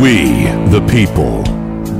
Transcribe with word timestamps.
We, 0.00 0.44
the 0.70 0.86
people. 0.88 1.38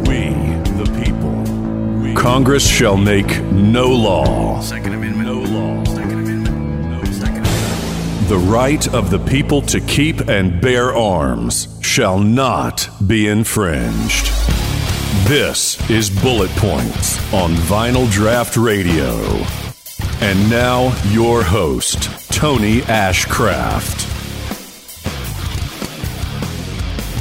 We, 0.06 0.30
the 0.78 0.88
people. 1.02 2.14
Congress 2.14 2.64
shall 2.64 2.96
make 2.96 3.42
no 3.50 3.88
law. 3.88 4.60
Second 4.60 4.94
Amendment. 4.94 5.28
No 5.28 5.40
law. 5.40 5.84
Second 5.84 6.12
Amendment. 6.12 6.90
No 6.90 7.04
Second 7.10 7.38
Amendment. 7.38 8.28
The 8.28 8.38
right 8.38 8.94
of 8.94 9.10
the 9.10 9.18
people 9.18 9.62
to 9.62 9.80
keep 9.80 10.28
and 10.28 10.60
bear 10.60 10.94
arms 10.94 11.76
shall 11.82 12.20
not 12.20 12.88
be 13.04 13.26
infringed. 13.26 14.26
This 15.26 15.90
is 15.90 16.08
Bullet 16.08 16.50
Points 16.50 17.18
on 17.34 17.50
Vinyl 17.66 18.06
Draught 18.06 18.62
Radio. 18.62 19.16
And 20.20 20.48
now, 20.48 20.96
your 21.08 21.42
host, 21.42 22.04
Tony 22.30 22.82
Ashcraft. 22.82 24.07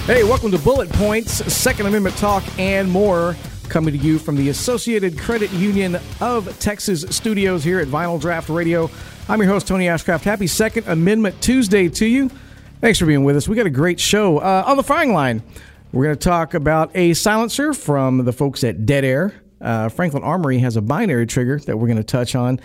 Hey, 0.08 0.24
welcome 0.24 0.52
to 0.52 0.58
Bullet 0.58 0.90
Points, 0.92 1.34
Second 1.54 1.86
Amendment 1.86 2.16
talk, 2.16 2.42
and 2.58 2.90
more. 2.90 3.36
Coming 3.68 3.92
to 3.92 4.00
you 4.00 4.18
from 4.18 4.38
the 4.38 4.48
Associated 4.48 5.20
Credit 5.20 5.52
Union 5.52 5.98
of 6.22 6.58
Texas 6.60 7.02
studios 7.10 7.62
here 7.62 7.82
at 7.82 7.90
Vinyl 7.90 8.18
Draught 8.18 8.56
Radio. 8.56 8.90
I'm 9.28 9.42
your 9.42 9.50
host, 9.50 9.68
Tony 9.68 9.88
Ashcraft. 9.88 10.22
Happy 10.22 10.48
Second 10.48 10.88
Amendment 10.88 11.42
Tuesday 11.42 11.90
to 11.90 12.06
you. 12.06 12.32
Thanks 12.80 13.00
for 13.00 13.06
being 13.06 13.26
with 13.26 13.36
us. 13.36 13.50
We 13.50 13.58
got 13.58 13.66
a 13.66 13.70
great 13.70 14.00
show. 14.00 14.38
Uh, 14.38 14.64
on 14.66 14.78
the 14.78 14.84
firing 14.84 15.12
line, 15.12 15.44
we're 15.92 16.06
going 16.06 16.16
to 16.16 16.24
talk 16.24 16.54
about 16.54 16.90
a 16.96 17.14
silencer 17.14 17.74
from 17.74 18.24
the 18.24 18.32
folks 18.32 18.64
at 18.64 18.86
Dead 18.86 19.04
Air. 19.04 19.34
Uh, 19.60 19.90
Franklin 19.90 20.24
Armory 20.24 20.60
has 20.60 20.78
a 20.78 20.82
binary 20.82 21.28
trigger 21.28 21.60
that 21.60 21.76
we're 21.76 21.88
going 21.88 21.98
to 21.98 22.04
touch 22.06 22.34
on. 22.34 22.62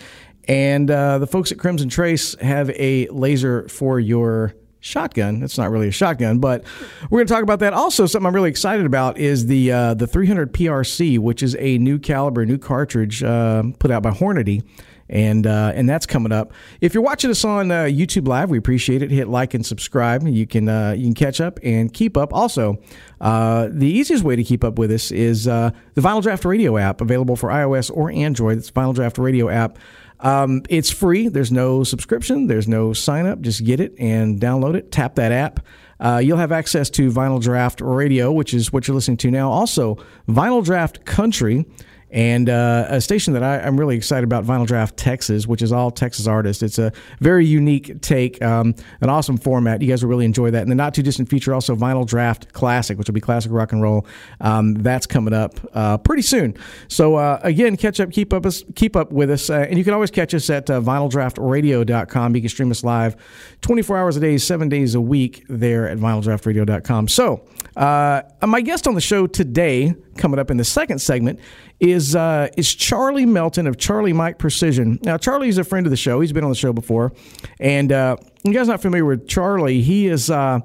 And 0.47 0.89
uh, 0.89 1.17
the 1.17 1.27
folks 1.27 1.51
at 1.51 1.59
Crimson 1.59 1.89
Trace 1.89 2.39
have 2.39 2.69
a 2.69 3.09
laser 3.09 3.67
for 3.67 3.99
your 3.99 4.55
shotgun. 4.83 5.41
It's 5.41 5.57
not 5.57 5.71
really 5.71 5.87
a 5.87 5.91
shotgun, 5.91 6.39
but 6.39 6.63
we're 7.09 7.19
going 7.19 7.27
to 7.27 7.33
talk 7.33 7.43
about 7.43 7.59
that. 7.59 7.73
Also, 7.73 8.05
something 8.05 8.27
I'm 8.27 8.35
really 8.35 8.49
excited 8.49 8.85
about 8.85 9.17
is 9.17 9.47
the 9.47 9.71
uh, 9.71 9.93
the 9.93 10.05
300 10.05 10.53
PRC, 10.53 11.17
which 11.17 11.41
is 11.41 11.55
a 11.57 11.77
new 11.77 11.97
caliber, 11.97 12.45
new 12.45 12.57
cartridge 12.57 13.23
uh, 13.23 13.63
put 13.79 13.89
out 13.89 14.03
by 14.03 14.11
Hornady. 14.11 14.63
And 15.09 15.45
uh, 15.45 15.73
and 15.75 15.87
that's 15.87 16.05
coming 16.05 16.31
up. 16.31 16.53
If 16.81 16.93
you're 16.93 17.03
watching 17.03 17.29
us 17.29 17.43
on 17.43 17.71
uh, 17.71 17.83
YouTube 17.83 18.27
Live, 18.27 18.49
we 18.49 18.57
appreciate 18.57 19.01
it. 19.01 19.11
Hit 19.11 19.27
like 19.27 19.53
and 19.53 19.63
subscribe. 19.63 20.25
You 20.25 20.47
can 20.47 20.67
uh, 20.69 20.93
you 20.97 21.03
can 21.03 21.13
catch 21.13 21.41
up 21.41 21.59
and 21.61 21.93
keep 21.93 22.17
up. 22.17 22.33
Also, 22.33 22.81
uh, 23.21 23.67
the 23.69 23.85
easiest 23.85 24.23
way 24.23 24.35
to 24.35 24.43
keep 24.43 24.63
up 24.63 24.79
with 24.79 24.91
us 24.91 25.11
is 25.11 25.43
the 25.43 25.73
Vinyl 25.97 26.23
Draught 26.23 26.45
Radio 26.45 26.77
app, 26.77 27.01
available 27.01 27.35
for 27.35 27.49
iOS 27.49 27.91
or 27.93 28.11
Android. 28.11 28.57
It's 28.57 28.71
Vinyl 28.71 28.95
Draught 28.95 29.21
Radio 29.21 29.49
app. 29.49 29.77
Um, 30.23 30.63
it's 30.69 30.89
free. 30.89 31.27
There's 31.27 31.51
no 31.51 31.83
subscription. 31.83 32.47
There's 32.47 32.67
no 32.67 32.93
sign 32.93 33.27
up. 33.27 33.41
Just 33.41 33.63
get 33.63 33.79
it 33.79 33.93
and 33.99 34.39
download 34.39 34.75
it. 34.75 34.91
Tap 34.91 35.15
that 35.15 35.31
app. 35.31 35.59
Uh, 35.99 36.17
you'll 36.17 36.37
have 36.37 36.51
access 36.51 36.89
to 36.91 37.11
Vinyl 37.11 37.41
Draught 37.41 37.81
Radio, 37.81 38.31
which 38.31 38.53
is 38.53 38.73
what 38.73 38.87
you're 38.87 38.95
listening 38.95 39.17
to 39.17 39.31
now. 39.31 39.51
Also, 39.51 39.95
Vinyl 40.27 40.65
Draught 40.65 41.05
Country 41.05 41.65
and 42.13 42.47
uh, 42.47 42.85
a 42.89 43.01
station 43.01 43.33
that 43.33 43.41
I, 43.41 43.57
am 43.57 43.77
really 43.77 43.97
excited 43.97 44.23
about, 44.23 44.45
Vinyl 44.45 44.67
Draught 44.67 44.93
Texas, 44.95 45.47
which 45.47 45.63
is 45.63 45.71
all 45.71 45.89
Texas 45.89 46.27
artists. 46.27 46.61
It's 46.61 46.77
a 46.77 46.93
very 47.19 47.43
unique 47.43 48.01
take, 48.01 48.39
um, 48.43 48.75
an 49.01 49.09
awesome 49.09 49.35
format. 49.35 49.81
You 49.81 49.87
guys 49.87 50.03
will 50.03 50.11
really 50.11 50.25
enjoy 50.25 50.51
that. 50.51 50.61
And 50.61 50.69
the 50.69 50.75
not 50.75 50.93
too 50.93 51.01
distant 51.01 51.27
future, 51.27 51.55
also 51.55 51.75
Vinyl 51.75 52.05
Draught 52.07 52.53
Classic, 52.53 52.99
which 52.99 53.07
will 53.07 53.15
be 53.15 53.19
classic 53.19 53.51
rock 53.51 53.71
and 53.71 53.81
roll. 53.81 54.05
Um, 54.41 54.75
that's 54.75 55.07
coming 55.07 55.33
up 55.33 55.59
uh, 55.73 55.97
pretty 55.97 56.21
soon. 56.21 56.55
So 56.87 57.15
uh, 57.15 57.39
again, 57.41 57.77
catch 57.77 57.99
up, 57.99 58.11
keep 58.11 58.31
up, 58.31 58.45
keep 58.75 58.95
up 58.95 59.11
with 59.11 59.31
us, 59.31 59.49
uh, 59.49 59.65
and 59.67 59.79
you 59.79 59.83
can 59.83 59.95
always 59.95 60.11
catch 60.11 60.35
us 60.35 60.51
at 60.51 60.69
uh, 60.69 60.81
vinyldraughtradio.com. 60.81 62.35
You 62.35 62.41
can 62.41 62.49
stream 62.49 62.69
us 62.69 62.83
live, 62.83 63.15
24 63.61 63.97
hours 63.97 64.17
a 64.17 64.19
day, 64.19 64.37
seven 64.37 64.69
days 64.69 64.93
a 64.93 65.01
week, 65.01 65.45
there 65.49 65.89
at 65.89 65.97
vinyldraughtradio.com. 65.97 67.07
So 67.07 67.43
uh, 67.75 68.21
my 68.45 68.61
guest 68.61 68.87
on 68.87 68.93
the 68.93 69.01
show 69.01 69.25
today, 69.25 69.95
coming 70.15 70.39
up 70.39 70.51
in 70.51 70.57
the 70.57 70.63
second 70.63 70.99
segment, 70.99 71.39
is 71.83 72.15
uh, 72.15 72.47
is 72.55 72.73
Charlie 72.73 73.25
Melton 73.25 73.67
of 73.67 73.77
Charlie 73.77 74.13
Mike 74.13 74.37
Precision. 74.39 74.99
Now, 75.03 75.17
Charlie's 75.17 75.57
a 75.57 75.65
friend 75.65 75.85
of 75.85 75.91
the 75.91 75.97
show. 75.97 76.21
He's 76.21 76.31
been 76.31 76.45
on 76.45 76.49
the 76.49 76.55
show 76.55 76.71
before, 76.71 77.11
and 77.59 77.91
uh, 77.91 78.15
you 78.43 78.53
guys 78.53 78.69
not 78.69 78.81
familiar 78.81 79.05
with 79.05 79.27
Charlie? 79.27 79.81
He 79.81 80.07
is. 80.07 80.29
Uh, 80.31 80.61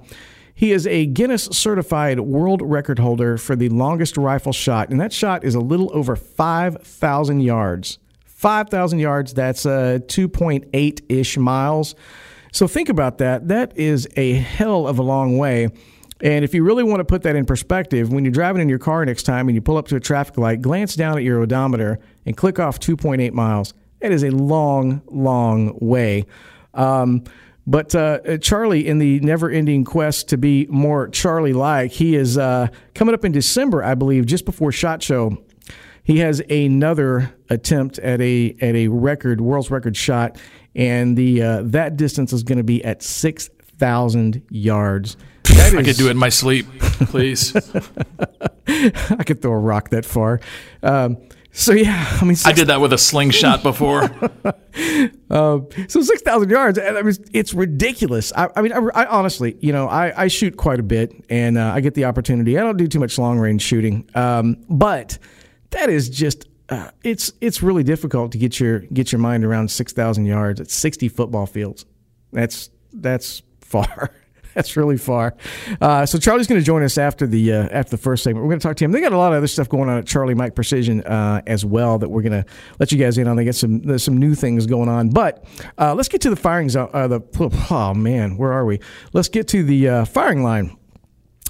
he 0.55 0.73
is 0.73 0.89
a 0.89 1.07
Guinness 1.07 1.45
certified 1.53 2.19
world 2.19 2.63
record 2.65 2.99
holder 2.99 3.39
for 3.39 3.55
the 3.55 3.69
longest 3.69 4.17
rifle 4.17 4.53
shot, 4.53 4.91
and 4.91 5.01
that 5.01 5.13
shot 5.13 5.45
is 5.45 5.55
a 5.55 5.61
little 5.61 5.89
over 5.97 6.17
5,000 6.17 7.41
yards. 7.43 8.01
5,000 8.27 8.99
yards, 8.99 9.35
that's 9.35 9.65
uh, 9.65 10.01
2.8 10.07 11.01
ish 11.09 11.39
miles. 11.39 11.95
So 12.51 12.67
think 12.67 12.89
about 12.89 13.19
that. 13.19 13.47
That 13.47 13.77
is 13.79 14.09
a 14.17 14.33
hell 14.33 14.89
of 14.89 14.99
a 14.99 15.03
long 15.03 15.39
way. 15.39 15.69
And 16.21 16.45
if 16.45 16.53
you 16.53 16.65
really 16.65 16.83
want 16.83 17.01
to 17.01 17.05
put 17.05 17.23
that 17.23 17.37
in 17.37 17.45
perspective, 17.45 18.13
when 18.13 18.25
you're 18.25 18.33
driving 18.33 18.61
in 18.61 18.69
your 18.69 18.79
car 18.79 19.05
next 19.05 19.23
time 19.23 19.49
and 19.49 19.55
you 19.55 19.61
pull 19.61 19.77
up 19.77 19.87
to 19.89 19.97
a 19.97 20.01
traffic 20.01 20.37
light, 20.37 20.61
glance 20.61 20.97
down 20.97 21.17
at 21.17 21.23
your 21.23 21.41
odometer 21.41 22.01
and 22.27 22.37
click 22.37 22.59
off 22.59 22.81
2.8 22.81 23.33
miles. 23.33 23.73
That 24.01 24.13
is 24.13 24.25
a 24.25 24.31
long, 24.31 25.03
long 25.07 25.79
way. 25.81 26.27
Um, 26.75 27.25
but 27.67 27.95
uh, 27.95 28.39
Charlie, 28.39 28.87
in 28.87 28.99
the 28.99 29.21
never 29.21 29.51
ending 29.51 29.85
quest 29.85 30.29
to 30.31 30.39
be 30.39 30.67
more 30.71 31.09
Charlie 31.09 31.53
like, 31.53 31.93
he 31.93 32.17
is 32.17 32.39
uh, 32.39 32.69
coming 32.95 33.15
up 33.15 33.25
in 33.25 33.33
December, 33.33 33.85
I 33.85 33.95
believe, 33.95 34.25
just 34.25 34.45
before 34.45 34.73
SHOT 34.73 35.03
Show. 35.03 35.45
He 36.03 36.21
has 36.21 36.41
another 36.49 37.35
attempt 37.51 37.99
at 37.99 38.23
a 38.23 38.57
at 38.63 38.75
a 38.75 38.89
record, 38.89 39.43
world's 39.43 39.71
record 39.71 39.95
shot, 39.95 40.39
and 40.75 41.19
the 41.19 41.43
uh, 41.43 41.63
that 41.65 41.99
distance 41.99 42.33
is 42.33 42.43
going 42.43 42.57
to 42.57 42.65
be 42.65 42.83
at 42.83 43.03
six 43.03 43.51
thousand 43.77 44.41
yards. 44.49 45.19
That 45.57 45.75
I 45.75 45.81
is, 45.81 45.87
could 45.87 45.97
do 45.97 46.09
it 46.09 46.13
in 46.13 46.17
my 46.17 46.29
sleep, 46.29 46.67
please. 46.81 47.55
I 48.69 49.25
could 49.25 49.43
throw 49.43 49.53
a 49.53 49.59
rock 49.59 49.91
that 49.91 50.05
far. 50.05 50.41
Um, 50.83 51.19
so 51.53 51.73
yeah, 51.73 52.07
I 52.21 52.25
mean, 52.25 52.37
six, 52.37 52.47
I 52.47 52.53
did 52.53 52.69
that 52.69 52.81
with 52.81 52.93
a 52.93 52.99
slingshot 52.99 53.63
before. 53.65 54.05
uh, 54.45 55.61
so 55.89 56.03
six 56.03 56.23
thousand 56.23 56.51
yards, 56.51 56.79
I 56.79 57.03
mean, 57.03 57.15
it's 57.33 57.53
ridiculous. 57.53 58.33
I, 58.37 58.49
I 58.55 58.63
mean, 58.63 58.73
I, 58.73 58.79
I, 58.95 59.07
honestly, 59.07 59.57
you 59.61 59.73
know, 59.73 59.89
I, 59.89 60.25
I 60.25 60.29
shoot 60.29 60.57
quite 60.57 60.79
a 60.79 60.85
bit, 60.85 61.13
and 61.29 61.59
uh, 61.59 61.73
I 61.75 61.81
get 61.81 61.95
the 61.95 62.05
opportunity. 62.05 62.59
I 62.59 62.61
don't 62.61 62.77
do 62.77 62.87
too 62.87 63.01
much 63.01 63.19
long 63.19 63.41
range 63.41 63.63
shooting, 63.63 64.09
um, 64.15 64.65
but 64.69 65.19
that 65.71 65.91
is 65.91 66.09
just. 66.09 66.47
Uh, 66.71 66.91
it's 67.03 67.33
it's 67.41 67.63
really 67.63 67.83
difficult 67.83 68.31
to 68.31 68.37
get 68.37 68.61
your 68.61 68.81
get 68.81 69.11
your 69.11 69.19
mind 69.19 69.43
around 69.43 69.71
six 69.71 69.93
thousand 69.95 70.27
yards 70.27 70.61
at 70.61 70.71
sixty 70.71 71.09
football 71.09 71.47
fields. 71.47 71.87
That's 72.31 72.69
that's 72.93 73.43
far. 73.63 74.11
That's 74.59 74.77
really 74.77 74.97
far. 74.97 75.37
Uh, 75.81 76.05
so 76.05 76.19
Charlie's 76.19 76.49
going 76.49 76.61
to 76.61 76.65
join 76.65 76.83
us 76.83 76.99
after 76.99 77.29
the 77.29 77.53
uh, 77.53 77.69
after 77.71 77.93
the 77.93 77.97
first 77.97 78.25
segment. 78.25 78.45
We're 78.45 78.51
going 78.51 78.59
to 78.59 78.67
talk 78.67 78.77
to 78.79 78.85
him. 78.85 78.91
They 78.91 79.01
got 79.01 79.13
a 79.13 79.17
lot 79.17 79.31
of 79.31 79.37
other 79.37 79.47
stuff 79.47 79.69
going 79.69 79.89
on 79.89 79.99
at 79.99 80.05
Charlie 80.05 80.35
Mike 80.35 80.57
Precision 80.57 81.01
uh, 81.05 81.43
as 81.47 81.65
well 81.65 81.97
that 82.01 82.09
we're 82.09 82.23
going 82.23 82.43
to 82.43 82.45
let 82.81 82.91
you 82.91 82.99
guys 82.99 83.19
in 83.19 83.29
on. 83.29 83.37
They 83.37 83.45
got 83.45 83.55
some 83.55 83.83
there's 83.83 84.03
some 84.03 84.17
new 84.17 84.35
things 84.35 84.67
going 84.67 84.89
on. 84.89 85.11
But 85.11 85.45
uh, 85.79 85.95
let's 85.95 86.09
get 86.09 86.23
to 86.23 86.31
the 86.31 86.35
firing 86.35 86.71
zone. 86.71 86.91
Uh, 86.93 87.07
the 87.07 87.21
oh 87.71 87.95
man, 87.95 88.37
where 88.37 88.53
are 88.53 88.65
we? 88.65 88.81
Let's 89.13 89.29
get 89.29 89.47
to 89.49 89.63
the 89.63 89.89
uh, 89.89 90.05
firing 90.07 90.43
line. 90.43 90.77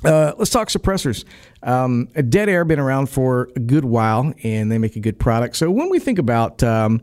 let's 0.05 0.51
talk 0.51 0.69
suppressors. 0.69 1.25
Um, 1.63 2.09
Dead 2.29 2.51
Air 2.51 2.67
been 2.67 2.79
around 2.79 3.09
for 3.09 3.49
a 3.57 3.61
good 3.61 3.87
while, 3.87 4.35
and 4.45 4.71
they 4.71 4.77
make 4.77 4.97
a 4.97 5.01
good 5.01 5.19
product. 5.19 5.57
So 5.57 5.71
when 5.71 5.89
we 5.89 5.99
think 5.99 6.19
about 6.19 6.63
um, 6.63 7.01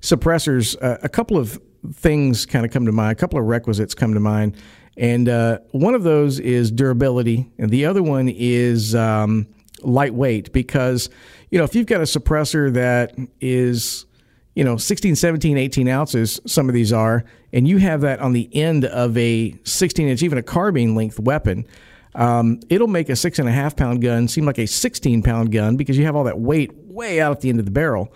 suppressors, 0.00 0.76
a 0.80 1.08
couple 1.08 1.36
of 1.36 1.60
things 1.92 2.46
kind 2.46 2.64
of 2.64 2.72
come 2.72 2.86
to 2.86 2.92
mind. 2.92 3.12
A 3.12 3.20
couple 3.20 3.38
of 3.38 3.44
requisites 3.46 3.94
come 3.94 4.14
to 4.14 4.20
mind. 4.20 4.56
And 4.96 5.28
uh, 5.28 5.58
one 5.72 5.94
of 5.94 6.02
those 6.02 6.38
is 6.38 6.70
durability, 6.70 7.50
and 7.58 7.70
the 7.70 7.86
other 7.86 8.02
one 8.02 8.28
is 8.28 8.94
um, 8.94 9.46
lightweight. 9.82 10.52
Because, 10.52 11.10
you 11.50 11.58
know, 11.58 11.64
if 11.64 11.74
you've 11.74 11.86
got 11.86 12.00
a 12.00 12.04
suppressor 12.04 12.72
that 12.74 13.16
is, 13.40 14.06
you 14.54 14.64
know, 14.64 14.76
16, 14.76 15.16
17, 15.16 15.58
18 15.58 15.88
ounces, 15.88 16.40
some 16.46 16.68
of 16.68 16.74
these 16.74 16.92
are, 16.92 17.24
and 17.52 17.66
you 17.66 17.78
have 17.78 18.02
that 18.02 18.20
on 18.20 18.32
the 18.32 18.48
end 18.54 18.84
of 18.84 19.16
a 19.16 19.54
16 19.64 20.08
inch, 20.08 20.22
even 20.22 20.38
a 20.38 20.42
carbine 20.42 20.94
length 20.94 21.18
weapon, 21.18 21.66
um, 22.14 22.60
it'll 22.68 22.86
make 22.86 23.08
a 23.08 23.16
six 23.16 23.38
and 23.38 23.48
a 23.48 23.52
half 23.52 23.74
pound 23.74 24.00
gun 24.00 24.28
seem 24.28 24.44
like 24.44 24.58
a 24.58 24.66
16 24.66 25.22
pound 25.22 25.50
gun 25.50 25.76
because 25.76 25.98
you 25.98 26.04
have 26.04 26.14
all 26.14 26.24
that 26.24 26.38
weight 26.38 26.72
way 26.86 27.20
out 27.20 27.32
at 27.32 27.40
the 27.40 27.48
end 27.48 27.58
of 27.58 27.64
the 27.64 27.72
barrel. 27.72 28.14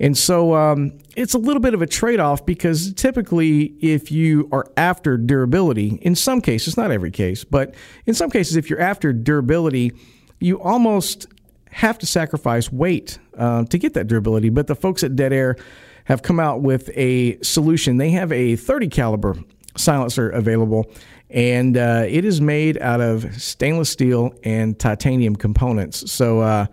And 0.00 0.16
so 0.16 0.54
um, 0.54 0.98
it's 1.16 1.34
a 1.34 1.38
little 1.38 1.60
bit 1.60 1.74
of 1.74 1.82
a 1.82 1.86
trade 1.86 2.20
off 2.20 2.44
because 2.44 2.92
typically, 2.94 3.76
if 3.80 4.10
you 4.10 4.48
are 4.52 4.66
after 4.76 5.16
durability, 5.16 5.98
in 6.02 6.14
some 6.14 6.40
cases, 6.40 6.76
not 6.76 6.90
every 6.90 7.10
case, 7.10 7.44
but 7.44 7.74
in 8.06 8.14
some 8.14 8.30
cases, 8.30 8.56
if 8.56 8.68
you're 8.68 8.80
after 8.80 9.12
durability, 9.12 9.92
you 10.40 10.60
almost 10.60 11.26
have 11.70 11.98
to 11.98 12.06
sacrifice 12.06 12.70
weight 12.72 13.18
uh, 13.36 13.64
to 13.64 13.78
get 13.78 13.94
that 13.94 14.06
durability. 14.06 14.48
But 14.48 14.66
the 14.66 14.76
folks 14.76 15.02
at 15.02 15.16
Dead 15.16 15.32
Air 15.32 15.56
have 16.04 16.22
come 16.22 16.38
out 16.38 16.60
with 16.60 16.90
a 16.94 17.40
solution. 17.42 17.96
They 17.96 18.10
have 18.10 18.30
a 18.30 18.56
30 18.56 18.88
caliber 18.88 19.36
silencer 19.76 20.30
available, 20.30 20.90
and 21.30 21.76
uh, 21.76 22.04
it 22.06 22.24
is 22.24 22.40
made 22.40 22.78
out 22.78 23.00
of 23.00 23.40
stainless 23.40 23.90
steel 23.90 24.34
and 24.44 24.78
titanium 24.78 25.34
components. 25.34 26.12
So, 26.12 26.40
uh, 26.40 26.66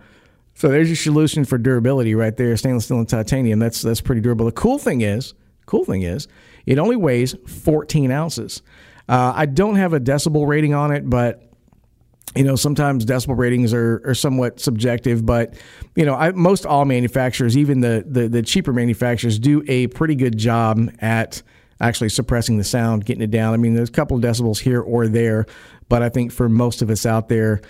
so 0.54 0.68
there's 0.68 0.88
your 0.88 0.96
solution 0.96 1.44
for 1.44 1.58
durability 1.58 2.14
right 2.14 2.36
there, 2.36 2.56
stainless 2.56 2.84
steel 2.84 2.98
and 2.98 3.08
titanium. 3.08 3.58
That's 3.58 3.82
that's 3.82 4.00
pretty 4.00 4.20
durable. 4.20 4.46
The 4.46 4.52
cool 4.52 4.78
thing 4.78 5.00
is, 5.00 5.34
cool 5.66 5.84
thing 5.84 6.02
is, 6.02 6.28
it 6.66 6.78
only 6.78 6.96
weighs 6.96 7.34
14 7.46 8.10
ounces. 8.10 8.62
Uh, 9.08 9.32
I 9.34 9.46
don't 9.46 9.76
have 9.76 9.92
a 9.92 10.00
decibel 10.00 10.46
rating 10.46 10.74
on 10.74 10.92
it, 10.92 11.08
but 11.08 11.52
you 12.34 12.44
know 12.44 12.56
sometimes 12.56 13.04
decibel 13.04 13.36
ratings 13.36 13.74
are, 13.74 14.00
are 14.06 14.14
somewhat 14.14 14.58
subjective 14.58 15.26
but 15.26 15.54
you 15.96 16.06
know 16.06 16.14
I, 16.14 16.32
most 16.32 16.64
all 16.64 16.84
manufacturers 16.84 17.58
even 17.58 17.80
the, 17.80 18.04
the 18.06 18.28
the 18.28 18.42
cheaper 18.42 18.72
manufacturers 18.72 19.38
do 19.38 19.62
a 19.68 19.88
pretty 19.88 20.14
good 20.14 20.38
job 20.38 20.90
at 21.00 21.42
actually 21.80 22.08
suppressing 22.08 22.56
the 22.56 22.64
sound 22.64 23.04
getting 23.04 23.22
it 23.22 23.30
down 23.30 23.52
i 23.52 23.56
mean 23.58 23.74
there's 23.74 23.90
a 23.90 23.92
couple 23.92 24.16
of 24.16 24.22
decibels 24.22 24.58
here 24.58 24.80
or 24.80 25.08
there 25.08 25.44
but 25.90 26.02
i 26.02 26.08
think 26.08 26.32
for 26.32 26.48
most 26.48 26.80
of 26.80 26.88
us 26.88 27.04
out 27.04 27.28
there 27.28 27.60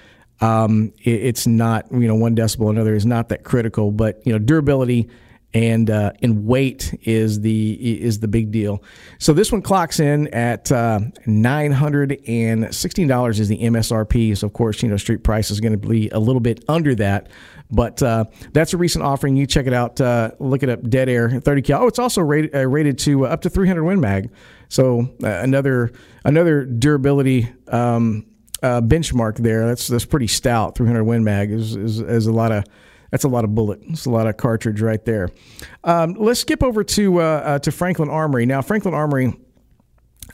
um, 0.43 0.93
it, 1.03 1.23
it's 1.23 1.47
not 1.47 1.87
you 1.93 2.09
know 2.09 2.15
one 2.15 2.37
decibel 2.37 2.71
another 2.71 2.95
is 2.95 3.07
not 3.07 3.29
that 3.31 3.45
critical 3.45 3.91
but 3.91 4.21
you 4.27 4.33
know 4.33 4.39
durability 4.39 5.09
and 5.55 5.91
uh, 5.91 6.13
and 6.23 6.47
weight 6.47 6.99
is 7.03 7.41
the 7.41 8.01
is 8.01 8.21
the 8.21 8.29
big 8.29 8.51
deal. 8.51 8.83
So 9.19 9.33
this 9.33 9.53
one 9.53 9.63
clocks 9.63 10.01
in 10.01 10.29
at 10.29 10.73
uh, 10.73 11.01
nine 11.27 11.73
hundred 11.73 12.21
and 12.27 12.75
sixteen 12.75 13.07
dollars 13.09 13.39
is 13.39 13.49
the 13.49 13.59
MSRP. 13.59 14.37
So 14.37 14.47
of 14.47 14.53
course, 14.53 14.83
you 14.83 14.89
know, 14.89 14.97
street 14.97 15.23
price 15.23 15.51
is 15.51 15.61
going 15.61 15.79
to 15.79 15.89
be 15.89 16.09
a 16.11 16.19
little 16.19 16.41
bit 16.41 16.65
under 16.69 16.95
that, 16.97 17.29
but 17.71 18.03
uh, 18.03 18.25
that's 18.53 18.73
a 18.73 18.79
recent 18.79 19.05
offering. 19.05 19.37
You 19.37 19.47
check 19.47 19.67
it 19.67 19.75
out. 19.75 20.01
Uh, 20.01 20.31
look 20.39 20.63
it 20.63 20.69
up. 20.69 20.89
Dead 20.89 21.09
Air 21.09 21.41
thirty 21.41 21.63
cal. 21.63 21.83
Oh, 21.83 21.87
it's 21.87 21.99
also 21.99 22.23
rated 22.23 22.55
uh, 22.55 22.67
rated 22.67 22.99
to 23.01 23.27
uh, 23.27 23.31
up 23.31 23.43
to 23.43 23.51
three 23.51 23.69
hundred 23.69 23.85
Win 23.85 24.01
Mag. 24.01 24.31
So 24.69 25.15
another 25.23 25.93
another 26.25 26.65
durability. 26.65 27.53
Um, 27.69 28.27
benchmark 28.63 29.39
there. 29.39 29.67
That's 29.67 29.89
that's 29.89 30.05
pretty 30.05 30.27
stout. 30.29 30.77
300 30.77 31.05
Win 31.05 31.25
Mag 31.25 31.51
is, 31.51 31.77
is, 31.77 32.01
is 32.01 32.27
a 32.27 32.33
lot 32.33 32.53
of 32.53 32.65
that's 33.13 33.25
a 33.25 33.29
lot 33.29 33.45
of 33.45 33.55
bullet. 33.55 33.81
It's 33.89 34.07
a 34.07 34.11
lot 34.11 34.27
of 34.27 34.39
cartridge 34.39 34.81
right 34.81 35.05
there. 35.05 35.29
Um, 35.85 36.15
let's 36.15 36.41
skip 36.41 36.63
over 36.63 36.83
to 36.83 37.21
uh, 37.21 37.25
uh, 37.25 37.59
to 37.61 37.71
Franklin 37.71 38.09
Armory 38.09 38.47
now. 38.47 38.63
Franklin 38.63 38.95
Armory, 38.95 39.35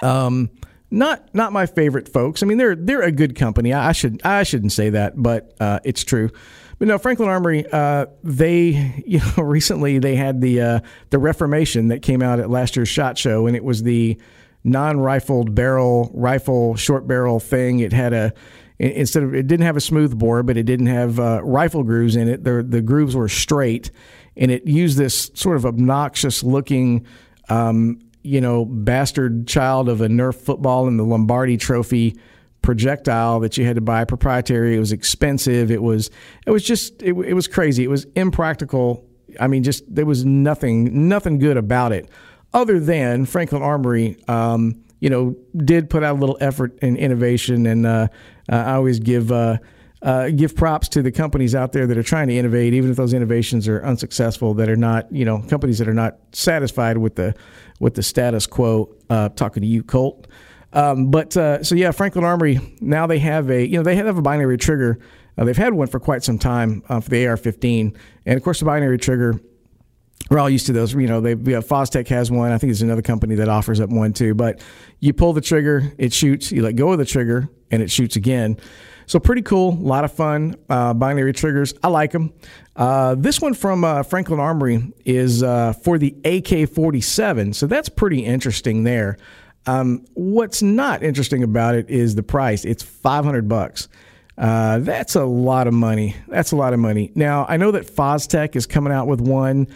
um, 0.00 0.48
not 0.88 1.34
not 1.34 1.52
my 1.52 1.66
favorite 1.66 2.08
folks. 2.08 2.42
I 2.42 2.46
mean, 2.46 2.56
they're 2.56 2.76
they're 2.76 3.02
a 3.02 3.12
good 3.12 3.34
company. 3.34 3.72
I, 3.72 3.88
I 3.88 3.92
should 3.92 4.22
I 4.24 4.44
shouldn't 4.44 4.72
say 4.72 4.90
that, 4.90 5.14
but 5.20 5.54
uh, 5.60 5.80
it's 5.84 6.04
true. 6.04 6.30
But 6.78 6.86
no, 6.86 6.98
Franklin 6.98 7.28
Armory, 7.28 7.66
uh, 7.70 8.06
they 8.22 9.02
you 9.06 9.18
know 9.18 9.42
recently 9.42 9.98
they 9.98 10.14
had 10.14 10.40
the 10.40 10.60
uh, 10.60 10.80
the 11.10 11.18
Reformation 11.18 11.88
that 11.88 12.02
came 12.02 12.22
out 12.22 12.38
at 12.38 12.48
last 12.48 12.76
year's 12.76 12.88
Shot 12.88 13.18
Show, 13.18 13.48
and 13.48 13.56
it 13.56 13.64
was 13.64 13.82
the 13.82 14.18
non-rifled 14.68 15.54
barrel 15.54 16.10
rifle 16.14 16.76
short 16.76 17.06
barrel 17.06 17.40
thing. 17.40 17.80
It 17.80 17.92
had 17.92 18.12
a 18.12 18.32
instead 18.78 19.22
of 19.22 19.34
it 19.34 19.46
didn't 19.46 19.66
have 19.66 19.76
a 19.76 19.80
smooth 19.80 20.18
bore, 20.18 20.42
but 20.42 20.56
it 20.56 20.64
didn't 20.64 20.86
have 20.86 21.18
uh, 21.18 21.42
rifle 21.42 21.82
grooves 21.82 22.16
in 22.16 22.28
it. 22.28 22.44
The 22.44 22.62
the 22.62 22.80
grooves 22.80 23.16
were 23.16 23.28
straight, 23.28 23.90
and 24.36 24.50
it 24.50 24.66
used 24.66 24.98
this 24.98 25.30
sort 25.34 25.56
of 25.56 25.66
obnoxious 25.66 26.42
looking, 26.42 27.06
um, 27.48 27.98
you 28.22 28.40
know, 28.40 28.64
bastard 28.64 29.46
child 29.48 29.88
of 29.88 30.00
a 30.00 30.08
Nerf 30.08 30.36
football 30.36 30.86
and 30.86 30.98
the 30.98 31.04
Lombardi 31.04 31.56
Trophy 31.56 32.16
projectile 32.62 33.40
that 33.40 33.56
you 33.56 33.64
had 33.64 33.76
to 33.76 33.80
buy 33.80 34.04
proprietary. 34.04 34.76
It 34.76 34.80
was 34.80 34.92
expensive. 34.92 35.70
It 35.70 35.82
was 35.82 36.10
it 36.46 36.50
was 36.50 36.62
just 36.62 37.02
it, 37.02 37.14
it 37.14 37.34
was 37.34 37.48
crazy. 37.48 37.84
It 37.84 37.90
was 37.90 38.06
impractical. 38.14 39.04
I 39.40 39.46
mean, 39.46 39.62
just 39.62 39.82
there 39.92 40.06
was 40.06 40.24
nothing 40.24 41.08
nothing 41.08 41.38
good 41.38 41.56
about 41.56 41.92
it, 41.92 42.08
other 42.52 42.80
than 42.80 43.26
Franklin 43.26 43.62
Armory. 43.62 44.16
Um, 44.28 44.84
you 45.00 45.10
know, 45.10 45.36
did 45.56 45.88
put 45.88 46.02
out 46.02 46.16
a 46.16 46.18
little 46.18 46.36
effort 46.40 46.76
in 46.80 46.96
innovation 46.96 47.66
and 47.66 47.86
uh, 47.86 48.08
uh, 48.50 48.56
I 48.56 48.74
always 48.74 48.98
give 48.98 49.30
uh, 49.30 49.58
uh, 50.02 50.28
give 50.30 50.54
props 50.54 50.88
to 50.90 51.02
the 51.02 51.10
companies 51.10 51.54
out 51.54 51.72
there 51.72 51.86
that 51.86 51.98
are 51.98 52.02
trying 52.02 52.28
to 52.28 52.36
innovate, 52.36 52.72
even 52.72 52.90
if 52.90 52.96
those 52.96 53.12
innovations 53.12 53.66
are 53.68 53.84
unsuccessful. 53.84 54.54
That 54.54 54.68
are 54.68 54.76
not, 54.76 55.10
you 55.12 55.24
know, 55.24 55.42
companies 55.48 55.78
that 55.78 55.88
are 55.88 55.94
not 55.94 56.18
satisfied 56.32 56.98
with 56.98 57.16
the 57.16 57.34
with 57.80 57.94
the 57.94 58.02
status 58.02 58.46
quo. 58.46 58.94
Uh, 59.10 59.28
talking 59.30 59.60
to 59.62 59.66
you, 59.66 59.82
Colt. 59.82 60.26
Um, 60.72 61.10
but 61.10 61.36
uh, 61.36 61.62
so 61.62 61.74
yeah, 61.74 61.90
Franklin 61.90 62.24
Armory 62.24 62.60
now 62.80 63.06
they 63.06 63.18
have 63.18 63.50
a 63.50 63.66
you 63.66 63.76
know 63.76 63.82
they 63.82 63.96
have 63.96 64.16
a 64.16 64.22
binary 64.22 64.58
trigger. 64.58 64.98
Uh, 65.36 65.44
they've 65.44 65.56
had 65.56 65.74
one 65.74 65.86
for 65.86 66.00
quite 66.00 66.24
some 66.24 66.38
time 66.38 66.80
for 66.82 67.08
the 67.08 67.26
AR-15, 67.26 67.96
and 68.26 68.36
of 68.36 68.42
course 68.42 68.58
the 68.58 68.64
binary 68.64 68.98
trigger. 68.98 69.40
We're 70.30 70.38
all 70.38 70.50
used 70.50 70.66
to 70.66 70.72
those. 70.72 70.92
You 70.92 71.06
know, 71.06 71.20
they 71.20 71.30
yeah, 71.30 71.60
Fostech 71.60 72.08
has 72.08 72.30
one. 72.30 72.52
I 72.52 72.58
think 72.58 72.70
there's 72.70 72.82
another 72.82 73.02
company 73.02 73.36
that 73.36 73.48
offers 73.48 73.80
up 73.80 73.90
one 73.90 74.12
too. 74.12 74.34
But 74.34 74.60
you 75.00 75.12
pull 75.12 75.32
the 75.32 75.40
trigger, 75.40 75.92
it 75.96 76.12
shoots. 76.12 76.52
You 76.52 76.62
let 76.62 76.76
go 76.76 76.92
of 76.92 76.98
the 76.98 77.06
trigger, 77.06 77.48
and 77.70 77.82
it 77.82 77.90
shoots 77.90 78.16
again. 78.16 78.58
So 79.06 79.18
pretty 79.18 79.40
cool, 79.40 79.70
a 79.70 79.80
lot 79.80 80.04
of 80.04 80.12
fun. 80.12 80.56
Uh, 80.68 80.92
binary 80.92 81.32
triggers, 81.32 81.72
I 81.82 81.88
like 81.88 82.12
them. 82.12 82.34
Uh, 82.76 83.14
this 83.14 83.40
one 83.40 83.54
from 83.54 83.82
uh, 83.82 84.02
Franklin 84.02 84.38
Armory 84.38 84.92
is 85.06 85.42
uh, 85.42 85.72
for 85.72 85.96
the 85.96 86.10
AK-47, 86.26 87.54
so 87.54 87.66
that's 87.66 87.88
pretty 87.88 88.22
interesting 88.22 88.84
there. 88.84 89.16
Um, 89.66 90.04
what's 90.12 90.60
not 90.60 91.02
interesting 91.02 91.42
about 91.42 91.74
it 91.74 91.88
is 91.88 92.16
the 92.16 92.22
price. 92.22 92.66
It's 92.66 92.82
500 92.82 93.48
bucks. 93.48 93.88
Uh, 94.36 94.78
that's 94.80 95.14
a 95.14 95.24
lot 95.24 95.66
of 95.66 95.74
money. 95.74 96.14
That's 96.28 96.52
a 96.52 96.56
lot 96.56 96.74
of 96.74 96.78
money. 96.78 97.10
Now 97.14 97.46
I 97.48 97.56
know 97.56 97.70
that 97.72 97.86
Fostech 97.86 98.56
is 98.56 98.66
coming 98.66 98.92
out 98.92 99.06
with 99.06 99.20
one. 99.20 99.68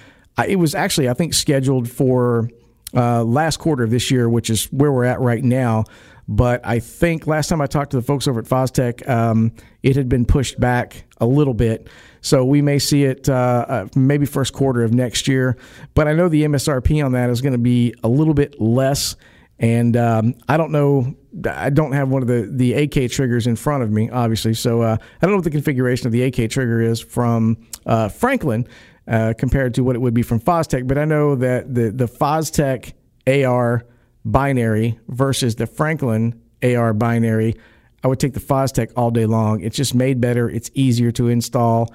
It 0.47 0.57
was 0.57 0.75
actually 0.75 1.09
I 1.09 1.15
think 1.15 1.35
scheduled 1.35 1.89
for 1.89 2.49
uh, 2.95 3.25
last 3.25 3.59
quarter 3.59 3.85
of 3.85 3.91
this 3.91 4.11
year, 4.11 4.29
which 4.29 4.51
is 4.51 4.67
where 4.67 4.93
we're 4.93 5.05
at 5.05 5.21
right 5.21 5.43
now. 5.43 5.85
But 6.29 6.61
I 6.65 6.79
think 6.79 7.27
last 7.27 7.49
time 7.49 7.61
I 7.61 7.67
talked 7.67 7.91
to 7.93 7.97
the 7.97 8.03
folks 8.03 8.29
over 8.29 8.41
at 8.41 8.47
Fostech, 8.47 9.07
um, 9.09 9.53
it 9.83 9.97
had 9.97 10.09
been 10.09 10.25
pushed 10.25 10.59
back 10.59 11.05
a 11.19 11.27
little 11.27 11.55
bit. 11.55 11.89
So 12.21 12.45
we 12.45 12.63
may 12.63 12.79
see 12.79 13.05
it 13.05 13.29
uh, 13.29 13.67
uh, 13.69 13.89
maybe 13.97 14.27
first 14.27 14.53
quarter 14.53 14.83
of 14.83 14.95
next 14.95 15.27
year. 15.27 15.57
But 15.95 16.07
I 16.07 16.13
know 16.13 16.29
the 16.29 16.45
MSRP 16.45 17.05
on 17.05 17.13
that 17.13 17.31
is 17.31 17.41
going 17.41 17.53
to 17.53 17.59
be 17.59 17.95
a 18.05 18.09
little 18.09 18.35
bit 18.35 18.61
less. 18.61 19.17
And 19.59 19.97
um, 19.97 20.35
I 20.49 20.57
don't 20.57 20.71
know. 20.71 21.15
I 21.49 21.71
don't 21.71 21.93
have 21.93 22.09
one 22.09 22.23
of 22.23 22.29
the, 22.29 22.49
the 22.51 22.75
AK 22.75 23.11
triggers 23.11 23.47
in 23.47 23.57
front 23.57 23.83
of 23.83 23.91
me, 23.91 24.09
obviously. 24.11 24.55
So 24.55 24.83
uh, 24.83 24.97
I 25.01 25.27
don't 25.27 25.31
know 25.33 25.37
what 25.37 25.45
the 25.45 25.51
configuration 25.51 26.07
of 26.07 26.13
the 26.13 26.23
AK 26.23 26.51
trigger 26.51 26.81
is 26.81 27.01
from 27.01 27.57
uh, 27.85 28.09
Franklin 28.09 28.67
uh, 29.09 29.35
compared 29.37 29.75
to 29.75 29.85
what 29.85 29.97
it 29.97 30.01
would 30.01 30.15
be 30.15 30.23
from 30.23 30.41
Fostech. 30.41 30.87
But 30.87 30.99
I 30.99 31.05
know 31.05 31.35
that 31.37 31.75
the 31.75 31.91
the 31.91 32.07
Fostech 32.07 32.93
AR 33.27 33.85
binary 34.25 34.99
versus 35.09 35.57
the 35.57 35.67
Franklin 35.67 36.41
AR 36.63 36.93
binary, 36.93 37.57
I 38.05 38.09
would 38.09 38.21
take 38.21 38.35
the 38.35 38.41
Fostech 38.41 38.93
all 38.97 39.11
day 39.11 39.27
long. 39.27 39.61
It's 39.61 39.77
just 39.77 39.95
made 39.95 40.21
better. 40.21 40.49
It's 40.49 40.71
easier 40.75 41.11
to 41.13 41.29
install. 41.29 41.93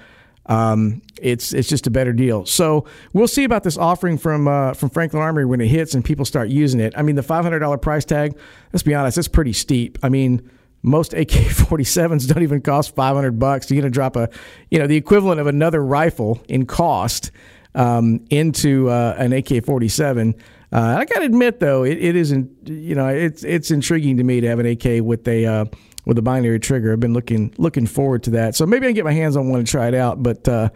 Um, 0.47 1.01
it's 1.21 1.53
it's 1.53 1.67
just 1.67 1.87
a 1.87 1.91
better 1.91 2.13
deal. 2.13 2.45
So 2.45 2.85
we'll 3.11 3.27
see 3.27 3.43
about 3.43 3.63
this 3.63 3.77
offering 3.77 4.17
from 4.17 4.47
uh, 4.47 4.73
from 4.73 4.89
Franklin 4.89 5.21
Armory 5.21 5.45
when 5.45 5.59
it 5.59 5.67
hits 5.67 5.93
and 5.93 6.03
people 6.03 6.25
start 6.25 6.49
using 6.49 6.79
it. 6.79 6.93
I 6.95 7.01
mean, 7.01 7.15
the 7.15 7.23
five 7.23 7.43
hundred 7.43 7.59
dollar 7.59 7.77
price 7.77 8.05
tag. 8.05 8.37
Let's 8.71 8.83
be 8.83 8.95
honest, 8.95 9.17
it's 9.17 9.27
pretty 9.27 9.53
steep. 9.53 9.97
I 10.03 10.09
mean, 10.09 10.49
most 10.83 11.13
AK-47s 11.13 12.27
don't 12.27 12.43
even 12.43 12.61
cost 12.61 12.95
500 12.95 13.39
bucks. 13.39 13.69
You're 13.69 13.81
going 13.81 13.91
to 13.91 13.93
drop 13.93 14.15
a, 14.15 14.29
you 14.69 14.79
know, 14.79 14.87
the 14.87 14.95
equivalent 14.95 15.39
of 15.39 15.47
another 15.47 15.83
rifle 15.83 16.41
in 16.47 16.65
cost 16.65 17.31
um, 17.75 18.25
into 18.29 18.89
uh, 18.89 19.15
an 19.17 19.33
AK-47. 19.33 20.39
Uh, 20.71 20.97
I 20.99 21.05
got 21.05 21.19
to 21.19 21.25
admit, 21.25 21.59
though, 21.59 21.83
it, 21.83 21.97
it 21.97 22.15
isn't. 22.15 22.49
You 22.67 22.95
know, 22.95 23.07
it's 23.07 23.43
it's 23.43 23.71
intriguing 23.71 24.17
to 24.17 24.23
me 24.23 24.41
to 24.41 24.47
have 24.47 24.59
an 24.59 24.65
AK 24.65 25.01
with 25.01 25.25
a 25.27 25.45
uh, 25.45 25.65
with 26.05 26.17
a 26.17 26.21
binary 26.21 26.59
trigger. 26.59 26.91
I've 26.91 26.99
been 26.99 27.13
looking 27.13 27.53
looking 27.57 27.85
forward 27.85 28.23
to 28.23 28.31
that. 28.31 28.55
So 28.55 28.65
maybe 28.65 28.85
I 28.85 28.89
can 28.89 28.95
get 28.95 29.05
my 29.05 29.13
hands 29.13 29.37
on 29.37 29.49
one 29.49 29.59
and 29.59 29.67
try 29.67 29.87
it 29.87 29.93
out. 29.93 30.21
But 30.21 30.45
uh, 30.47 30.69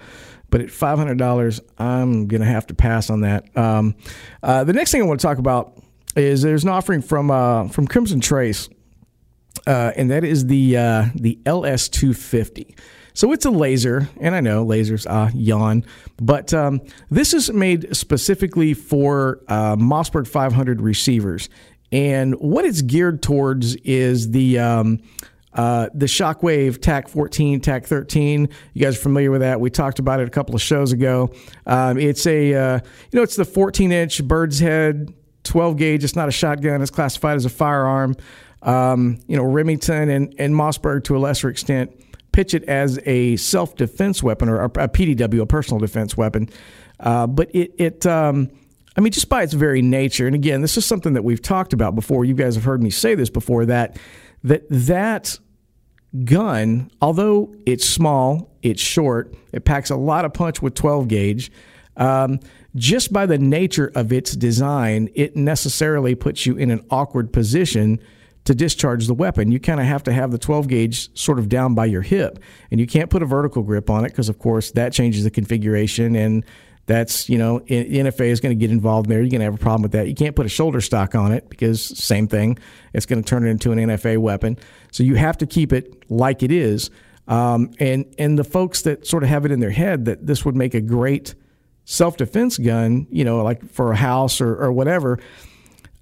but 0.49 0.61
at 0.61 0.71
five 0.71 0.97
hundred 0.97 1.17
dollars, 1.17 1.59
I'm 1.77 2.27
gonna 2.27 2.45
have 2.45 2.67
to 2.67 2.73
pass 2.73 3.09
on 3.09 3.21
that. 3.21 3.45
Um, 3.57 3.95
uh, 4.43 4.63
the 4.63 4.73
next 4.73 4.91
thing 4.91 5.01
I 5.01 5.05
want 5.05 5.19
to 5.19 5.27
talk 5.27 5.39
about 5.39 5.77
is 6.15 6.41
there's 6.41 6.63
an 6.63 6.69
offering 6.69 7.01
from 7.01 7.31
uh, 7.31 7.67
from 7.67 7.85
Crimson 7.87 8.21
Trace, 8.21 8.69
uh, 9.67 9.91
and 9.95 10.11
that 10.11 10.23
is 10.23 10.47
the 10.47 10.73
the 11.15 11.39
LS250. 11.45 12.75
So 13.13 13.33
it's 13.33 13.45
a 13.45 13.51
laser, 13.51 14.09
and 14.19 14.35
I 14.35 14.39
know 14.39 14.65
lasers, 14.65 15.05
ah, 15.09 15.29
yawn, 15.33 15.85
but 16.21 16.53
um, 16.53 16.81
this 17.09 17.33
is 17.33 17.51
made 17.51 17.95
specifically 17.95 18.73
for 18.73 19.41
uh, 19.47 19.75
Mossberg 19.75 20.27
500 20.27 20.81
receivers. 20.81 21.49
And 21.91 22.35
what 22.35 22.63
it's 22.63 22.81
geared 22.81 23.21
towards 23.21 23.75
is 23.77 24.31
the 24.31 24.59
um, 24.59 24.99
uh, 25.53 25.89
the 25.93 26.05
Shockwave 26.05 26.81
TAC 26.81 27.09
14, 27.09 27.59
TAC 27.59 27.85
13. 27.85 28.47
You 28.73 28.81
guys 28.81 28.97
are 28.97 29.01
familiar 29.01 29.31
with 29.31 29.41
that? 29.41 29.59
We 29.59 29.69
talked 29.69 29.99
about 29.99 30.21
it 30.21 30.27
a 30.27 30.31
couple 30.31 30.55
of 30.55 30.61
shows 30.61 30.93
ago. 30.93 31.33
Um, 31.65 31.97
it's 31.97 32.25
a 32.25 32.53
uh, 32.53 32.79
you 33.11 33.17
know 33.17 33.23
it's 33.23 33.35
the 33.35 33.43
14 33.43 33.91
inch 33.91 34.23
bird's 34.25 34.59
head 34.59 35.13
12 35.43 35.77
gauge. 35.77 36.03
It's 36.05 36.15
not 36.15 36.29
a 36.29 36.31
shotgun. 36.31 36.81
It's 36.81 36.91
classified 36.91 37.35
as 37.35 37.45
a 37.45 37.49
firearm. 37.49 38.15
Um, 38.63 39.19
you 39.27 39.35
know 39.35 39.43
Remington 39.43 40.09
and 40.09 40.35
and 40.37 40.53
Mossberg 40.53 41.03
to 41.05 41.17
a 41.17 41.19
lesser 41.19 41.49
extent 41.49 41.91
pitch 42.31 42.53
it 42.53 42.63
as 42.65 42.99
a 43.05 43.35
self 43.37 43.75
defense 43.75 44.23
weapon 44.23 44.49
or 44.49 44.63
a 44.63 44.69
PDW, 44.69 45.41
a 45.41 45.45
personal 45.45 45.79
defense 45.79 46.15
weapon. 46.15 46.49
Uh, 46.99 47.27
but 47.27 47.49
it, 47.53 47.73
it 47.77 48.05
um, 48.05 48.49
I 48.95 49.01
mean, 49.01 49.11
just 49.11 49.29
by 49.29 49.43
its 49.43 49.53
very 49.53 49.81
nature, 49.81 50.27
and 50.27 50.35
again, 50.35 50.61
this 50.61 50.77
is 50.77 50.85
something 50.85 51.13
that 51.13 51.23
we've 51.23 51.41
talked 51.41 51.73
about 51.73 51.95
before. 51.95 52.25
You 52.25 52.33
guys 52.33 52.55
have 52.55 52.63
heard 52.63 52.83
me 52.83 52.89
say 52.89 53.15
this 53.15 53.29
before 53.29 53.65
that 53.65 53.97
that 54.43 54.63
that 54.69 55.39
gun, 56.23 56.91
although 57.01 57.55
it's 57.65 57.87
small, 57.87 58.51
it's 58.61 58.81
short, 58.81 59.33
it 59.53 59.65
packs 59.65 59.89
a 59.89 59.95
lot 59.95 60.25
of 60.25 60.33
punch 60.33 60.61
with 60.61 60.75
12 60.75 61.07
gauge. 61.07 61.51
Um, 61.97 62.39
just 62.75 63.11
by 63.11 63.25
the 63.25 63.37
nature 63.37 63.91
of 63.95 64.13
its 64.13 64.35
design, 64.35 65.09
it 65.13 65.35
necessarily 65.35 66.15
puts 66.15 66.45
you 66.45 66.55
in 66.55 66.71
an 66.71 66.85
awkward 66.89 67.33
position 67.33 67.99
to 68.45 68.55
discharge 68.55 69.07
the 69.07 69.13
weapon. 69.13 69.51
You 69.51 69.59
kind 69.59 69.79
of 69.79 69.85
have 69.85 70.03
to 70.03 70.13
have 70.13 70.31
the 70.31 70.37
12 70.37 70.67
gauge 70.67 71.15
sort 71.17 71.39
of 71.39 71.49
down 71.49 71.75
by 71.75 71.85
your 71.85 72.01
hip, 72.01 72.39
and 72.71 72.79
you 72.79 72.87
can't 72.87 73.09
put 73.09 73.21
a 73.21 73.25
vertical 73.25 73.63
grip 73.63 73.89
on 73.89 74.05
it 74.05 74.09
because, 74.09 74.29
of 74.29 74.39
course, 74.39 74.71
that 74.71 74.93
changes 74.93 75.23
the 75.23 75.31
configuration 75.31 76.15
and 76.15 76.45
that's 76.87 77.29
you 77.29 77.37
know 77.37 77.59
NFA 77.61 78.25
is 78.25 78.39
going 78.39 78.57
to 78.57 78.59
get 78.59 78.71
involved 78.71 79.05
in 79.05 79.11
there. 79.11 79.21
You're 79.21 79.29
going 79.29 79.39
to 79.39 79.45
have 79.45 79.53
a 79.53 79.57
problem 79.57 79.83
with 79.83 79.91
that. 79.93 80.07
You 80.07 80.15
can't 80.15 80.35
put 80.35 80.45
a 80.45 80.49
shoulder 80.49 80.81
stock 80.81 81.15
on 81.15 81.31
it 81.31 81.49
because 81.49 81.81
same 81.81 82.27
thing. 82.27 82.57
It's 82.93 83.05
going 83.05 83.21
to 83.23 83.27
turn 83.27 83.45
it 83.45 83.49
into 83.49 83.71
an 83.71 83.77
NFA 83.77 84.17
weapon. 84.17 84.57
So 84.91 85.03
you 85.03 85.15
have 85.15 85.37
to 85.37 85.45
keep 85.45 85.71
it 85.71 86.09
like 86.09 86.43
it 86.43 86.51
is. 86.51 86.89
Um, 87.27 87.71
and 87.79 88.13
and 88.17 88.37
the 88.37 88.43
folks 88.43 88.81
that 88.81 89.07
sort 89.07 89.23
of 89.23 89.29
have 89.29 89.45
it 89.45 89.51
in 89.51 89.59
their 89.59 89.69
head 89.69 90.05
that 90.05 90.25
this 90.25 90.43
would 90.43 90.55
make 90.55 90.73
a 90.73 90.81
great 90.81 91.35
self 91.85 92.17
defense 92.17 92.57
gun, 92.57 93.07
you 93.09 93.23
know, 93.23 93.43
like 93.43 93.63
for 93.69 93.91
a 93.91 93.95
house 93.95 94.41
or, 94.41 94.55
or 94.55 94.71
whatever. 94.71 95.19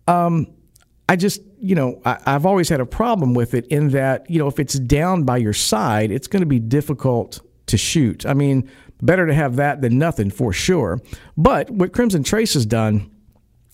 Um, 0.08 0.48
I 1.08 1.16
just, 1.16 1.42
you 1.62 1.76
know, 1.76 2.02
I, 2.06 2.18
have 2.26 2.46
always 2.46 2.70
had 2.70 2.80
a 2.80 2.86
problem 2.86 3.34
with 3.34 3.54
it 3.54 3.66
in 3.68 3.90
that, 3.90 4.30
you 4.30 4.40
know, 4.40 4.48
if 4.48 4.60
it's 4.60 4.80
down 4.80 5.24
by 5.24 5.38
your 5.38 5.54
side, 5.54 6.12
it's 6.12 6.28
going 6.28 6.42
to 6.42 6.48
be 6.48 6.60
difficult 6.60 7.42
to 7.68 7.78
shoot. 7.78 8.26
I 8.26 8.34
mean, 8.34 8.70
better 9.02 9.26
to 9.28 9.34
have 9.34 9.56
that 9.58 9.82
than 9.82 9.98
nothing 9.98 10.30
for 10.30 10.54
sure. 10.54 11.00
But 11.38 11.70
what 11.70 11.94
Crimson 11.94 12.24
Trace 12.24 12.54
has 12.54 12.66
done 12.66 13.10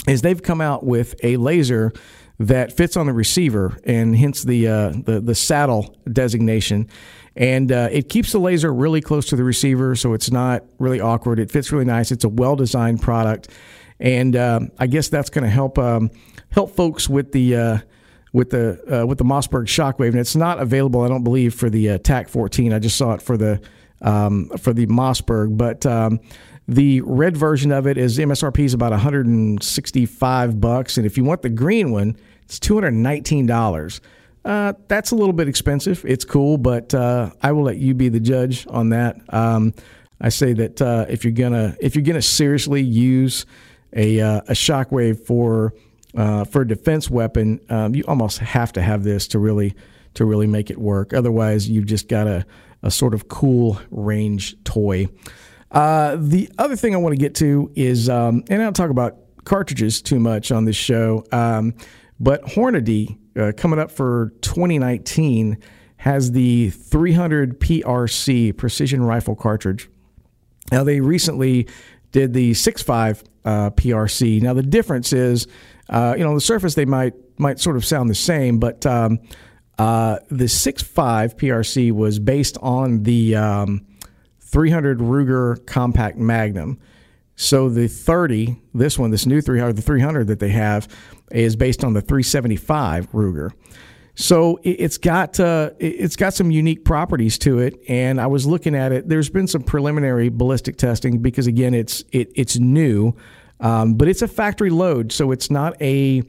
is 0.08 0.22
they've 0.22 0.42
come 0.42 0.62
out 0.62 0.86
with 0.86 1.15
a 1.24 1.38
laser 1.38 1.94
that 2.39 2.75
fits 2.75 2.98
on 2.98 3.06
the 3.06 3.13
receiver 3.13 3.77
and 3.86 4.15
hence 4.15 4.44
the 4.44 4.68
uh, 4.68 4.89
the, 4.89 5.22
the 5.22 5.36
saddle 5.36 5.98
designation. 6.12 6.89
And 7.38 7.72
uh, 7.72 7.89
it 7.92 8.10
keeps 8.10 8.32
the 8.32 8.39
laser 8.39 8.74
really 8.74 9.01
close 9.01 9.25
to 9.27 9.36
the 9.36 9.44
receiver, 9.44 9.96
so 9.96 10.13
it's 10.13 10.32
not 10.32 10.63
really 10.80 11.01
awkward. 11.01 11.39
It 11.39 11.51
fits 11.51 11.72
really 11.72 11.86
nice. 11.86 12.12
It's 12.12 12.24
a 12.24 12.30
well 12.30 12.56
designed 12.56 13.01
product, 13.01 13.50
and 14.00 14.36
uh, 14.36 14.60
I 14.78 14.88
guess 14.88 15.10
that's 15.10 15.30
going 15.30 15.44
to 15.44 15.50
help 15.50 15.78
um, 15.78 16.12
help 16.52 16.75
folks 16.75 17.10
with 17.10 17.32
the 17.32 17.56
uh, 17.56 17.78
with 18.34 18.50
the 18.50 19.02
uh, 19.02 19.06
with 19.06 19.18
the 19.18 19.24
Mossberg 19.24 19.66
Shockwave. 19.66 20.10
And 20.10 20.20
it's 20.20 20.36
not 20.36 20.60
available, 20.60 21.02
I 21.02 21.08
don't 21.08 21.24
believe, 21.24 21.54
for 21.54 21.70
the 21.70 21.92
uh, 21.92 21.98
TAC 22.00 22.30
14. 22.30 22.74
I 22.74 22.80
just 22.80 22.98
saw 22.98 23.14
it 23.14 23.22
for 23.22 23.38
the 23.38 23.62
um, 24.02 24.50
for 24.58 24.74
the 24.74 24.88
Mossberg, 24.88 25.58
but 25.58 25.86
um, 25.86 26.20
the 26.68 27.02
red 27.02 27.38
version 27.38 27.72
of 27.72 27.88
it 27.88 27.98
is 27.98 28.18
MSRP 28.18 28.60
is 28.60 28.74
about 28.74 28.92
165 28.92 30.62
bucks, 30.62 30.98
and 30.98 31.06
if 31.06 31.18
you 31.18 31.24
want 31.24 31.42
the 31.44 31.50
green 31.50 31.92
one, 31.92 32.18
it's 32.44 32.60
219 32.60 33.46
dollars. 33.46 34.02
Uh, 34.44 34.74
that's 34.88 35.10
a 35.10 35.16
little 35.16 35.34
bit 35.34 35.48
expensive. 35.48 36.06
It's 36.06 36.24
cool, 36.24 36.60
but 36.60 36.94
uh, 36.94 37.32
I 37.42 37.52
will 37.52 37.64
let 37.64 37.78
you 37.78 37.96
be 37.96 38.10
the 38.10 38.20
judge 38.20 38.68
on 38.70 38.90
that. 38.90 39.18
Um, 39.34 39.74
I 40.22 40.30
say 40.30 40.54
that 40.54 40.82
uh, 40.82 41.06
if 41.10 41.24
you're 41.24 41.34
gonna 41.34 41.75
if 41.80 41.96
you're 41.96 42.04
gonna 42.04 42.22
seriously 42.22 42.82
use 42.82 43.46
a 43.96 44.20
uh, 44.20 44.42
a 44.48 44.54
shockwave 44.54 45.25
for 45.25 45.74
uh, 46.16 46.46
for 46.46 46.62
a 46.62 46.68
defense 46.68 47.10
weapon, 47.10 47.60
um, 47.70 47.96
you 47.96 48.04
almost 48.08 48.40
have 48.40 48.72
to 48.74 48.82
have 48.82 49.04
this 49.04 49.28
to 49.30 49.40
really 49.40 49.75
to 50.14 50.25
really 50.25 50.48
make 50.48 50.70
it 50.70 50.78
work. 50.78 51.14
Otherwise, 51.14 51.70
you've 51.70 51.86
just 51.86 52.08
got 52.08 52.28
a, 52.28 52.46
a 52.84 52.92
sort 52.92 53.14
of 53.14 53.28
cool 53.28 53.80
range 53.92 54.56
toy. 54.64 55.08
Uh, 55.72 56.16
the 56.18 56.50
other 56.58 56.75
thing 56.75 56.94
I 56.94 56.98
want 56.98 57.14
to 57.14 57.20
get 57.20 57.36
to 57.36 57.70
is, 57.75 58.08
um, 58.08 58.44
and 58.50 58.62
I 58.62 58.66
don't 58.66 58.75
talk 58.75 58.90
about 58.90 59.18
cartridges 59.44 60.02
too 60.02 60.20
much 60.20 60.52
on 60.52 60.66
this 60.66 60.78
show, 60.78 61.25
um, 61.32 61.74
but 62.20 62.44
Hornady 62.44 63.18
uh, 63.38 63.52
coming 63.58 63.78
up 63.78 63.92
for 63.92 64.32
2019 64.42 65.58
has 65.98 66.32
the 66.32 66.70
300 66.70 67.60
PRC 67.60 68.56
precision 68.56 69.04
rifle 69.04 69.36
cartridge. 69.36 69.90
Now 70.72 70.84
they 70.84 71.02
recently 71.02 71.68
did 72.12 72.34
the 72.34 72.52
6.5 72.52 73.24
uh, 73.46 73.70
PRC. 73.72 74.42
Now 74.42 74.54
the 74.54 74.64
difference 74.64 75.14
is, 75.14 75.48
uh, 75.90 76.16
you 76.18 76.24
know, 76.24 76.30
on 76.30 76.36
the 76.36 76.42
surface 76.42 76.74
they 76.74 76.86
might 76.86 77.14
might 77.38 77.60
sort 77.60 77.75
of 77.75 77.86
sound 77.86 78.10
the 78.10 78.16
same, 78.16 78.60
but 78.60 78.86
um, 78.86 79.20
uh, 79.78 80.20
the 80.30 80.46
6.5 80.46 81.36
PRC 81.36 81.92
was 81.92 82.18
based 82.18 82.58
on 82.62 83.04
the 83.04 83.36
um, 83.36 83.86
300 84.40 85.00
Ruger 85.00 85.66
Compact 85.66 86.18
Magnum. 86.18 86.80
So 87.36 87.68
the 87.68 87.90
30, 87.90 88.56
this 88.74 88.98
one, 88.98 89.12
this 89.12 89.25
new 89.25 89.42
300, 89.42 89.74
the 89.75 89.82
300 89.82 90.28
that 90.28 90.40
they 90.40 90.50
have, 90.50 90.88
is 91.32 91.58
based 91.58 91.84
on 91.84 91.94
the 91.94 92.02
375 92.02 93.12
Ruger. 93.12 93.52
So 94.15 94.60
it's 94.63 94.98
got 94.98 95.39
uh, 95.41 95.72
it's 95.77 96.15
got 96.15 96.34
some 96.34 96.50
unique 96.50 96.86
properties 96.86 97.38
to 97.39 97.60
it, 97.60 97.77
and 97.89 98.19
I 98.19 98.27
was 98.27 98.45
looking 98.45 98.74
at 98.74 98.93
it. 98.93 99.10
There's 99.10 99.29
been 99.29 99.48
some 99.48 99.62
preliminary 99.62 100.29
ballistic 100.29 100.77
testing 100.77 101.19
because 101.19 101.48
again, 101.48 101.74
it's 101.74 102.03
it, 102.13 102.31
it's 102.34 102.57
new, 102.57 103.13
um, 103.60 103.95
but 103.95 104.07
it's 104.07 104.22
a 104.22 104.27
factory 104.27 104.69
load, 104.69 105.12
so 105.12 105.31
it's 105.31 105.51
not 105.51 105.79
a 105.81 106.24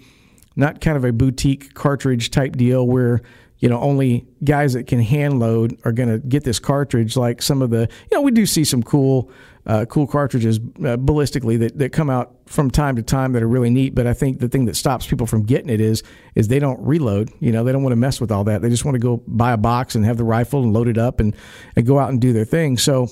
not 0.57 0.81
kind 0.81 0.97
of 0.97 1.05
a 1.05 1.13
boutique 1.13 1.75
cartridge 1.75 2.31
type 2.33 2.57
deal 2.57 2.85
where 2.85 3.21
you 3.61 3.69
know 3.69 3.81
only 3.81 4.27
guys 4.43 4.73
that 4.73 4.89
can 4.89 5.01
hand 5.01 5.39
load 5.39 5.79
are 5.85 5.93
going 5.93 6.09
to 6.09 6.19
get 6.27 6.43
this 6.43 6.59
cartridge. 6.59 7.17
Like 7.17 7.41
some 7.41 7.63
of 7.63 7.71
the 7.71 7.89
you 8.11 8.17
know 8.17 8.23
we 8.23 8.33
do 8.33 8.47
see 8.47 8.65
some 8.65 8.83
cool 8.83 9.31
uh, 9.67 9.85
cool 9.87 10.07
cartridges 10.07 10.59
uh, 10.59 10.97
ballistically 10.97 11.59
that, 11.59 11.79
that 11.79 11.93
come 11.93 12.09
out 12.09 12.37
from 12.47 12.71
time 12.71 12.97
to 12.97 13.03
time 13.03 13.33
that 13.33 13.43
are 13.43 13.49
really 13.49 13.71
neat. 13.71 13.95
But 13.95 14.07
I 14.07 14.15
think 14.15 14.39
the 14.39 14.49
thing 14.49 14.67
that 14.67 14.77
stops 14.77 15.07
people 15.07 15.27
from 15.27 15.43
getting 15.43 15.71
it 15.71 15.81
is 15.81 16.03
is 16.35 16.49
they 16.49 16.61
don't 16.61 16.81
reload. 16.81 17.31
You 17.41 17.53
know, 17.53 17.65
they 17.65 17.73
don't 17.73 17.83
want 17.83 17.93
to 17.93 17.97
mess 17.97 18.21
with 18.21 18.31
all 18.31 18.45
that. 18.45 18.63
They 18.63 18.69
just 18.69 18.85
want 18.85 18.95
to 18.95 19.01
go 19.01 19.23
buy 19.27 19.53
a 19.53 19.57
box 19.57 19.95
and 19.95 20.05
have 20.05 20.17
the 20.17 20.25
rifle 20.25 20.63
and 20.63 20.73
load 20.73 20.89
it 20.89 20.99
up 20.99 21.21
and, 21.21 21.35
and 21.75 21.87
go 21.87 21.99
out 21.99 22.11
and 22.11 22.21
do 22.21 22.33
their 22.33 22.45
thing. 22.45 22.79
So, 22.79 23.09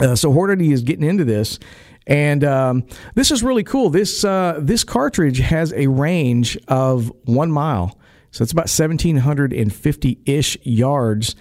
uh, 0.00 0.14
so 0.14 0.32
Hornady 0.32 0.72
is 0.72 0.82
getting 0.82 1.08
into 1.08 1.24
this. 1.24 1.58
And 2.06 2.44
um, 2.44 2.86
this 3.14 3.30
is 3.30 3.42
really 3.42 3.64
cool. 3.64 3.88
This 3.88 4.24
uh, 4.24 4.58
this 4.60 4.84
cartridge 4.84 5.38
has 5.38 5.72
a 5.72 5.86
range 5.86 6.58
of 6.68 7.10
one 7.24 7.50
mile, 7.50 7.98
so 8.30 8.42
it's 8.42 8.52
about 8.52 8.68
seventeen 8.68 9.16
hundred 9.16 9.54
and 9.54 9.74
fifty 9.74 10.20
ish 10.26 10.58
yards 10.64 11.34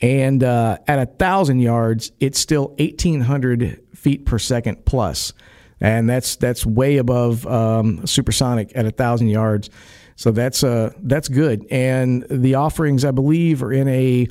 and 0.00 0.42
uh, 0.42 0.78
at 0.86 0.98
a 0.98 1.06
thousand 1.06 1.60
yards, 1.60 2.12
it's 2.20 2.38
still 2.38 2.74
1,800 2.78 3.80
feet 3.94 4.26
per 4.26 4.38
second 4.38 4.84
plus, 4.84 5.32
and 5.80 6.08
that's 6.08 6.36
that's 6.36 6.66
way 6.66 6.98
above 6.98 7.46
um, 7.46 8.06
supersonic 8.06 8.72
at 8.74 8.86
a 8.86 8.90
thousand 8.90 9.28
yards. 9.28 9.70
So 10.16 10.30
that's 10.30 10.64
uh 10.64 10.92
that's 11.02 11.28
good. 11.28 11.66
And 11.70 12.26
the 12.30 12.54
offerings, 12.54 13.04
I 13.04 13.10
believe, 13.10 13.62
are 13.62 13.72
in 13.72 13.86
a 13.86 14.26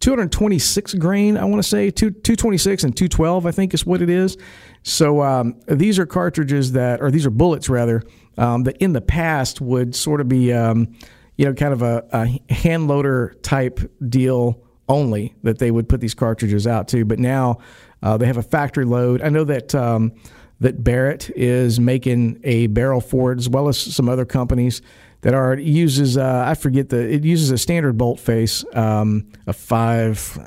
226 0.00 0.94
grain. 0.94 1.36
I 1.36 1.44
want 1.44 1.60
to 1.60 1.68
say 1.68 1.90
two 1.90 2.10
226 2.10 2.84
and 2.84 2.96
212. 2.96 3.44
I 3.46 3.50
think 3.50 3.74
is 3.74 3.84
what 3.84 4.00
it 4.00 4.10
is. 4.10 4.36
So 4.84 5.22
um, 5.22 5.60
these 5.66 5.98
are 5.98 6.06
cartridges 6.06 6.72
that, 6.72 7.02
or 7.02 7.10
these 7.10 7.26
are 7.26 7.30
bullets 7.30 7.68
rather, 7.68 8.02
um, 8.36 8.62
that 8.62 8.76
in 8.78 8.92
the 8.92 9.00
past 9.00 9.60
would 9.60 9.94
sort 9.94 10.20
of 10.20 10.28
be, 10.28 10.52
um, 10.52 10.94
you 11.36 11.44
know, 11.44 11.52
kind 11.52 11.72
of 11.72 11.82
a, 11.82 12.06
a 12.12 12.52
hand 12.52 12.88
loader 12.88 13.34
type 13.42 13.80
deal 14.08 14.62
only 14.88 15.34
that 15.42 15.58
they 15.58 15.70
would 15.70 15.88
put 15.88 16.00
these 16.00 16.14
cartridges 16.14 16.66
out 16.66 16.88
to. 16.88 17.04
But 17.04 17.18
now 17.18 17.58
uh, 18.02 18.16
they 18.16 18.26
have 18.26 18.36
a 18.36 18.42
factory 18.42 18.84
load. 18.84 19.22
I 19.22 19.28
know 19.28 19.44
that 19.44 19.74
um, 19.74 20.12
that 20.60 20.82
Barrett 20.82 21.30
is 21.36 21.78
making 21.78 22.40
a 22.44 22.66
barrel 22.68 23.00
for 23.00 23.32
it, 23.32 23.38
as 23.38 23.48
well 23.48 23.68
as 23.68 23.78
some 23.78 24.08
other 24.08 24.24
companies 24.24 24.82
that 25.20 25.34
are 25.34 25.56
uses. 25.58 26.16
Uh, 26.16 26.44
I 26.46 26.54
forget 26.54 26.88
the 26.88 26.98
it 26.98 27.24
uses 27.24 27.50
a 27.50 27.58
standard 27.58 27.96
bolt 27.98 28.20
face, 28.20 28.64
um, 28.74 29.30
a 29.46 29.52
five. 29.52 30.38
Uh, 30.38 30.44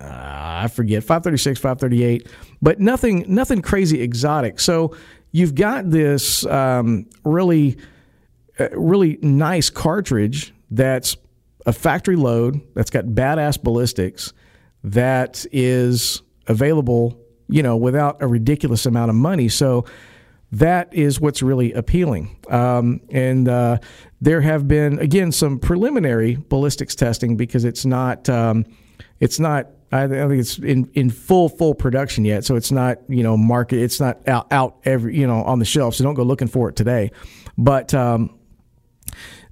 I 0.63 0.67
forget 0.67 1.03
five 1.03 1.23
thirty 1.23 1.37
six, 1.37 1.59
five 1.59 1.79
thirty 1.79 2.03
eight, 2.03 2.27
but 2.61 2.79
nothing 2.79 3.25
nothing 3.27 3.61
crazy 3.61 4.01
exotic. 4.01 4.59
So 4.59 4.95
you've 5.31 5.55
got 5.55 5.89
this 5.89 6.45
um, 6.45 7.07
really 7.23 7.77
uh, 8.59 8.69
really 8.73 9.17
nice 9.21 9.69
cartridge 9.69 10.53
that's 10.69 11.15
a 11.65 11.73
factory 11.73 12.15
load 12.15 12.61
that's 12.73 12.89
got 12.89 13.05
badass 13.05 13.61
ballistics 13.61 14.33
that 14.83 15.45
is 15.51 16.21
available, 16.47 17.19
you 17.47 17.61
know, 17.61 17.77
without 17.77 18.21
a 18.21 18.27
ridiculous 18.27 18.85
amount 18.85 19.09
of 19.09 19.15
money. 19.15 19.47
So 19.47 19.85
that 20.51 20.93
is 20.93 21.19
what's 21.19 21.41
really 21.41 21.71
appealing. 21.73 22.37
Um, 22.49 23.01
and 23.09 23.47
uh, 23.47 23.77
there 24.19 24.41
have 24.41 24.67
been 24.67 24.99
again 24.99 25.31
some 25.31 25.59
preliminary 25.59 26.37
ballistics 26.49 26.95
testing 26.95 27.37
because 27.37 27.63
it's 27.63 27.85
not 27.85 28.27
um, 28.27 28.65
it's 29.19 29.39
not 29.39 29.67
I 29.93 30.07
think 30.07 30.33
it's 30.33 30.57
in, 30.57 30.89
in 30.93 31.09
full 31.09 31.49
full 31.49 31.75
production 31.75 32.25
yet, 32.25 32.45
so 32.45 32.55
it's 32.55 32.71
not 32.71 32.97
you 33.07 33.23
know 33.23 33.37
market 33.37 33.79
it's 33.79 33.99
not 33.99 34.27
out, 34.27 34.51
out 34.51 34.77
every 34.83 35.17
you 35.17 35.27
know 35.27 35.43
on 35.43 35.59
the 35.59 35.65
shelf. 35.65 35.95
So 35.95 36.03
don't 36.03 36.15
go 36.15 36.23
looking 36.23 36.47
for 36.47 36.69
it 36.69 36.75
today. 36.75 37.11
But 37.57 37.93
um, 37.93 38.37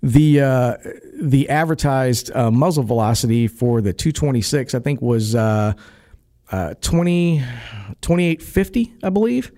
the 0.01 0.41
uh, 0.41 0.77
the 1.21 1.49
advertised 1.49 2.33
uh, 2.35 2.51
muzzle 2.51 2.83
velocity 2.83 3.47
for 3.47 3.81
the 3.81 3.93
226, 3.93 4.73
I 4.73 4.79
think, 4.79 5.01
was 5.01 5.35
uh, 5.35 5.73
uh, 6.51 6.73
20, 6.81 7.39
2850, 8.01 8.93
I 9.03 9.09
believe. 9.09 9.51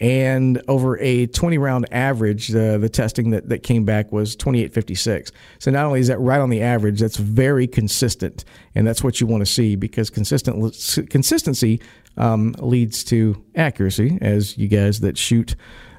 And 0.00 0.60
over 0.66 0.98
a 0.98 1.26
20 1.26 1.58
round 1.58 1.86
average, 1.92 2.48
the, 2.48 2.76
the 2.76 2.88
testing 2.88 3.30
that, 3.30 3.48
that 3.50 3.62
came 3.62 3.84
back 3.84 4.10
was 4.10 4.34
2856. 4.34 5.30
So 5.60 5.70
not 5.70 5.84
only 5.84 6.00
is 6.00 6.08
that 6.08 6.18
right 6.18 6.40
on 6.40 6.50
the 6.50 6.60
average, 6.60 6.98
that's 6.98 7.18
very 7.18 7.68
consistent. 7.68 8.44
And 8.74 8.84
that's 8.84 9.04
what 9.04 9.20
you 9.20 9.28
want 9.28 9.42
to 9.42 9.46
see 9.46 9.76
because 9.76 10.10
consistent 10.10 11.08
consistency 11.08 11.80
um, 12.16 12.52
leads 12.58 13.04
to 13.04 13.44
accuracy, 13.54 14.18
as 14.20 14.58
you 14.58 14.66
guys 14.66 15.00
that 15.00 15.16
shoot 15.16 15.54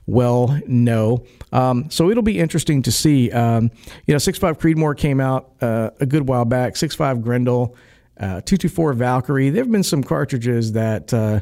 well 0.06 0.60
know. 0.68 1.26
Um, 1.52 1.90
so 1.90 2.10
it'll 2.10 2.24
be 2.24 2.40
interesting 2.40 2.82
to 2.84 2.92
see. 2.92 3.32
Um, 3.32 3.72
you 4.06 4.14
know, 4.14 4.18
six 4.18 4.38
five 4.38 4.58
Creedmoor 4.58 4.98
came 4.98 5.20
out 5.20 5.52
uh, 5.62 5.92
a 6.00 6.06
good 6.06 6.28
while 6.28 6.46
back. 6.46 6.76
Six 6.76 6.96
five 6.96 7.22
Grendel, 7.22 7.76
uh, 8.18 8.42
224 8.42 8.94
Valkyrie. 8.94 9.50
There 9.50 9.64
have 9.64 9.72
been 9.72 9.84
some 9.84 10.04
cartridges 10.04 10.74
that. 10.74 11.14
Uh, 11.14 11.42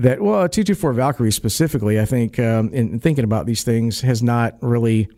that 0.00 0.20
well, 0.20 0.48
224 0.48 0.92
Valkyrie 0.92 1.32
specifically, 1.32 1.98
I 1.98 2.04
think, 2.04 2.38
um, 2.38 2.72
in 2.72 3.00
thinking 3.00 3.24
about 3.24 3.46
these 3.46 3.64
things, 3.64 4.00
has 4.02 4.22
not 4.22 4.56
really. 4.60 5.08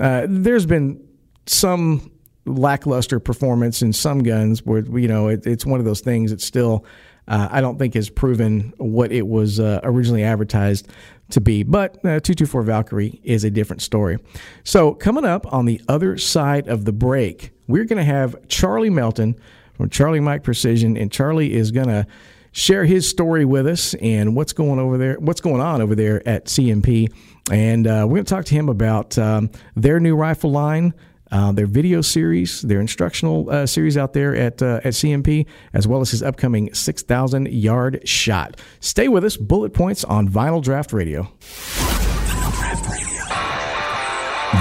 Uh, 0.00 0.26
there's 0.28 0.64
been 0.64 1.04
some 1.46 2.12
lackluster 2.44 3.20
performance 3.20 3.82
in 3.82 3.92
some 3.92 4.22
guns 4.22 4.64
where 4.64 4.82
you 4.98 5.08
know 5.08 5.28
it, 5.28 5.46
it's 5.46 5.66
one 5.66 5.80
of 5.80 5.86
those 5.86 6.00
things 6.00 6.30
that 6.30 6.40
still 6.40 6.84
uh, 7.28 7.48
I 7.50 7.60
don't 7.60 7.78
think 7.78 7.94
has 7.94 8.10
proven 8.10 8.72
what 8.78 9.12
it 9.12 9.26
was 9.26 9.60
uh, 9.60 9.80
originally 9.82 10.24
advertised 10.24 10.88
to 11.30 11.40
be. 11.40 11.62
But 11.62 11.96
uh, 11.98 12.20
224 12.20 12.62
Valkyrie 12.62 13.20
is 13.22 13.44
a 13.44 13.50
different 13.50 13.82
story. 13.82 14.18
So 14.64 14.94
coming 14.94 15.24
up 15.24 15.50
on 15.52 15.66
the 15.66 15.80
other 15.88 16.18
side 16.18 16.68
of 16.68 16.84
the 16.84 16.92
break, 16.92 17.52
we're 17.68 17.84
going 17.84 17.98
to 17.98 18.04
have 18.04 18.48
Charlie 18.48 18.90
Melton 18.90 19.36
from 19.74 19.88
Charlie 19.88 20.20
Mike 20.20 20.42
Precision, 20.42 20.96
and 20.96 21.10
Charlie 21.10 21.54
is 21.54 21.70
going 21.70 21.88
to 21.88 22.06
share 22.52 22.84
his 22.84 23.08
story 23.08 23.44
with 23.44 23.66
us 23.66 23.94
and 23.94 24.36
what's 24.36 24.52
going 24.52 24.78
over 24.78 24.98
there, 24.98 25.18
what's 25.18 25.40
going 25.40 25.60
on 25.60 25.80
over 25.80 25.94
there 25.94 26.26
at 26.28 26.46
CMP, 26.46 27.10
and 27.50 27.86
uh, 27.86 28.04
we're 28.06 28.16
going 28.16 28.24
to 28.24 28.34
talk 28.34 28.44
to 28.44 28.54
him 28.54 28.68
about 28.68 29.16
um, 29.18 29.50
their 29.74 29.98
new 29.98 30.14
rifle 30.14 30.50
line. 30.50 30.92
Uh, 31.32 31.50
their 31.50 31.66
video 31.66 32.02
series, 32.02 32.60
their 32.60 32.78
instructional 32.78 33.48
uh, 33.48 33.64
series 33.64 33.96
out 33.96 34.12
there 34.12 34.36
at 34.36 34.60
uh, 34.60 34.80
at 34.84 34.92
CMP, 34.92 35.46
as 35.72 35.88
well 35.88 36.02
as 36.02 36.10
his 36.10 36.22
upcoming 36.22 36.72
6,000 36.74 37.48
yard 37.48 38.06
shot. 38.06 38.60
Stay 38.80 39.08
with 39.08 39.24
us. 39.24 39.38
Bullet 39.38 39.72
points 39.72 40.04
on 40.04 40.28
Vinyl 40.28 40.62
Draught 40.62 40.92
Radio. 40.92 41.32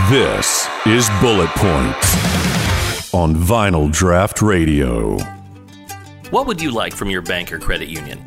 This 0.10 0.70
is 0.86 1.10
Bullet 1.20 1.50
Points 1.50 3.14
on 3.14 3.36
Vinyl 3.36 3.90
Draught 3.92 4.42
Radio. 4.42 5.18
What 6.30 6.48
would 6.48 6.62
you 6.62 6.72
like 6.72 6.96
from 6.96 7.10
your 7.10 7.22
bank 7.22 7.52
or 7.52 7.60
credit 7.60 7.90
union? 7.90 8.24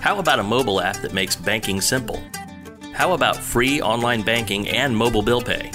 How 0.00 0.20
about 0.20 0.38
a 0.38 0.44
mobile 0.44 0.80
app 0.80 0.98
that 0.98 1.12
makes 1.12 1.34
banking 1.34 1.80
simple? 1.80 2.22
How 2.92 3.14
about 3.14 3.36
free 3.36 3.82
online 3.82 4.22
banking 4.22 4.68
and 4.68 4.96
mobile 4.96 5.22
bill 5.22 5.42
pay? 5.42 5.72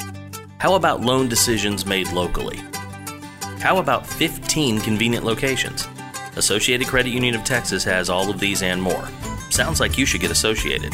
How 0.61 0.75
about 0.75 1.01
loan 1.01 1.27
decisions 1.27 1.87
made 1.87 2.11
locally? 2.11 2.59
How 3.61 3.77
about 3.79 4.05
15 4.05 4.79
convenient 4.81 5.25
locations? 5.25 5.87
Associated 6.35 6.85
Credit 6.85 7.09
Union 7.09 7.33
of 7.33 7.43
Texas 7.43 7.83
has 7.83 8.11
all 8.11 8.29
of 8.29 8.39
these 8.39 8.61
and 8.61 8.79
more. 8.79 9.09
Sounds 9.49 9.79
like 9.79 9.97
you 9.97 10.05
should 10.05 10.21
get 10.21 10.29
associated. 10.29 10.91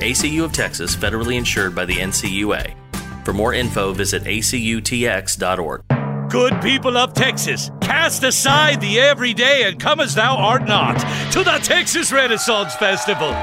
ACU 0.00 0.42
of 0.42 0.54
Texas, 0.54 0.96
federally 0.96 1.36
insured 1.36 1.74
by 1.74 1.84
the 1.84 1.96
NCUA. 1.96 2.74
For 3.22 3.34
more 3.34 3.52
info, 3.52 3.92
visit 3.92 4.24
acutx.org. 4.24 5.82
Good 6.30 6.62
people 6.62 6.96
of 6.96 7.12
Texas, 7.12 7.70
cast 7.82 8.22
aside 8.22 8.80
the 8.80 9.00
everyday 9.00 9.64
and 9.64 9.78
come 9.78 10.00
as 10.00 10.14
thou 10.14 10.34
art 10.34 10.66
not 10.66 10.98
to 11.32 11.44
the 11.44 11.60
Texas 11.62 12.10
Renaissance 12.10 12.74
Festival. 12.76 13.34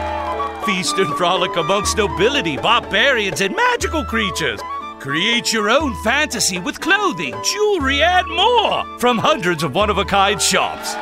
Feast 0.66 0.98
and 0.98 1.16
frolic 1.16 1.56
amongst 1.56 1.98
nobility, 1.98 2.58
barbarians, 2.58 3.42
and 3.42 3.56
magical 3.56 4.04
creatures. 4.04 4.60
Create 5.08 5.54
your 5.54 5.70
own 5.70 5.96
fantasy 6.04 6.60
with 6.60 6.82
clothing, 6.82 7.34
jewelry, 7.42 8.04
and 8.04 8.28
more 8.28 9.00
from 9.00 9.18
hundreds 9.18 9.64
of 9.64 9.74
one 9.74 9.90
of 9.90 9.98
a 9.98 10.04
kind 10.04 10.42
shops. 10.42 10.96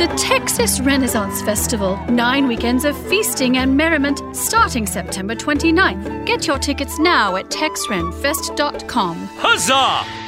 The 0.00 0.10
Texas 0.16 0.80
Renaissance 0.80 1.42
Festival. 1.42 1.98
Nine 2.06 2.48
weekends 2.48 2.86
of 2.86 2.96
feasting 3.08 3.58
and 3.58 3.76
merriment 3.76 4.22
starting 4.34 4.86
September 4.86 5.34
29th. 5.34 6.24
Get 6.24 6.46
your 6.46 6.58
tickets 6.58 6.98
now 6.98 7.36
at 7.36 7.50
texrenfest.com. 7.50 9.16
Huzzah! 9.34 10.25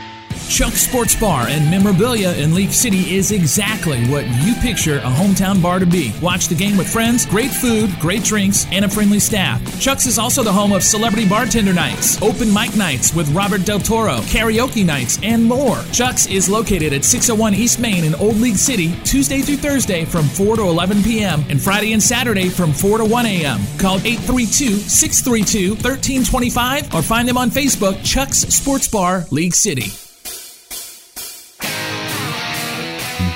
Chuck's 0.49 0.81
Sports 0.81 1.14
Bar 1.14 1.47
and 1.49 1.71
memorabilia 1.71 2.33
in 2.33 2.55
League 2.55 2.73
City 2.73 3.14
is 3.14 3.33
exactly 3.33 4.07
what 4.07 4.26
you 4.43 4.55
picture 4.55 4.97
a 4.97 5.02
hometown 5.02 5.62
bar 5.62 5.78
to 5.78 5.85
be. 5.85 6.13
Watch 6.23 6.49
the 6.49 6.54
game 6.54 6.78
with 6.78 6.91
friends, 6.91 7.26
great 7.26 7.50
food, 7.50 7.91
great 8.00 8.25
drinks, 8.25 8.67
and 8.73 8.84
a 8.84 8.89
friendly 8.89 9.21
staff. 9.21 9.61
Chuck's 9.78 10.06
is 10.06 10.19
also 10.19 10.43
the 10.43 10.52
home 10.52 10.73
of 10.73 10.82
celebrity 10.82 11.28
bartender 11.28 11.75
nights, 11.75 12.21
open 12.23 12.52
mic 12.52 12.75
nights 12.76 13.15
with 13.15 13.30
Robert 13.32 13.67
Del 13.67 13.78
Toro, 13.78 14.17
karaoke 14.23 14.84
nights, 14.84 15.19
and 15.23 15.45
more. 15.45 15.82
Chuck's 15.93 16.26
is 16.26 16.49
located 16.49 16.95
at 16.95 17.04
601 17.04 17.54
East 17.54 17.78
Main 17.78 18.04
in 18.04 18.15
Old 18.15 18.37
League 18.37 18.56
City, 18.56 18.97
Tuesday 19.04 19.43
through 19.43 19.58
Thursday 19.58 20.06
from 20.06 20.25
4 20.25 20.56
to 20.56 20.63
11 20.63 21.02
p.m. 21.02 21.45
and 21.50 21.61
Friday 21.61 21.93
and 21.93 22.02
Saturday 22.02 22.49
from 22.49 22.73
4 22.73 22.99
to 22.99 23.04
1 23.04 23.26
a.m. 23.26 23.61
Call 23.78 23.99
832 23.99 24.78
632 24.78 25.75
1325 25.75 26.95
or 26.95 27.02
find 27.02 27.28
them 27.28 27.37
on 27.37 27.50
Facebook, 27.50 28.02
Chuck's 28.02 28.39
Sports 28.39 28.89
Bar, 28.89 29.26
League 29.30 29.54
City. 29.54 30.07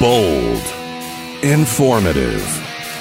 Bold, 0.03 0.65
informative, 1.45 2.45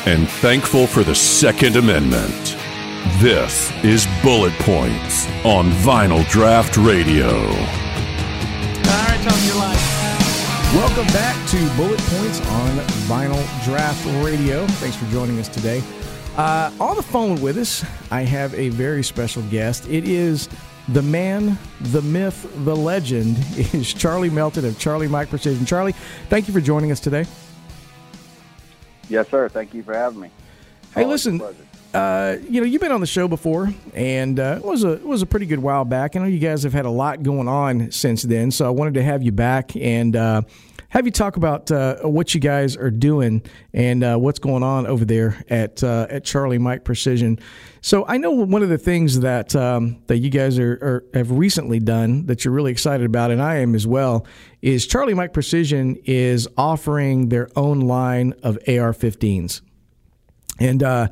and 0.06 0.30
thankful 0.30 0.86
for 0.86 1.04
the 1.04 1.16
Second 1.16 1.76
Amendment. 1.76 2.56
This 3.18 3.72
is 3.84 4.06
Bullet 4.22 4.54
Points 4.60 5.26
on 5.44 5.72
Vinyl 5.72 6.24
Draught 6.26 6.78
Radio. 6.86 7.26
All 7.26 7.54
right, 9.08 9.20
Tom, 9.28 9.40
you're 9.48 9.56
live. 9.56 10.76
Welcome 10.76 11.08
back 11.08 11.50
to 11.50 11.58
Bullet 11.76 12.00
Points 12.02 12.40
on 12.40 12.78
Vinyl 13.08 13.44
Draught 13.64 14.24
Radio. 14.24 14.68
Thanks 14.68 14.96
for 14.96 15.06
joining 15.06 15.40
us 15.40 15.48
today. 15.48 15.82
Uh, 16.38 16.72
on 16.80 16.98
the 16.98 17.02
phone 17.02 17.42
with 17.42 17.58
us, 17.58 17.84
I 18.12 18.22
have 18.22 18.54
a 18.54 18.70
very 18.70 19.02
special 19.02 19.42
guest. 19.50 19.88
It 19.90 20.08
is 20.08 20.50
the 20.90 21.02
man, 21.02 21.58
the 21.80 22.02
myth, 22.02 22.50
the 22.66 22.76
legend 22.76 23.38
is 23.74 23.94
Charlie 23.94 24.30
Melton 24.30 24.66
of 24.66 24.78
Charlie 24.80 25.08
Mike 25.08 25.30
Precision. 25.30 25.66
Charlie, 25.66 25.94
thank 26.30 26.48
you 26.48 26.54
for 26.54 26.62
joining 26.62 26.92
us 26.92 27.00
today. 27.00 27.26
Yes, 29.10 29.28
sir. 29.30 29.50
Thank 29.50 29.74
you 29.74 29.84
for 29.84 29.94
having 29.94 30.22
me. 30.22 30.32
Hey, 30.96 31.04
Always 31.04 31.26
listen, 31.26 31.42
uh, 31.94 32.38
you 32.50 32.62
know 32.62 32.68
you've 32.68 32.82
been 32.82 32.92
on 32.92 33.02
the 33.02 33.08
show 33.08 33.28
before, 33.28 33.74
and 33.94 34.40
uh, 34.40 34.56
it 34.58 34.66
was 34.66 34.84
a 34.84 34.94
it 34.94 35.06
was 35.06 35.22
a 35.22 35.26
pretty 35.26 35.46
good 35.46 35.60
while 35.60 35.86
back. 35.86 36.16
I 36.16 36.20
know 36.20 36.26
you 36.26 36.40
guys 36.40 36.64
have 36.64 36.74
had 36.74 36.86
a 36.86 36.90
lot 36.90 37.22
going 37.24 37.48
on 37.48 37.92
since 37.92 38.24
then, 38.24 38.52
so 38.52 38.66
I 38.66 38.70
wanted 38.70 38.94
to 38.96 39.04
have 39.04 39.24
you 39.24 39.32
back 39.32 39.76
and 39.76 40.16
uh, 40.16 40.42
have 40.92 41.06
you 41.06 41.12
talk 41.12 41.38
about 41.38 41.72
uh, 41.72 42.00
what 42.02 42.36
you 42.36 42.42
guys 42.42 42.76
are 42.76 42.92
doing 42.92 43.42
and 43.74 44.04
uh, 44.04 44.18
what's 44.18 44.40
going 44.40 44.62
on 44.62 44.86
over 44.86 45.06
there 45.06 45.42
at 45.50 45.82
uh, 45.86 46.06
at 46.10 46.26
Charlie 46.26 46.58
Mike 46.58 46.84
Precision. 46.84 47.40
So 47.80 48.06
I 48.08 48.18
know 48.18 48.32
one 48.32 48.62
of 48.62 48.68
the 48.68 48.78
things 48.78 49.22
that 49.22 49.56
um, 49.56 50.04
that 50.08 50.18
you 50.18 50.30
guys 50.30 50.60
are, 50.60 50.74
are 50.74 51.06
have 51.14 51.32
recently 51.32 51.80
done 51.80 52.26
that 52.26 52.44
you're 52.44 52.54
really 52.54 52.74
excited 52.74 53.06
about, 53.06 53.32
and 53.32 53.42
I 53.42 53.60
am 53.60 53.74
as 53.74 53.88
well, 53.88 54.28
is 54.62 54.86
Charlie 54.86 55.14
Mike 55.14 55.32
Precision 55.32 55.96
is 56.04 56.50
offering 56.58 57.30
their 57.30 57.48
own 57.56 57.80
line 57.80 58.34
of 58.44 58.58
AR-15s. 58.68 59.62
And 60.60 60.84
uh, 60.84 61.08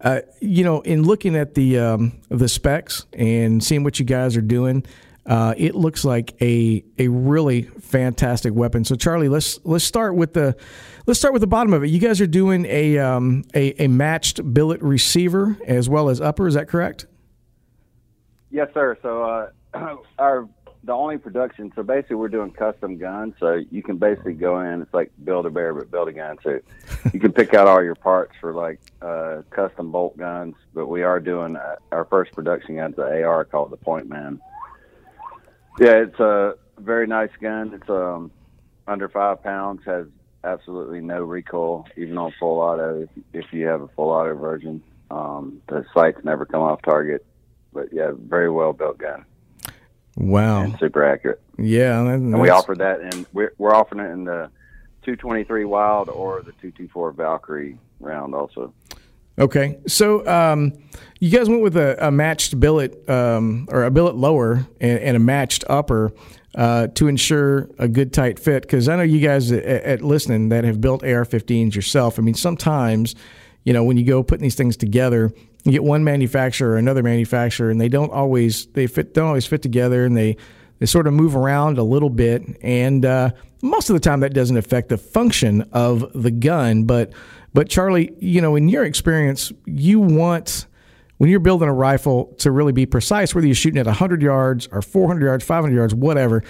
uh, 0.00 0.20
you 0.40 0.64
know, 0.64 0.80
in 0.80 1.02
looking 1.02 1.36
at 1.36 1.54
the 1.54 1.78
um, 1.78 2.18
the 2.30 2.48
specs 2.48 3.04
and 3.12 3.62
seeing 3.62 3.84
what 3.84 3.98
you 3.98 4.06
guys 4.06 4.38
are 4.38 4.40
doing, 4.40 4.86
uh, 5.28 5.52
it 5.58 5.74
looks 5.74 6.04
like 6.06 6.34
a 6.40 6.82
a 6.98 7.08
really 7.08 7.62
fantastic 7.62 8.54
weapon. 8.54 8.84
So, 8.84 8.96
Charlie, 8.96 9.28
let's 9.28 9.60
let's 9.64 9.84
start 9.84 10.14
with 10.14 10.32
the 10.32 10.56
let's 11.06 11.20
start 11.20 11.34
with 11.34 11.40
the 11.40 11.46
bottom 11.46 11.74
of 11.74 11.84
it. 11.84 11.88
You 11.88 12.00
guys 12.00 12.20
are 12.22 12.26
doing 12.26 12.64
a 12.64 12.98
um, 12.98 13.44
a, 13.54 13.84
a 13.84 13.88
matched 13.88 14.54
billet 14.54 14.80
receiver 14.80 15.58
as 15.66 15.86
well 15.88 16.08
as 16.08 16.20
upper. 16.20 16.48
Is 16.48 16.54
that 16.54 16.66
correct? 16.66 17.06
Yes, 18.50 18.68
sir. 18.72 18.96
So 19.02 19.50
uh, 19.74 19.96
our 20.18 20.48
the 20.84 20.94
only 20.94 21.18
production. 21.18 21.70
So 21.76 21.82
basically, 21.82 22.16
we're 22.16 22.28
doing 22.28 22.50
custom 22.50 22.96
guns. 22.96 23.34
So 23.38 23.60
you 23.70 23.82
can 23.82 23.98
basically 23.98 24.32
go 24.32 24.60
in. 24.60 24.80
It's 24.80 24.94
like 24.94 25.12
build 25.24 25.44
a 25.44 25.50
bear, 25.50 25.74
but 25.74 25.90
build 25.90 26.08
a 26.08 26.12
gun. 26.12 26.38
So 26.42 26.60
you 27.12 27.20
can 27.20 27.32
pick 27.32 27.52
out 27.52 27.66
all 27.68 27.82
your 27.84 27.96
parts 27.96 28.32
for 28.40 28.54
like 28.54 28.80
uh, 29.02 29.42
custom 29.50 29.92
bolt 29.92 30.16
guns. 30.16 30.54
But 30.72 30.86
we 30.86 31.02
are 31.02 31.20
doing 31.20 31.56
uh, 31.56 31.76
our 31.92 32.06
first 32.06 32.32
production 32.32 32.76
gun's 32.76 32.96
the 32.96 33.24
AR 33.24 33.44
called 33.44 33.70
the 33.70 33.76
Point 33.76 34.08
Man. 34.08 34.40
Yeah, 35.78 36.02
it's 36.02 36.18
a 36.18 36.54
very 36.78 37.06
nice 37.06 37.30
gun. 37.40 37.72
It's 37.74 37.88
um 37.88 38.30
under 38.86 39.08
five 39.08 39.42
pounds. 39.42 39.82
Has 39.86 40.06
absolutely 40.44 41.00
no 41.00 41.22
recoil, 41.22 41.86
even 41.96 42.16
on 42.18 42.32
full 42.38 42.58
auto. 42.60 43.02
If, 43.02 43.10
if 43.44 43.52
you 43.52 43.66
have 43.66 43.82
a 43.82 43.88
full 43.88 44.10
auto 44.10 44.34
version, 44.36 44.82
um, 45.10 45.60
the 45.68 45.84
sights 45.94 46.18
never 46.24 46.46
come 46.46 46.62
off 46.62 46.82
target. 46.82 47.24
But 47.72 47.92
yeah, 47.92 48.12
very 48.16 48.50
well 48.50 48.72
built 48.72 48.98
gun 48.98 49.24
Wow. 50.16 50.62
and 50.62 50.78
super 50.78 51.04
accurate. 51.04 51.40
Yeah, 51.58 52.02
that- 52.04 52.14
And 52.14 52.40
we 52.40 52.48
offer 52.48 52.74
that, 52.76 53.00
and 53.00 53.26
we're 53.32 53.52
we're 53.58 53.74
offering 53.74 54.00
it 54.04 54.10
in 54.10 54.24
the 54.24 54.50
223 55.02 55.64
Wylde 55.64 56.08
or 56.08 56.38
the 56.38 56.52
224 56.52 57.12
Valkyrie 57.12 57.78
round 58.00 58.34
also. 58.34 58.72
Okay, 59.38 59.78
so 59.86 60.26
um, 60.26 60.72
you 61.20 61.30
guys 61.30 61.48
went 61.48 61.62
with 61.62 61.76
a, 61.76 62.08
a 62.08 62.10
matched 62.10 62.58
billet 62.58 63.08
um, 63.08 63.68
or 63.70 63.84
a 63.84 63.90
billet 63.90 64.16
lower 64.16 64.66
and, 64.80 64.98
and 64.98 65.16
a 65.16 65.20
matched 65.20 65.64
upper 65.70 66.12
uh, 66.56 66.88
to 66.88 67.06
ensure 67.06 67.70
a 67.78 67.86
good 67.86 68.12
tight 68.12 68.40
fit. 68.40 68.62
Because 68.62 68.88
I 68.88 68.96
know 68.96 69.04
you 69.04 69.20
guys 69.20 69.52
at, 69.52 69.64
at 69.64 70.02
listening 70.02 70.48
that 70.48 70.64
have 70.64 70.80
built 70.80 71.04
AR-15s 71.04 71.74
yourself. 71.76 72.18
I 72.18 72.22
mean, 72.22 72.34
sometimes 72.34 73.14
you 73.62 73.72
know 73.72 73.84
when 73.84 73.96
you 73.96 74.04
go 74.04 74.24
putting 74.24 74.42
these 74.42 74.56
things 74.56 74.76
together, 74.76 75.32
you 75.62 75.70
get 75.70 75.84
one 75.84 76.02
manufacturer 76.02 76.72
or 76.72 76.76
another 76.76 77.04
manufacturer, 77.04 77.70
and 77.70 77.80
they 77.80 77.88
don't 77.88 78.10
always 78.10 78.66
they 78.66 78.88
fit 78.88 79.14
don't 79.14 79.28
always 79.28 79.46
fit 79.46 79.62
together, 79.62 80.04
and 80.04 80.16
they 80.16 80.36
they 80.80 80.86
sort 80.86 81.06
of 81.06 81.12
move 81.12 81.36
around 81.36 81.78
a 81.78 81.84
little 81.84 82.10
bit, 82.10 82.42
and 82.60 83.04
uh, 83.04 83.30
most 83.62 83.88
of 83.88 83.94
the 83.94 84.00
time 84.00 84.20
that 84.20 84.34
doesn't 84.34 84.56
affect 84.56 84.88
the 84.88 84.98
function 84.98 85.62
of 85.72 86.10
the 86.20 86.32
gun. 86.32 86.84
But 86.84 87.12
but 87.58 87.68
Charlie, 87.68 88.12
you 88.20 88.40
know, 88.40 88.54
in 88.54 88.68
your 88.68 88.84
experience, 88.84 89.50
you 89.66 89.98
want 89.98 90.68
when 91.16 91.28
you're 91.28 91.40
building 91.40 91.68
a 91.68 91.74
rifle 91.74 92.32
to 92.38 92.52
really 92.52 92.70
be 92.70 92.86
precise, 92.86 93.34
whether 93.34 93.48
you're 93.48 93.56
shooting 93.56 93.80
at 93.80 93.86
100 93.86 94.22
yards 94.22 94.68
or 94.70 94.80
400 94.80 95.26
yards, 95.26 95.44
500 95.44 95.74
yards, 95.74 95.92
whatever. 95.92 96.44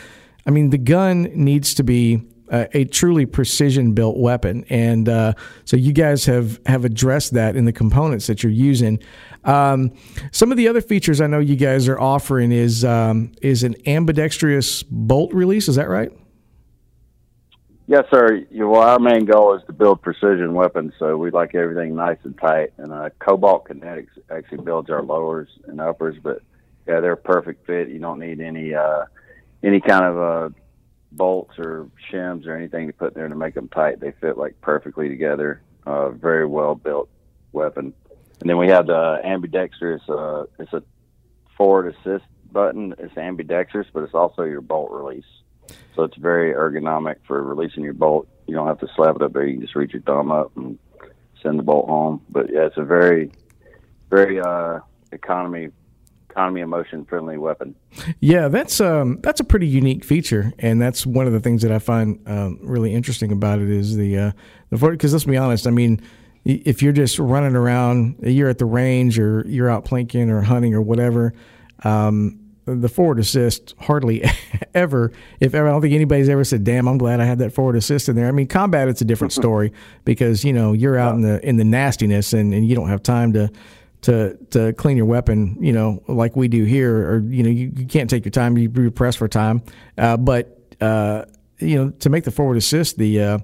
I 0.47 0.51
mean, 0.51 0.69
the 0.69 0.77
gun 0.77 1.23
needs 1.33 1.73
to 1.77 1.83
be 1.83 2.29
a 2.51 2.85
truly 2.85 3.25
precision 3.25 3.95
built 3.95 4.19
weapon, 4.19 4.67
and 4.69 5.09
uh, 5.09 5.33
so 5.65 5.79
you 5.79 5.95
guys 5.95 6.27
have 6.27 6.61
have 6.67 6.85
addressed 6.85 7.33
that 7.33 7.57
in 7.57 7.65
the 7.65 7.73
components 7.73 8.27
that 8.27 8.43
you're 8.43 8.53
using. 8.53 9.03
Um, 9.45 9.93
some 10.31 10.51
of 10.51 10.59
the 10.59 10.69
other 10.69 10.83
features 10.83 11.23
I 11.23 11.27
know 11.27 11.39
you 11.39 11.57
guys 11.57 11.89
are 11.89 11.99
offering 11.99 12.53
is 12.53 12.85
um, 12.85 13.33
is 13.41 13.63
an 13.63 13.77
ambidextrous 13.87 14.83
bolt 14.83 15.33
release. 15.33 15.69
Is 15.69 15.77
that 15.77 15.89
right? 15.89 16.13
Yes, 17.89 18.05
sir. 18.11 18.45
Well, 18.53 18.83
our 18.83 18.99
main 18.99 19.25
goal 19.25 19.55
is 19.55 19.63
to 19.65 19.73
build 19.73 20.03
precision 20.03 20.53
weapons, 20.53 20.93
so 20.99 21.17
we 21.17 21.31
like 21.31 21.55
everything 21.55 21.97
nice 21.97 22.19
and 22.23 22.37
tight. 22.39 22.75
And 22.77 22.93
uh, 22.93 23.09
Cobalt 23.19 23.67
Kinetics 23.67 24.11
actually 24.31 24.63
builds 24.63 24.91
our 24.91 25.03
lowers 25.03 25.49
and 25.67 25.81
uppers, 25.81 26.19
but 26.23 26.43
yeah, 26.87 27.01
they're 27.01 27.13
a 27.13 27.17
perfect 27.17 27.67
fit. 27.67 27.89
You 27.89 27.99
don't 27.99 28.19
need 28.19 28.43
any 28.43 28.75
uh, 28.75 29.07
any 29.63 29.81
kind 29.81 30.05
of 30.05 30.19
uh, 30.19 30.55
bolts 31.13 31.59
or 31.59 31.89
shims 32.13 32.47
or 32.47 32.55
anything 32.55 32.89
to 32.89 32.93
put 32.93 33.15
there 33.15 33.27
to 33.27 33.35
make 33.35 33.55
them 33.55 33.69
tight. 33.69 34.01
They 34.01 34.13
fit 34.21 34.37
like 34.37 34.61
perfectly 34.61 35.09
together. 35.09 35.63
Uh, 35.87 36.11
very 36.11 36.45
well 36.45 36.75
built 36.75 37.09
weapon. 37.53 37.95
And 38.41 38.51
then 38.51 38.59
we 38.59 38.69
have 38.69 38.87
the 38.87 39.19
ambidextrous. 39.25 40.03
Uh, 40.07 40.45
it's 40.59 40.75
a 40.75 40.83
forward 41.57 41.97
assist 41.97 42.27
button. 42.53 42.95
It's 42.99 43.17
ambidextrous, 43.17 43.87
but 43.95 44.03
it's 44.03 44.15
also 44.15 44.43
your 44.43 44.61
bolt 44.61 44.91
release. 44.91 45.25
So 45.99 46.05
it's 46.05 46.17
very 46.17 46.55
ergonomic 46.55 47.17
for 47.27 47.43
releasing 47.43 47.83
your 47.83 47.93
bolt. 47.93 48.29
You 48.47 48.55
don't 48.55 48.69
have 48.69 48.79
to 48.79 48.87
slap 48.95 49.17
it 49.17 49.23
up 49.23 49.33
there. 49.33 49.45
You 49.45 49.55
can 49.55 49.63
just 49.63 49.75
reach 49.75 49.93
your 49.93 50.03
thumb 50.03 50.31
up 50.31 50.57
and 50.57 50.79
send 51.43 51.59
the 51.59 51.65
bolt 51.65 51.89
home. 51.89 52.25
But 52.31 52.53
yeah, 52.53 52.67
it's 52.67 52.77
a 52.77 52.85
very, 52.85 53.33
very 54.09 54.39
uh, 54.39 54.79
economy, 55.11 55.71
economy 56.31 56.61
and 56.61 56.71
motion 56.71 57.05
friendly 57.05 57.37
weapon. 57.37 57.75
Yeah, 58.21 58.47
that's 58.47 58.81
um, 58.81 59.19
that's 59.23 59.41
a 59.41 59.45
pretty 59.45 59.67
unique 59.67 60.05
feature, 60.05 60.53
and 60.61 60.81
that's 60.81 61.05
one 61.05 61.27
of 61.27 61.33
the 61.33 61.41
things 61.41 61.63
that 61.63 61.73
I 61.73 61.81
find 61.81 62.21
um, 62.29 62.61
really 62.63 62.95
interesting 62.95 63.33
about 63.33 63.59
it 63.59 63.69
is 63.69 63.97
the 63.97 64.19
uh, 64.19 64.33
the 64.71 64.77
because 64.77 65.13
let's 65.13 65.25
be 65.25 65.37
honest, 65.37 65.67
I 65.67 65.71
mean, 65.71 66.01
if 66.45 66.81
you're 66.81 66.93
just 66.93 67.19
running 67.19 67.57
around, 67.57 68.21
you're 68.23 68.51
at 68.51 68.59
the 68.59 68.67
range 68.67 69.19
or 69.19 69.45
you're 69.49 69.69
out 69.69 69.85
plinking 69.85 70.31
or 70.31 70.43
hunting 70.43 70.75
or 70.75 70.81
whatever. 70.81 71.35
Um, 71.83 72.48
the 72.75 72.89
forward 72.89 73.19
assist 73.19 73.75
hardly 73.79 74.25
ever, 74.75 75.13
if 75.41 75.55
ever, 75.55 75.69
I 75.69 75.71
don't 75.71 75.81
think 75.81 75.95
anybody's 75.95 76.29
ever 76.29 76.45
said, 76.45 76.65
"Damn, 76.65 76.89
I'm 76.89 76.99
glad 76.99 77.21
I 77.21 77.25
had 77.25 77.39
that 77.39 77.53
forward 77.53 77.77
assist 77.77 78.09
in 78.09 78.17
there." 78.17 78.29
I 78.29 78.33
mean, 78.33 78.47
combat 78.47 78.89
it's 78.89 79.01
a 79.01 79.05
different 79.05 79.33
story 79.43 79.73
because 80.05 80.45
you 80.45 80.53
know 80.53 80.73
you're 80.73 80.99
out 80.99 81.15
in 81.15 81.23
the 81.23 81.47
in 81.47 81.57
the 81.57 81.65
nastiness 81.65 82.33
and, 82.33 82.53
and 82.55 82.67
you 82.67 82.75
don't 82.75 82.89
have 82.89 83.03
time 83.03 83.33
to 83.35 83.51
to 84.03 84.37
to 84.51 84.73
clean 84.75 84.97
your 84.97 85.07
weapon, 85.07 85.57
you 85.61 85.73
know, 85.73 86.03
like 86.07 86.37
we 86.37 86.49
do 86.49 86.65
here, 86.65 87.11
or 87.11 87.19
you 87.21 87.43
know, 87.43 87.51
you, 87.51 87.73
you 87.75 87.87
can't 87.87 88.09
take 88.09 88.25
your 88.25 88.31
time. 88.31 88.57
You 88.57 88.71
you 88.77 88.91
press 88.91 89.17
for 89.17 89.29
time, 89.29 89.63
uh, 89.97 90.17
but 90.17 90.59
uh, 90.81 91.25
you 91.59 91.77
know, 91.77 91.91
to 91.91 92.11
make 92.11 92.25
the 92.25 92.31
forward 92.31 92.57
assist, 92.57 92.99
the 92.99 93.21
uh, 93.21 93.39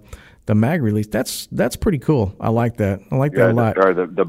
the 0.47 0.55
mag 0.55 0.83
release, 0.83 1.07
that's 1.07 1.49
that's 1.53 1.77
pretty 1.77 1.99
cool. 1.99 2.35
I 2.41 2.51
like 2.51 2.77
that. 2.77 3.01
I 3.11 3.17
like 3.17 3.33
that 3.33 3.51
a 3.51 3.53
lot. 3.53 3.79
Or 3.79 3.95
the, 3.95 4.07
the 4.07 4.27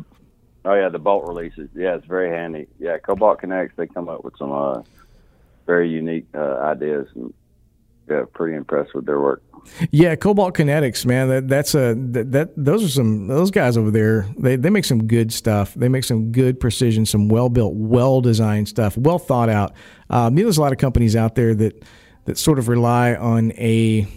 oh 0.65 0.73
yeah, 0.73 0.89
the 0.89 0.99
bolt 0.99 1.27
releases. 1.27 1.69
Yeah, 1.75 1.95
it's 1.95 2.05
very 2.05 2.29
handy. 2.29 2.67
Yeah, 2.79 2.97
Cobalt 2.97 3.41
Kinetics 3.41 3.75
they 3.75 3.87
come 3.87 4.09
up 4.09 4.23
with 4.23 4.37
some 4.37 4.51
uh, 4.51 4.81
very 5.65 5.89
unique 5.89 6.25
uh, 6.33 6.57
ideas 6.57 7.07
and 7.15 7.33
yeah, 8.09 8.23
pretty 8.33 8.55
impressed 8.55 8.93
with 8.93 9.05
their 9.05 9.19
work. 9.19 9.41
Yeah, 9.89 10.15
Cobalt 10.15 10.55
Kinetics, 10.55 11.05
man. 11.05 11.29
That 11.29 11.47
that's 11.47 11.73
a 11.73 11.95
that, 11.95 12.31
that 12.31 12.51
those 12.55 12.83
are 12.83 12.89
some 12.89 13.27
those 13.27 13.49
guys 13.49 13.77
over 13.77 13.89
there. 13.89 14.27
They 14.37 14.55
they 14.57 14.69
make 14.69 14.85
some 14.85 15.07
good 15.07 15.33
stuff. 15.33 15.73
They 15.73 15.89
make 15.89 16.03
some 16.03 16.31
good 16.31 16.59
precision, 16.59 17.05
some 17.05 17.29
well 17.29 17.49
built, 17.49 17.73
well 17.73 18.21
designed 18.21 18.69
stuff, 18.69 18.97
well 18.97 19.17
thought 19.17 19.49
out. 19.49 19.73
Um, 20.09 20.35
there's 20.35 20.57
a 20.57 20.61
lot 20.61 20.71
of 20.71 20.77
companies 20.77 21.15
out 21.15 21.35
there 21.35 21.55
that 21.55 21.83
that 22.25 22.37
sort 22.37 22.59
of 22.59 22.67
rely 22.67 23.15
on 23.15 23.51
a. 23.53 24.07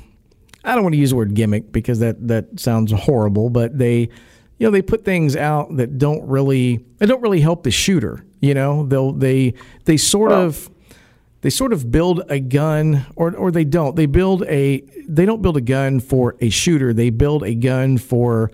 I 0.65 0.75
don't 0.75 0.83
want 0.83 0.95
to 0.95 0.99
use 0.99 1.11
the 1.11 1.17
word 1.17 1.33
gimmick 1.35 1.73
because 1.73 2.01
that 2.01 2.29
that 2.29 2.61
sounds 2.61 2.93
horrible, 2.93 3.49
but 3.49 3.79
they, 3.79 4.11
you 4.59 4.66
know, 4.66 4.71
they 4.71 4.83
put 4.83 5.05
things 5.05 5.37
out 5.37 5.77
that 5.77 5.99
don't 5.99 6.27
really 6.27 6.85
they 6.99 7.07
don't 7.07 7.23
really 7.23 7.40
help 7.40 7.62
the 7.62 7.71
shooter. 7.71 8.25
You 8.40 8.55
know, 8.55 8.87
they'll 8.87 9.12
they 9.12 9.55
they 9.85 9.97
sort 9.97 10.33
of 10.33 10.68
they 11.40 11.51
sort 11.51 11.73
of 11.73 11.90
build 11.90 12.23
a 12.29 12.40
gun 12.40 13.07
or 13.14 13.35
or 13.35 13.51
they 13.51 13.64
don't. 13.64 13.94
They 13.94 14.07
build 14.07 14.42
a 14.44 14.81
they 15.09 15.25
don't 15.25 15.42
build 15.42 15.57
a 15.57 15.61
gun 15.61 16.01
for 16.01 16.37
a 16.40 16.51
shooter. 16.51 16.92
They 16.92 17.11
build 17.11 17.44
a 17.44 17.55
gun 17.55 17.99
for 17.99 18.51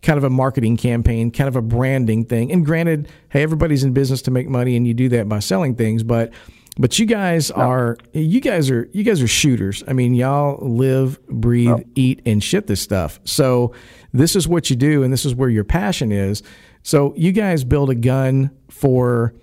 kind 0.00 0.18
of 0.18 0.24
a 0.24 0.30
marketing 0.30 0.76
campaign 0.76 1.30
kind 1.30 1.46
of 1.48 1.54
a 1.54 1.62
branding 1.62 2.24
thing. 2.24 2.50
And 2.50 2.64
granted 2.64 3.08
hey 3.28 3.42
everybody's 3.42 3.84
in 3.84 3.92
business 3.92 4.22
to 4.22 4.30
make 4.30 4.48
money 4.48 4.74
and 4.76 4.86
you 4.86 4.94
do 4.94 5.08
that 5.10 5.28
by 5.28 5.38
selling 5.38 5.76
things 5.76 6.02
but 6.02 6.32
but 6.78 6.98
you 6.98 7.04
guys 7.06 7.50
are 7.50 7.98
you 8.12 8.40
guys 8.40 8.70
are 8.70 8.88
you 8.92 9.02
guys 9.02 9.20
are 9.20 9.28
shooters 9.28 9.84
i 9.88 9.92
mean 9.92 10.14
y'all 10.14 10.58
live 10.66 11.24
breathe 11.26 11.84
eat 11.94 12.22
and 12.24 12.42
shit 12.42 12.66
this 12.66 12.80
stuff 12.80 13.20
so 13.24 13.74
this 14.12 14.34
is 14.34 14.48
what 14.48 14.70
you 14.70 14.76
do 14.76 15.02
and 15.02 15.12
this 15.12 15.26
is 15.26 15.34
where 15.34 15.50
your 15.50 15.64
passion 15.64 16.10
is 16.10 16.42
so 16.82 17.14
you 17.16 17.32
guys 17.32 17.64
build 17.64 17.90
a 17.90 17.94
gun 17.94 18.50
for 18.70 19.34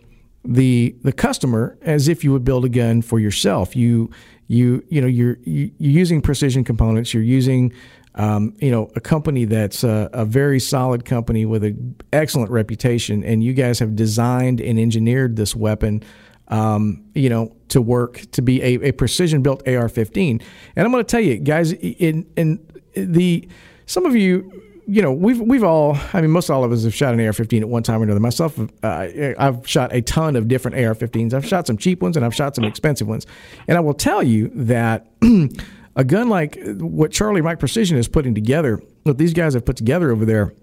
the 0.43 0.95
the 1.03 1.11
customer 1.11 1.77
as 1.81 2.07
if 2.07 2.23
you 2.23 2.31
would 2.31 2.43
build 2.43 2.65
a 2.65 2.69
gun 2.69 3.01
for 3.01 3.19
yourself. 3.19 3.75
You 3.75 4.09
you 4.47 4.83
you 4.89 5.01
know 5.01 5.07
you're 5.07 5.37
you, 5.43 5.71
you're 5.77 5.91
using 5.91 6.21
precision 6.21 6.63
components. 6.63 7.13
You're 7.13 7.23
using 7.23 7.73
um, 8.15 8.53
you 8.59 8.71
know 8.71 8.89
a 8.95 9.01
company 9.01 9.45
that's 9.45 9.83
a, 9.83 10.09
a 10.13 10.25
very 10.25 10.59
solid 10.59 11.05
company 11.05 11.45
with 11.45 11.63
an 11.63 11.95
excellent 12.13 12.51
reputation, 12.51 13.23
and 13.23 13.43
you 13.43 13.53
guys 13.53 13.79
have 13.79 13.95
designed 13.95 14.61
and 14.61 14.79
engineered 14.79 15.35
this 15.35 15.55
weapon. 15.55 16.03
Um, 16.49 17.05
you 17.13 17.29
know, 17.29 17.55
to 17.67 17.79
work 17.79 18.21
to 18.31 18.41
be 18.41 18.59
a, 18.63 18.89
a 18.89 18.91
precision 18.91 19.43
built 19.43 19.61
AR-15, 19.67 20.41
and 20.75 20.85
I'm 20.85 20.91
going 20.91 21.03
to 21.03 21.07
tell 21.07 21.21
you, 21.21 21.37
guys, 21.37 21.73
in 21.73 22.25
in 22.35 22.59
the 22.95 23.47
some 23.85 24.05
of 24.07 24.15
you 24.15 24.51
you 24.89 25.03
know, 25.03 25.13
we've 25.13 25.39
we've 25.39 25.63
all, 25.63 25.95
I 26.13 26.21
mean, 26.21 26.31
most 26.31 26.49
all 26.49 26.63
of 26.63 26.71
us 26.71 26.83
have 26.83 26.95
shot 26.95 27.13
an 27.13 27.19
AR-15 27.19 27.61
at 27.61 27.69
one 27.69 27.83
time 27.83 28.01
or 28.01 28.05
another. 28.05 28.19
Myself, 28.19 28.59
uh, 28.59 29.07
I've 29.37 29.67
shot 29.67 29.93
a 29.93 30.01
ton 30.01 30.35
of 30.35 30.47
different 30.47 30.77
AR-15s. 30.77 31.31
I've 31.31 31.45
shot 31.45 31.67
some 31.67 31.77
cheap 31.77 32.01
ones 32.01 32.17
and 32.17 32.25
I've 32.25 32.33
shot 32.33 32.55
some 32.55 32.63
expensive 32.63 33.07
ones. 33.07 33.27
And 33.67 33.77
I 33.77 33.81
will 33.81 33.93
tell 33.93 34.23
you 34.23 34.49
that 34.55 35.05
a 35.95 36.03
gun 36.03 36.29
like 36.29 36.57
what 36.79 37.11
Charlie 37.11 37.41
Mike 37.41 37.59
Precision 37.59 37.99
is 37.99 38.07
putting 38.07 38.33
together, 38.33 38.81
what 39.03 39.19
these 39.19 39.33
guys 39.33 39.53
have 39.53 39.63
put 39.63 39.75
together 39.75 40.11
over 40.11 40.25
there. 40.25 40.53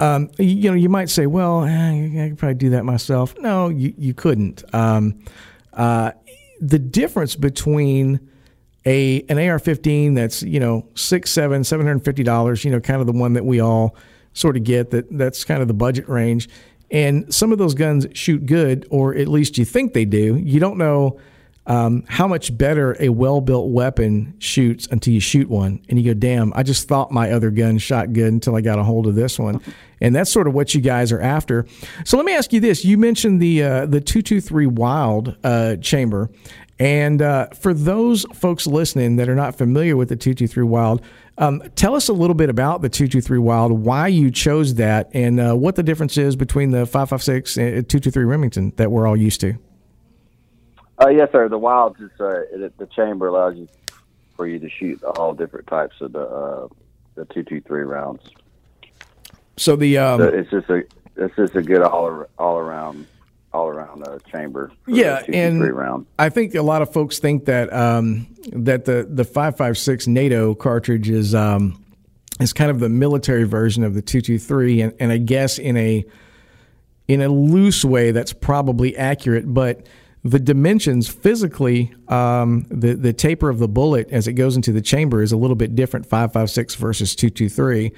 Um, 0.00 0.30
you 0.38 0.70
know, 0.70 0.76
you 0.76 0.88
might 0.88 1.10
say, 1.10 1.26
well, 1.26 1.64
eh, 1.64 2.24
I 2.24 2.28
could 2.30 2.38
probably 2.38 2.54
do 2.54 2.70
that 2.70 2.84
myself. 2.84 3.34
No, 3.38 3.68
you, 3.68 3.94
you 3.98 4.14
couldn't. 4.14 4.64
Um, 4.74 5.22
uh, 5.74 6.12
the 6.60 6.78
difference 6.78 7.36
between 7.36 8.18
a 8.86 9.22
an 9.28 9.38
AR-15 9.38 10.14
that's 10.14 10.42
you 10.42 10.58
know 10.58 10.88
six, 10.94 11.30
seven, 11.30 11.64
seven 11.64 11.86
hundred 11.86 12.04
fifty 12.04 12.22
dollars. 12.22 12.64
You 12.64 12.70
know, 12.70 12.80
kind 12.80 13.00
of 13.00 13.06
the 13.06 13.12
one 13.12 13.34
that 13.34 13.44
we 13.44 13.60
all 13.60 13.94
sort 14.32 14.56
of 14.56 14.64
get. 14.64 14.90
That 14.90 15.06
that's 15.16 15.44
kind 15.44 15.60
of 15.62 15.68
the 15.68 15.74
budget 15.74 16.08
range. 16.08 16.48
And 16.90 17.32
some 17.32 17.52
of 17.52 17.58
those 17.58 17.74
guns 17.74 18.06
shoot 18.14 18.46
good, 18.46 18.86
or 18.90 19.14
at 19.14 19.28
least 19.28 19.58
you 19.58 19.64
think 19.64 19.92
they 19.92 20.06
do. 20.06 20.36
You 20.36 20.58
don't 20.58 20.78
know 20.78 21.20
um, 21.70 22.02
how 22.08 22.26
much 22.26 22.58
better 22.58 22.96
a 22.98 23.10
well-built 23.10 23.70
weapon 23.70 24.34
shoots 24.40 24.88
until 24.90 25.14
you 25.14 25.20
shoot 25.20 25.48
one, 25.48 25.80
and 25.88 26.00
you 26.00 26.04
go, 26.04 26.18
"Damn! 26.18 26.52
I 26.56 26.64
just 26.64 26.88
thought 26.88 27.12
my 27.12 27.30
other 27.30 27.52
gun 27.52 27.78
shot 27.78 28.12
good 28.12 28.32
until 28.32 28.56
I 28.56 28.60
got 28.60 28.80
a 28.80 28.82
hold 28.82 29.06
of 29.06 29.14
this 29.14 29.38
one." 29.38 29.60
And 30.00 30.12
that's 30.12 30.32
sort 30.32 30.48
of 30.48 30.54
what 30.54 30.74
you 30.74 30.80
guys 30.80 31.12
are 31.12 31.20
after. 31.20 31.66
So 32.04 32.16
let 32.16 32.26
me 32.26 32.34
ask 32.34 32.52
you 32.52 32.58
this: 32.58 32.84
You 32.84 32.98
mentioned 32.98 33.40
the 33.40 33.62
uh, 33.62 33.86
the 33.86 34.00
two 34.00 34.20
two 34.20 34.40
three 34.40 34.66
Wylde 34.66 35.36
uh, 35.44 35.76
chamber, 35.76 36.28
and 36.80 37.22
uh, 37.22 37.46
for 37.50 37.72
those 37.72 38.26
folks 38.34 38.66
listening 38.66 39.14
that 39.16 39.28
are 39.28 39.36
not 39.36 39.56
familiar 39.56 39.96
with 39.96 40.08
the 40.08 40.16
223 40.16 40.64
Wylde, 40.64 41.02
um, 41.38 41.62
tell 41.76 41.94
us 41.94 42.08
a 42.08 42.12
little 42.12 42.34
bit 42.34 42.50
about 42.50 42.82
the 42.82 42.88
223 42.88 43.38
Wylde, 43.38 43.72
why 43.72 44.08
you 44.08 44.30
chose 44.30 44.74
that, 44.74 45.08
and 45.12 45.38
uh, 45.38 45.54
what 45.54 45.76
the 45.76 45.82
difference 45.84 46.16
is 46.16 46.34
between 46.34 46.70
the 46.70 46.86
556 46.86 47.58
and 47.58 47.88
223 47.88 48.24
Remington 48.24 48.72
that 48.76 48.90
we're 48.90 49.06
all 49.06 49.16
used 49.16 49.40
to. 49.42 49.56
Uh, 51.00 51.08
yes, 51.08 51.30
sir. 51.32 51.48
The 51.48 51.58
Wylde 51.58 52.00
is 52.00 52.10
uh, 52.20 52.42
it, 52.52 52.76
the 52.76 52.86
chamber 52.86 53.28
allows 53.28 53.56
you 53.56 53.68
for 54.36 54.46
you 54.46 54.58
to 54.58 54.68
shoot 54.68 55.02
all 55.02 55.32
different 55.34 55.66
types 55.66 56.00
of 56.00 56.12
the 56.12 56.22
uh, 56.22 56.68
the 57.14 57.24
two 57.26 57.42
two 57.42 57.60
three 57.62 57.82
rounds. 57.82 58.22
So 59.56 59.76
the 59.76 59.98
um, 59.98 60.20
So 60.20 60.28
it's 60.28 60.50
just 60.50 60.68
a 60.68 60.82
it's 61.16 61.36
just 61.36 61.54
a 61.54 61.62
good 61.62 61.82
all 61.82 62.26
all 62.38 62.58
around 62.58 63.06
all 63.52 63.68
around 63.68 64.06
uh, 64.06 64.18
chamber. 64.30 64.72
for 64.84 64.90
the 64.90 64.96
Yeah, 64.96 65.20
223 65.20 65.68
and 65.68 65.76
round. 65.76 66.06
I 66.18 66.28
think 66.28 66.54
a 66.54 66.62
lot 66.62 66.82
of 66.82 66.92
folks 66.92 67.18
think 67.18 67.46
that 67.46 67.72
um, 67.72 68.26
that 68.52 68.84
the 68.84 69.06
the 69.08 69.24
five 69.24 69.56
five 69.56 69.78
six 69.78 70.06
NATO 70.06 70.54
cartridge 70.54 71.08
is 71.08 71.34
um, 71.34 71.82
is 72.40 72.52
kind 72.52 72.70
of 72.70 72.78
the 72.78 72.90
military 72.90 73.44
version 73.44 73.84
of 73.84 73.94
the 73.94 74.02
two 74.02 74.20
two 74.20 74.38
three, 74.38 74.82
and 74.82 74.94
and 75.00 75.10
I 75.10 75.16
guess 75.16 75.58
in 75.58 75.78
a 75.78 76.04
in 77.08 77.22
a 77.22 77.28
loose 77.28 77.84
way, 77.84 78.12
that's 78.12 78.32
probably 78.32 78.96
accurate, 78.96 79.52
but 79.52 79.86
the 80.22 80.38
dimensions 80.38 81.08
physically, 81.08 81.94
um, 82.08 82.66
the 82.70 82.94
the 82.94 83.12
taper 83.12 83.48
of 83.48 83.58
the 83.58 83.68
bullet 83.68 84.08
as 84.10 84.28
it 84.28 84.34
goes 84.34 84.54
into 84.54 84.72
the 84.72 84.82
chamber 84.82 85.22
is 85.22 85.32
a 85.32 85.36
little 85.36 85.56
bit 85.56 85.74
different. 85.74 86.06
Five 86.06 86.32
five 86.32 86.50
six 86.50 86.74
versus 86.74 87.14
two 87.14 87.30
two 87.30 87.48
three, 87.48 87.92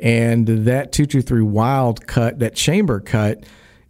and 0.00 0.46
that 0.46 0.92
two 0.92 1.04
two 1.06 1.20
three 1.20 1.42
wylde 1.42 2.06
cut, 2.06 2.38
that 2.38 2.54
chamber 2.54 3.00
cut, 3.00 3.44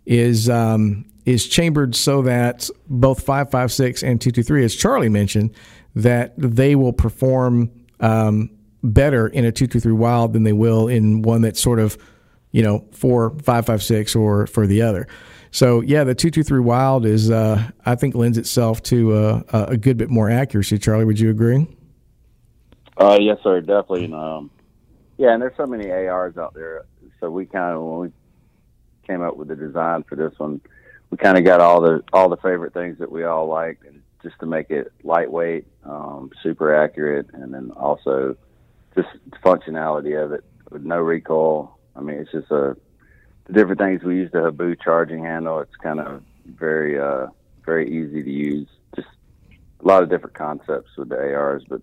is 0.04 0.50
um, 0.50 1.04
is 1.24 1.46
chambered 1.46 1.94
so 1.94 2.22
that 2.22 2.68
both 2.88 3.22
five 3.22 3.50
five 3.50 3.70
six 3.70 4.02
and 4.02 4.20
two 4.20 4.32
two 4.32 4.42
three, 4.42 4.64
as 4.64 4.74
Charlie 4.74 5.08
mentioned, 5.08 5.54
that 5.94 6.34
they 6.36 6.74
will 6.74 6.92
perform 6.92 7.70
um, 8.00 8.50
better 8.82 9.28
in 9.28 9.44
a 9.44 9.52
two 9.52 9.68
two 9.68 9.78
three 9.78 9.92
wylde 9.92 10.32
than 10.32 10.42
they 10.42 10.52
will 10.52 10.88
in 10.88 11.22
one 11.22 11.42
that's 11.42 11.60
sort 11.60 11.78
of 11.78 11.96
you 12.50 12.62
know 12.62 12.84
four 12.90 13.30
five 13.42 13.64
five 13.64 13.80
six 13.80 14.16
or 14.16 14.48
for 14.48 14.66
the 14.66 14.82
other. 14.82 15.06
So 15.56 15.80
yeah, 15.80 16.04
the 16.04 16.14
two 16.14 16.30
two 16.30 16.42
three 16.42 16.60
wylde 16.60 17.06
is 17.06 17.30
uh, 17.30 17.70
I 17.86 17.94
think 17.94 18.14
lends 18.14 18.36
itself 18.36 18.82
to 18.82 19.14
uh, 19.14 19.42
a 19.52 19.78
good 19.78 19.96
bit 19.96 20.10
more 20.10 20.28
accuracy. 20.28 20.76
Charlie, 20.76 21.06
would 21.06 21.18
you 21.18 21.30
agree? 21.30 21.66
Uh, 22.98 23.16
yes, 23.18 23.38
sir, 23.42 23.62
definitely. 23.62 24.04
And, 24.04 24.14
um, 24.14 24.50
yeah, 25.16 25.32
and 25.32 25.40
there's 25.40 25.56
so 25.56 25.64
many 25.64 25.90
ARs 25.90 26.36
out 26.36 26.52
there. 26.52 26.84
So 27.20 27.30
we 27.30 27.46
kind 27.46 27.74
of 27.74 27.82
when 27.82 27.98
we 28.00 28.12
came 29.06 29.22
up 29.22 29.38
with 29.38 29.48
the 29.48 29.56
design 29.56 30.02
for 30.02 30.14
this 30.14 30.38
one, 30.38 30.60
we 31.08 31.16
kind 31.16 31.38
of 31.38 31.44
got 31.46 31.62
all 31.62 31.80
the 31.80 32.04
all 32.12 32.28
the 32.28 32.36
favorite 32.36 32.74
things 32.74 32.98
that 32.98 33.10
we 33.10 33.24
all 33.24 33.46
like, 33.46 33.78
and 33.88 34.02
just 34.22 34.38
to 34.40 34.46
make 34.46 34.70
it 34.70 34.92
lightweight, 35.04 35.66
um, 35.84 36.30
super 36.42 36.74
accurate, 36.74 37.28
and 37.32 37.54
then 37.54 37.70
also 37.70 38.36
just 38.94 39.08
functionality 39.42 40.22
of 40.22 40.32
it 40.32 40.44
with 40.70 40.82
no 40.82 40.98
recoil. 40.98 41.78
I 41.96 42.02
mean, 42.02 42.18
it's 42.18 42.30
just 42.30 42.50
a 42.50 42.76
the 43.46 43.52
different 43.52 43.80
things 43.80 44.02
we 44.02 44.16
use 44.16 44.30
the 44.32 44.42
Habu 44.42 44.76
charging 44.76 45.24
handle. 45.24 45.60
It's 45.60 45.76
kind 45.76 46.00
of 46.00 46.22
very 46.46 46.98
uh, 46.98 47.26
very 47.64 47.88
easy 47.88 48.22
to 48.22 48.30
use. 48.30 48.68
Just 48.94 49.08
a 49.80 49.86
lot 49.86 50.02
of 50.02 50.10
different 50.10 50.34
concepts 50.34 50.90
with 50.96 51.08
the 51.08 51.16
ARs, 51.16 51.64
but 51.68 51.82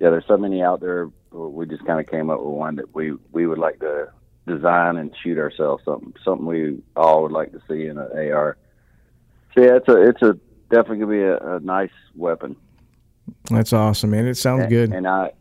yeah, 0.00 0.10
there's 0.10 0.26
so 0.26 0.36
many 0.36 0.62
out 0.62 0.80
there. 0.80 1.10
We 1.30 1.66
just 1.66 1.84
kind 1.86 2.00
of 2.00 2.06
came 2.06 2.30
up 2.30 2.40
with 2.40 2.54
one 2.54 2.76
that 2.76 2.94
we 2.94 3.12
we 3.32 3.46
would 3.46 3.58
like 3.58 3.80
to 3.80 4.10
design 4.46 4.96
and 4.96 5.14
shoot 5.22 5.38
ourselves. 5.38 5.84
Something 5.84 6.14
something 6.24 6.46
we 6.46 6.82
all 6.96 7.22
would 7.22 7.32
like 7.32 7.52
to 7.52 7.60
see 7.68 7.86
in 7.86 7.98
an 7.98 8.32
AR. 8.32 8.56
So 9.54 9.62
yeah, 9.62 9.76
it's 9.76 9.88
a 9.88 10.08
it's 10.08 10.22
a 10.22 10.38
definitely 10.70 10.98
gonna 10.98 11.12
be 11.12 11.22
a, 11.22 11.56
a 11.56 11.60
nice 11.60 11.90
weapon. 12.14 12.56
That's 13.50 13.72
awesome, 13.72 14.10
man. 14.10 14.26
It 14.26 14.36
sounds 14.36 14.62
and, 14.62 14.70
good. 14.70 14.92
And 14.92 15.06
I 15.06 15.32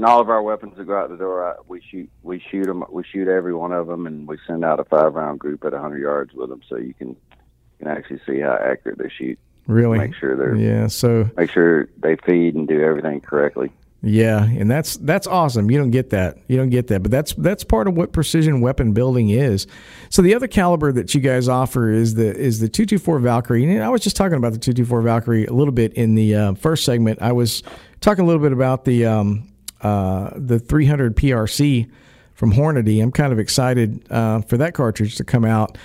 and 0.00 0.06
all 0.06 0.18
of 0.18 0.30
our 0.30 0.42
weapons 0.42 0.78
that 0.78 0.86
go 0.86 0.96
out 0.96 1.10
the 1.10 1.16
door, 1.18 1.46
I, 1.46 1.56
we 1.68 1.82
shoot 1.82 2.08
we 2.22 2.42
shoot 2.50 2.64
them 2.64 2.82
we 2.88 3.04
shoot 3.04 3.28
every 3.28 3.52
one 3.52 3.70
of 3.70 3.86
them, 3.86 4.06
and 4.06 4.26
we 4.26 4.38
send 4.46 4.64
out 4.64 4.80
a 4.80 4.84
five 4.84 5.14
round 5.14 5.40
group 5.40 5.62
at 5.62 5.72
100 5.72 5.98
yards 5.98 6.32
with 6.32 6.48
them, 6.48 6.62
so 6.66 6.78
you 6.78 6.94
can 6.94 7.08
you 7.08 7.16
can 7.80 7.88
actually 7.88 8.18
see 8.26 8.40
how 8.40 8.54
accurate 8.54 8.96
they 8.96 9.10
shoot. 9.10 9.38
Really, 9.66 9.98
make 9.98 10.14
sure 10.14 10.38
they're 10.38 10.56
yeah. 10.56 10.86
So 10.86 11.28
make 11.36 11.50
sure 11.50 11.90
they 11.98 12.16
feed 12.16 12.54
and 12.54 12.66
do 12.66 12.80
everything 12.82 13.20
correctly. 13.20 13.70
Yeah, 14.00 14.42
and 14.42 14.70
that's 14.70 14.96
that's 14.96 15.26
awesome. 15.26 15.70
You 15.70 15.76
don't 15.76 15.90
get 15.90 16.08
that. 16.10 16.38
You 16.48 16.56
don't 16.56 16.70
get 16.70 16.86
that, 16.86 17.02
but 17.02 17.10
that's 17.10 17.34
that's 17.34 17.62
part 17.62 17.86
of 17.86 17.94
what 17.94 18.14
precision 18.14 18.62
weapon 18.62 18.94
building 18.94 19.28
is. 19.28 19.66
So 20.08 20.22
the 20.22 20.34
other 20.34 20.48
caliber 20.48 20.92
that 20.92 21.14
you 21.14 21.20
guys 21.20 21.46
offer 21.46 21.90
is 21.92 22.14
the 22.14 22.34
is 22.34 22.60
the 22.60 22.70
224 22.70 23.18
Valkyrie. 23.18 23.64
And 23.64 23.82
I 23.82 23.90
was 23.90 24.00
just 24.00 24.16
talking 24.16 24.38
about 24.38 24.52
the 24.54 24.58
224 24.58 25.02
Valkyrie 25.02 25.44
a 25.44 25.52
little 25.52 25.74
bit 25.74 25.92
in 25.92 26.14
the 26.14 26.34
uh, 26.34 26.54
first 26.54 26.86
segment. 26.86 27.20
I 27.20 27.32
was 27.32 27.62
talking 28.00 28.24
a 28.24 28.26
little 28.26 28.40
bit 28.40 28.52
about 28.52 28.86
the 28.86 29.04
um, 29.04 29.50
uh, 29.82 30.30
the 30.36 30.58
300 30.58 31.16
PRC 31.16 31.90
from 32.34 32.52
Hornady. 32.52 33.02
I'm 33.02 33.12
kind 33.12 33.32
of 33.32 33.38
excited 33.38 34.10
uh, 34.10 34.40
for 34.42 34.56
that 34.56 34.74
cartridge 34.74 35.16
to 35.16 35.24
come 35.24 35.44
out. 35.44 35.76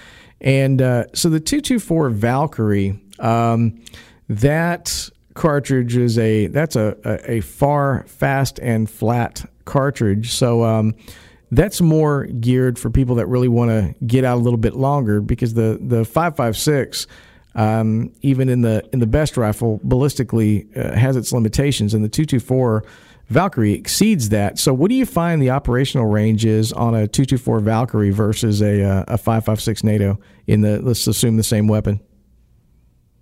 And 0.41 0.81
uh, 0.81 1.05
so 1.13 1.29
the 1.29 1.39
224 1.39 2.10
Valkyrie, 2.10 2.99
um, 3.19 3.81
that 4.29 5.10
cartridge 5.34 5.97
is 5.97 6.17
a 6.17 6.47
that's 6.47 6.75
a, 6.75 6.97
a, 7.03 7.31
a 7.34 7.41
far 7.41 8.05
fast 8.08 8.60
and 8.60 8.89
flat 8.89 9.49
cartridge. 9.65 10.31
So 10.31 10.63
um, 10.63 10.95
that's 11.51 11.81
more 11.81 12.25
geared 12.25 12.79
for 12.79 12.89
people 12.89 13.15
that 13.15 13.27
really 13.27 13.47
want 13.47 13.69
to 13.69 14.05
get 14.05 14.23
out 14.23 14.38
a 14.38 14.41
little 14.41 14.58
bit 14.58 14.75
longer 14.75 15.21
because 15.21 15.53
the 15.53 15.79
the 15.81 16.05
556 16.05 17.08
um, 17.55 18.12
even 18.21 18.49
in 18.49 18.62
the 18.62 18.88
in 18.91 18.99
the 18.99 19.08
best 19.08 19.38
rifle 19.38 19.79
ballistically 19.79 20.75
uh, 20.77 20.95
has 20.95 21.15
its 21.15 21.31
limitations 21.31 21.93
and 21.93 22.03
the 22.03 22.10
224 22.10 22.84
Valkyrie 23.27 23.73
exceeds 23.73 24.29
that. 24.29 24.59
So, 24.59 24.73
what 24.73 24.89
do 24.89 24.95
you 24.95 25.05
find 25.05 25.41
the 25.41 25.49
operational 25.49 26.05
range 26.05 26.45
is 26.45 26.71
on 26.71 26.93
a 26.93 27.07
224 27.07 27.59
Valkyrie 27.59 28.11
versus 28.11 28.61
a 28.61 28.83
uh, 28.83 29.05
a 29.07 29.17
556 29.17 29.83
NATO 29.83 30.19
in 30.47 30.61
the 30.61 30.81
let's 30.81 31.07
assume 31.07 31.38
the 31.38 31.43
same 31.43 31.67
weapon? 31.67 31.99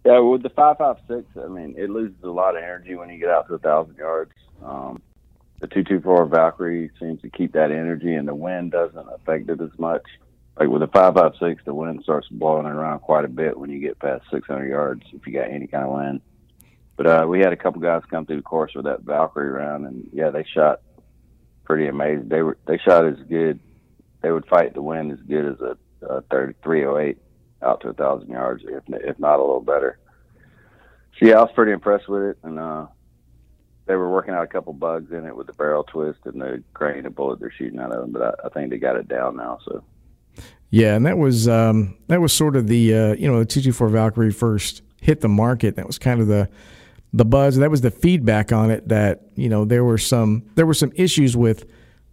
Yeah, 0.05 0.19
with 0.19 0.43
the 0.43 0.49
556, 0.49 1.45
I 1.45 1.47
mean, 1.47 1.75
it 1.77 1.89
loses 1.89 2.21
a 2.23 2.27
lot 2.27 2.57
of 2.57 2.63
energy 2.63 2.95
when 2.95 3.09
you 3.09 3.17
get 3.17 3.29
out 3.29 3.47
to 3.47 3.53
a 3.53 3.59
thousand 3.59 3.95
yards. 3.95 4.33
Um, 4.61 5.01
the 5.61 5.67
224 5.67 6.25
Valkyrie 6.25 6.91
seems 6.99 7.21
to 7.21 7.29
keep 7.29 7.53
that 7.53 7.71
energy, 7.71 8.13
and 8.13 8.27
the 8.27 8.35
wind 8.35 8.73
doesn't 8.73 9.07
affect 9.13 9.49
it 9.49 9.61
as 9.61 9.79
much. 9.79 10.03
Like 10.59 10.67
with 10.67 10.81
the 10.81 10.87
556, 10.87 11.63
the 11.63 11.73
wind 11.73 12.01
starts 12.03 12.27
blowing 12.27 12.65
around 12.65 12.99
quite 12.99 13.23
a 13.23 13.29
bit 13.29 13.57
when 13.57 13.69
you 13.69 13.79
get 13.79 13.97
past 13.99 14.25
600 14.29 14.67
yards 14.67 15.03
if 15.13 15.25
you 15.25 15.31
got 15.31 15.49
any 15.49 15.67
kind 15.67 15.85
of 15.85 15.93
wind. 15.93 16.21
But 16.95 17.08
uh, 17.08 17.25
we 17.27 17.39
had 17.39 17.53
a 17.53 17.58
couple 17.58 17.82
guys 17.82 18.03
come 18.10 18.25
through 18.25 18.38
the 18.38 18.43
course 18.43 18.73
with 18.75 18.86
that 18.86 19.01
Valkyrie 19.01 19.49
round, 19.49 19.86
and 19.86 20.10
yeah, 20.13 20.29
they 20.29 20.45
shot 20.53 20.82
pretty 21.63 21.88
amazing. 21.88 22.29
They 22.29 22.41
were 22.41 22.58
they 22.67 22.77
shot 22.77 23.06
as 23.06 23.17
good. 23.27 23.60
They 24.21 24.32
would 24.32 24.45
fight 24.45 24.73
the 24.73 24.82
wind 24.82 25.12
as 25.12 25.19
good 25.19 25.45
as 25.45 25.60
a, 25.60 25.77
a 26.06 26.21
3308 26.21 27.17
out 27.62 27.82
to 27.82 27.89
a 27.89 27.93
thousand 27.93 28.29
yards, 28.29 28.63
if 28.67 28.84
if 28.88 29.17
not 29.19 29.39
a 29.39 29.41
little 29.41 29.62
better. 29.62 29.97
So 31.19 31.27
yeah, 31.27 31.39
I 31.39 31.41
was 31.41 31.51
pretty 31.56 31.71
impressed 31.71 32.08
with 32.08 32.23
it, 32.23 32.38
and 32.43 32.60
uh, 32.60 32.88
they 33.86 33.95
were 33.95 34.10
working 34.12 34.34
out 34.34 34.43
a 34.43 34.47
couple 34.47 34.73
bugs 34.73 35.12
in 35.12 35.25
it 35.25 35.36
with 35.36 35.47
the 35.47 35.53
barrel 35.53 35.84
twist 35.84 36.19
and 36.25 36.41
the 36.41 36.63
grain 36.73 37.06
of 37.06 37.15
bullet 37.15 37.39
they're 37.39 37.51
shooting 37.51 37.79
out 37.79 37.91
of 37.91 38.01
them. 38.01 38.12
But 38.12 38.21
I, 38.21 38.47
I 38.47 38.49
think 38.49 38.69
they 38.69 38.77
got 38.77 38.97
it 38.97 39.08
down 39.08 39.36
now. 39.36 39.60
So 39.65 39.84
yeah, 40.69 40.95
and 40.95 41.06
that 41.06 41.17
was 41.17 41.47
um, 41.47 41.97
that 42.08 42.21
was 42.21 42.34
sort 42.34 42.56
of 42.56 42.67
the 42.67 42.93
uh, 42.95 43.13
you 43.13 43.27
know 43.27 43.39
the 43.39 43.45
two 43.45 43.62
two 43.62 43.73
four 43.73 43.89
Valkyrie 43.89 44.32
first 44.32 44.82
hit 45.01 45.21
the 45.21 45.29
market. 45.29 45.75
That 45.75 45.88
was 45.88 45.97
kind 45.97 46.21
of 46.21 46.27
the 46.27 46.49
the 47.13 47.26
buzz. 47.26 47.58
That 47.58 47.71
was 47.71 47.82
the 47.82 47.91
feedback 47.91 48.52
on 48.52 48.71
it 48.71 48.89
that 48.89 49.21
you 49.36 49.49
know 49.49 49.65
there 49.65 49.84
were 49.84 49.97
some 49.97 50.43
there 50.56 50.65
were 50.65 50.73
some 50.73 50.91
issues 50.95 51.38
with 51.38 51.65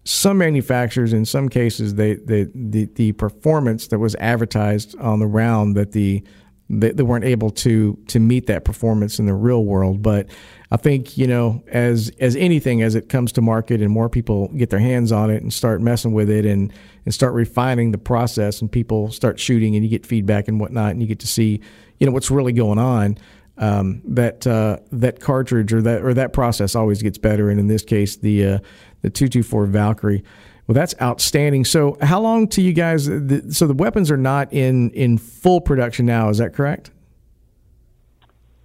some 0.04 0.38
manufacturers. 0.38 1.12
In 1.12 1.24
some 1.24 1.48
cases, 1.48 1.94
they, 1.94 2.14
they 2.14 2.46
the 2.54 2.86
the 2.94 3.12
performance 3.12 3.88
that 3.88 3.98
was 3.98 4.14
advertised 4.16 4.98
on 4.98 5.18
the 5.18 5.26
round 5.26 5.76
that 5.76 5.92
the 5.92 6.22
they, 6.68 6.92
they 6.92 7.02
weren't 7.02 7.24
able 7.24 7.50
to 7.50 7.98
to 8.08 8.20
meet 8.20 8.46
that 8.46 8.64
performance 8.64 9.18
in 9.18 9.26
the 9.26 9.34
real 9.34 9.64
world. 9.64 10.02
But 10.02 10.28
I 10.70 10.76
think 10.76 11.18
you 11.18 11.26
know 11.26 11.64
as 11.68 12.12
as 12.20 12.36
anything 12.36 12.82
as 12.82 12.94
it 12.94 13.08
comes 13.08 13.32
to 13.32 13.42
market 13.42 13.80
and 13.80 13.90
more 13.90 14.08
people 14.08 14.48
get 14.48 14.70
their 14.70 14.78
hands 14.78 15.12
on 15.12 15.30
it 15.30 15.42
and 15.42 15.52
start 15.52 15.80
messing 15.80 16.12
with 16.12 16.30
it 16.30 16.46
and 16.46 16.72
and 17.04 17.14
start 17.14 17.32
refining 17.32 17.90
the 17.90 17.98
process 17.98 18.60
and 18.60 18.70
people 18.70 19.10
start 19.10 19.40
shooting 19.40 19.74
and 19.74 19.84
you 19.84 19.90
get 19.90 20.06
feedback 20.06 20.46
and 20.46 20.60
whatnot 20.60 20.92
and 20.92 21.00
you 21.00 21.08
get 21.08 21.18
to 21.20 21.26
see 21.26 21.60
you 21.98 22.06
know 22.06 22.12
what's 22.12 22.30
really 22.30 22.52
going 22.52 22.78
on 22.78 23.16
um, 23.60 24.00
that 24.06 24.46
uh, 24.46 24.78
that 24.90 25.20
cartridge 25.20 25.72
or 25.72 25.82
that 25.82 26.02
or 26.02 26.14
that 26.14 26.32
process 26.32 26.74
always 26.74 27.02
gets 27.02 27.18
better. 27.18 27.50
And 27.50 27.60
in 27.60 27.68
this 27.68 27.84
case, 27.84 28.16
the 28.16 28.46
uh, 28.46 28.58
the 29.02 29.10
two 29.10 29.28
two 29.28 29.42
four 29.42 29.66
Valkyrie. 29.66 30.24
Well, 30.66 30.74
that's 30.74 30.94
outstanding. 31.02 31.64
So, 31.64 31.98
how 32.00 32.20
long 32.20 32.48
to 32.48 32.62
you 32.62 32.72
guys? 32.72 33.06
The, 33.06 33.44
so 33.50 33.66
the 33.66 33.74
weapons 33.74 34.10
are 34.10 34.16
not 34.16 34.52
in 34.52 34.90
in 34.90 35.18
full 35.18 35.60
production 35.60 36.06
now. 36.06 36.30
Is 36.30 36.38
that 36.38 36.54
correct? 36.54 36.90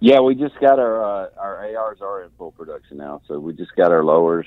Yeah, 0.00 0.20
we 0.20 0.34
just 0.34 0.58
got 0.60 0.78
our 0.78 1.04
uh, 1.04 1.28
our 1.36 1.76
ARs 1.76 1.98
are 2.00 2.22
in 2.22 2.30
full 2.38 2.52
production 2.52 2.96
now. 2.96 3.20
So 3.28 3.38
we 3.38 3.52
just 3.52 3.74
got 3.76 3.92
our 3.92 4.04
lowers 4.04 4.46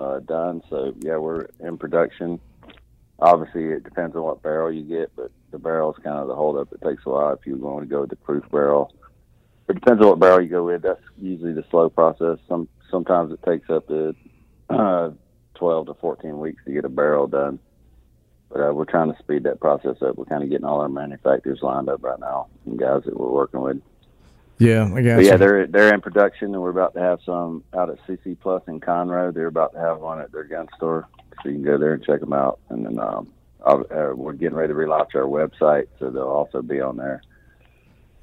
uh, 0.00 0.20
done. 0.20 0.62
So 0.70 0.94
yeah, 1.00 1.18
we're 1.18 1.48
in 1.60 1.76
production. 1.76 2.40
Obviously, 3.18 3.64
it 3.66 3.84
depends 3.84 4.16
on 4.16 4.22
what 4.22 4.42
barrel 4.42 4.72
you 4.72 4.82
get, 4.82 5.14
but 5.14 5.30
the 5.50 5.58
barrel 5.58 5.92
is 5.92 6.02
kind 6.02 6.18
of 6.18 6.28
the 6.28 6.34
holdup. 6.34 6.72
It 6.72 6.82
takes 6.82 7.02
a 7.06 7.10
while 7.10 7.32
if 7.32 7.46
you 7.46 7.56
want 7.56 7.82
to 7.82 7.86
go 7.86 8.00
with 8.00 8.10
the 8.10 8.16
proof 8.16 8.44
barrel 8.50 8.92
it 9.68 9.74
depends 9.74 10.02
on 10.02 10.08
what 10.08 10.18
barrel 10.18 10.42
you 10.42 10.48
go 10.48 10.64
with. 10.64 10.82
That's 10.82 11.00
usually 11.20 11.52
the 11.52 11.64
slow 11.70 11.88
process. 11.88 12.38
Some 12.48 12.68
sometimes 12.90 13.32
it 13.32 13.42
takes 13.42 13.68
up 13.70 13.86
to 13.88 14.14
uh, 14.70 15.10
12 15.54 15.86
to 15.86 15.94
14 15.94 16.38
weeks 16.38 16.62
to 16.64 16.72
get 16.72 16.84
a 16.84 16.88
barrel 16.88 17.26
done. 17.26 17.58
But 18.50 18.60
uh, 18.60 18.72
we're 18.72 18.84
trying 18.84 19.12
to 19.12 19.18
speed 19.18 19.44
that 19.44 19.60
process 19.60 19.96
up. 20.02 20.16
We're 20.16 20.26
kind 20.26 20.44
of 20.44 20.50
getting 20.50 20.66
all 20.66 20.80
our 20.80 20.88
manufacturers 20.88 21.60
lined 21.62 21.88
up 21.88 22.02
right 22.04 22.20
now 22.20 22.48
and 22.66 22.78
guys 22.78 23.02
that 23.04 23.18
we're 23.18 23.30
working 23.30 23.60
with. 23.60 23.80
Yeah, 24.58 24.88
I 24.94 25.00
guess. 25.00 25.24
yeah, 25.24 25.36
they're 25.36 25.66
they're 25.66 25.92
in 25.92 26.00
production, 26.00 26.54
and 26.54 26.62
we're 26.62 26.70
about 26.70 26.94
to 26.94 27.00
have 27.00 27.18
some 27.26 27.64
out 27.76 27.90
at 27.90 27.98
CC 28.06 28.38
Plus 28.38 28.62
in 28.68 28.78
Conroe. 28.80 29.34
They're 29.34 29.48
about 29.48 29.72
to 29.72 29.80
have 29.80 29.98
one 29.98 30.20
at 30.20 30.30
their 30.30 30.44
gun 30.44 30.68
store, 30.76 31.08
so 31.42 31.48
you 31.48 31.56
can 31.56 31.64
go 31.64 31.76
there 31.76 31.94
and 31.94 32.04
check 32.04 32.20
them 32.20 32.32
out. 32.32 32.60
And 32.68 32.86
then 32.86 33.00
um, 33.00 33.32
uh, 33.64 34.12
we're 34.14 34.34
getting 34.34 34.56
ready 34.56 34.72
to 34.72 34.78
relaunch 34.78 35.16
our 35.16 35.22
website, 35.22 35.88
so 35.98 36.10
they'll 36.10 36.22
also 36.22 36.62
be 36.62 36.80
on 36.80 36.96
there 36.96 37.20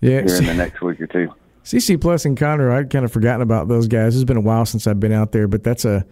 yeah, 0.02 0.22
here 0.22 0.36
in 0.36 0.46
the 0.46 0.54
next 0.54 0.82
week 0.82 1.00
or 1.00 1.08
two. 1.08 1.34
CC 1.64 2.00
Plus 2.00 2.26
and 2.26 2.38
Conroe, 2.38 2.74
I'd 2.74 2.90
kind 2.90 3.06
of 3.06 3.12
forgotten 3.12 3.42
about 3.42 3.68
those 3.68 3.88
guys. 3.88 4.16
It's 4.16 4.24
been 4.24 4.38
a 4.38 4.42
while 4.42 4.66
since 4.66 4.88
I've 4.88 5.00
been 5.00 5.12
out 5.12 5.32
there, 5.32 5.48
but 5.48 5.64
that's 5.64 5.86
a 5.86 6.06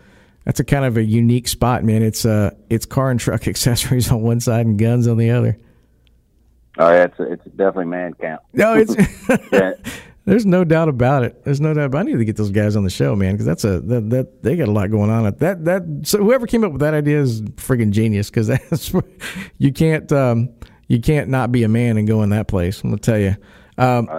that's 0.45 0.60
a 0.60 0.63
kind 0.63 0.86
of 0.86 0.97
a 0.97 1.04
unique 1.04 1.47
spot, 1.47 1.84
man. 1.84 2.04
It's 2.04 2.25
uh 2.25 2.52
it's 2.69 2.86
car 2.86 3.12
and 3.12 3.19
truck 3.19 3.47
accessories 3.47 4.12
on 4.12 4.21
one 4.21 4.39
side 4.39 4.65
and 4.65 4.78
guns 4.78 5.08
on 5.08 5.17
the 5.17 5.32
other. 5.32 5.58
Oh, 6.78 6.91
yeah, 6.91 7.06
it's 7.06 7.15
it's 7.19 7.45
definitely 7.56 7.86
man 7.86 8.13
count. 8.13 8.41
No, 8.54 8.75
it's 8.75 8.95
Yeah. 9.52 9.73
there's 10.25 10.45
no 10.45 10.63
doubt 10.63 10.88
about 10.88 11.23
it. 11.23 11.43
There's 11.43 11.60
no 11.60 11.73
doubt. 11.73 11.86
About 11.86 11.99
I 11.99 12.04
need 12.04 12.17
to 12.17 12.25
get 12.25 12.38
those 12.38 12.52
guys 12.52 12.75
on 12.75 12.84
the 12.84 12.89
show, 12.89 13.15
man, 13.15 13.34
because 13.34 13.47
that's 13.47 13.63
a 13.63 13.80
that, 13.82 14.10
that 14.12 14.43
they 14.43 14.56
got 14.56 14.67
a 14.67 14.71
lot 14.71 14.91
going 14.91 15.10
on. 15.10 15.23
That 15.23 15.65
that 15.65 15.84
so 16.04 16.19
whoever 16.19 16.45
came 16.45 16.63
up 16.63 16.71
with 16.71 16.82
that 16.82 16.93
idea 16.93 17.19
is 17.19 17.41
friggin' 17.41 17.89
genius 17.89 18.30
because 18.30 18.47
that's 18.47 18.93
you 19.58 19.73
can't 19.73 20.12
um, 20.12 20.49
you 20.88 21.02
can't 21.02 21.30
not 21.30 21.52
be 21.52 21.63
a 21.63 21.67
man 21.67 21.97
and 21.97 22.08
go 22.08 22.21
in 22.21 22.30
that 22.30 22.47
place. 22.47 22.84
I'm 22.84 22.91
gonna 22.91 22.99
tell 22.99 23.17
you. 23.17 23.36
Um, 23.79 24.09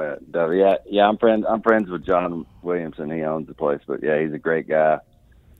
yeah, 0.52 0.76
yeah. 0.86 1.06
I'm 1.06 1.18
friends. 1.18 1.44
I'm 1.48 1.60
friends 1.62 1.90
with 1.90 2.04
John 2.04 2.46
Williamson. 2.62 3.10
He 3.10 3.22
owns 3.22 3.46
the 3.46 3.54
place, 3.54 3.80
but 3.86 4.02
yeah, 4.02 4.18
he's 4.20 4.32
a 4.32 4.38
great 4.38 4.66
guy. 4.68 4.98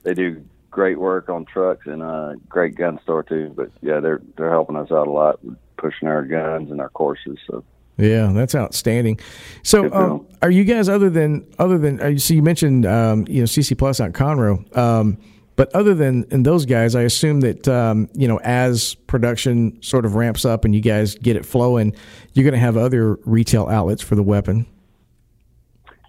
They 0.03 0.13
do 0.13 0.43
great 0.71 0.97
work 0.99 1.29
on 1.29 1.45
trucks 1.45 1.85
and 1.85 2.01
uh, 2.01 2.33
great 2.49 2.75
gun 2.75 2.99
store 3.03 3.21
too. 3.21 3.53
But 3.55 3.69
yeah, 3.81 3.99
they're 3.99 4.21
they're 4.37 4.49
helping 4.49 4.75
us 4.75 4.91
out 4.91 5.07
a 5.07 5.11
lot, 5.11 5.43
with 5.43 5.57
pushing 5.77 6.07
our 6.07 6.23
guns 6.23 6.71
and 6.71 6.81
our 6.81 6.89
courses. 6.89 7.37
So 7.47 7.63
Yeah, 7.97 8.31
that's 8.33 8.55
outstanding. 8.55 9.19
So, 9.63 9.93
um, 9.93 10.27
are 10.41 10.49
you 10.49 10.63
guys 10.63 10.89
other 10.89 11.09
than 11.09 11.45
other 11.59 11.77
than 11.77 11.99
uh, 11.99 12.17
so 12.17 12.33
you 12.33 12.41
mentioned 12.41 12.85
um, 12.85 13.25
you 13.27 13.41
know 13.41 13.45
CC 13.45 13.77
Plus 13.77 13.99
out 13.99 14.13
Conroe, 14.13 14.75
um, 14.75 15.17
but 15.55 15.73
other 15.75 15.93
than 15.93 16.25
and 16.31 16.45
those 16.45 16.65
guys, 16.65 16.95
I 16.95 17.01
assume 17.01 17.41
that 17.41 17.67
um, 17.67 18.09
you 18.13 18.27
know 18.27 18.39
as 18.43 18.95
production 19.07 19.81
sort 19.81 20.05
of 20.05 20.15
ramps 20.15 20.45
up 20.45 20.65
and 20.65 20.73
you 20.73 20.81
guys 20.81 21.15
get 21.15 21.35
it 21.35 21.45
flowing, 21.45 21.95
you're 22.33 22.43
going 22.43 22.53
to 22.53 22.59
have 22.59 22.77
other 22.77 23.15
retail 23.25 23.67
outlets 23.67 24.01
for 24.01 24.15
the 24.15 24.23
weapon. 24.23 24.65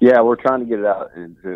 yeah, 0.01 0.21
we're 0.21 0.37
trying 0.37 0.61
to 0.61 0.67
get 0.67 0.81
it 0.81 0.87
out. 0.87 1.11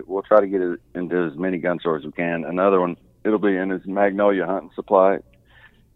We'll 0.06 0.22
try 0.22 0.40
to 0.40 0.46
get 0.46 0.60
it 0.60 0.80
into 0.94 1.30
as 1.30 1.36
many 1.36 1.58
gun 1.58 1.80
stores 1.80 2.02
as 2.02 2.06
we 2.06 2.12
can. 2.12 2.44
Another 2.44 2.80
one, 2.80 2.96
it'll 3.24 3.38
be 3.38 3.56
in 3.56 3.70
his 3.70 3.86
Magnolia 3.86 4.46
Hunting 4.46 4.70
Supply 4.74 5.18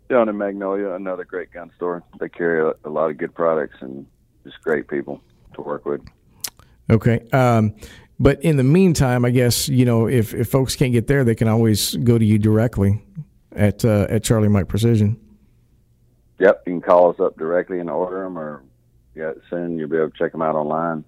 down 0.09 0.29
in 0.29 0.37
Magnolia. 0.37 0.91
Another 0.91 1.25
great 1.25 1.53
gun 1.53 1.71
store. 1.77 2.03
They 2.19 2.29
carry 2.29 2.61
a, 2.61 2.89
a 2.89 2.91
lot 2.91 3.11
of 3.11 3.19
good 3.19 3.35
products 3.35 3.77
and 3.81 4.07
just 4.45 4.61
great 4.63 4.89
people 4.89 5.23
to 5.55 5.63
work 5.63 5.87
with. 5.87 6.01
Okay. 6.91 7.21
Um, 7.33 7.75
but 8.21 8.41
in 8.43 8.59
the 8.59 8.63
meantime, 8.63 9.25
I 9.25 9.31
guess 9.31 9.69
you 9.69 9.87
know 9.87 10.07
if, 10.07 10.35
if 10.35 10.49
folks 10.49 10.77
can't 10.77 10.93
get 10.93 11.07
there, 11.07 11.25
they 11.25 11.35
can 11.35 11.49
always 11.49 11.97
go 11.97 12.19
to 12.19 12.25
you 12.25 12.39
directly 12.39 13.03
at 13.53 13.85
uh, 13.85 14.07
at 14.11 14.23
Charlie 14.23 14.49
Mike 14.49 14.69
Precision. 14.69 15.19
Yep, 16.39 16.63
you 16.67 16.73
can 16.75 16.81
call 16.83 17.11
us 17.11 17.19
up 17.19 17.37
directly 17.37 17.81
and 17.81 17.91
order 17.91 18.23
them, 18.23 18.39
or 18.39 18.63
yeah, 19.15 19.33
soon 19.49 19.79
you'll 19.79 19.89
be 19.89 19.97
able 19.97 20.11
to 20.11 20.19
check 20.19 20.33
them 20.33 20.43
out 20.43 20.55
online 20.55 21.05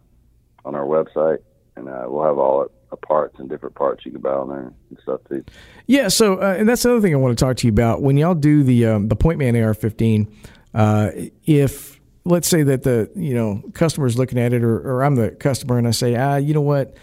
on 0.65 0.75
our 0.75 0.85
website, 0.85 1.39
and 1.77 1.89
uh, 1.89 2.05
we'll 2.07 2.25
have 2.25 2.39
all 2.39 2.67
the 2.91 2.97
parts 2.97 3.39
and 3.39 3.49
different 3.49 3.75
parts 3.75 4.05
you 4.05 4.13
can 4.13 4.21
buy 4.21 4.33
on 4.33 4.49
there 4.49 4.73
and 4.91 4.99
stuff 5.03 5.21
too. 5.29 5.45
Yeah, 5.87 6.09
so 6.09 6.37
uh, 6.37 6.57
and 6.59 6.69
that's 6.69 6.85
another 6.85 7.01
thing 7.01 7.15
I 7.15 7.19
want 7.19 7.37
to 7.39 7.45
talk 7.45 7.57
to 7.59 7.67
you 7.67 7.73
about. 7.73 8.03
When 8.03 8.17
y'all 8.17 8.35
do 8.35 8.63
the 8.63 8.87
um, 8.87 9.09
the 9.09 9.17
Point 9.17 9.39
Man 9.39 9.55
AR-15, 9.55 10.33
uh, 10.75 11.11
if 11.45 11.92
let's 12.25 12.49
say 12.49 12.63
that 12.63 12.83
the 12.83 13.11
you 13.15 13.35
know 13.35 13.63
customer's 13.75 14.19
looking 14.19 14.39
at 14.39 14.53
it, 14.53 14.63
or, 14.63 14.79
or 14.79 15.05
I'm 15.05 15.17
the 15.17 15.31
customer 15.31 15.79
and 15.79 15.87
I 15.87 15.93
say, 15.93 16.17
ah, 16.17 16.37
you 16.37 16.55
know 16.55 16.61
what, 16.61 16.95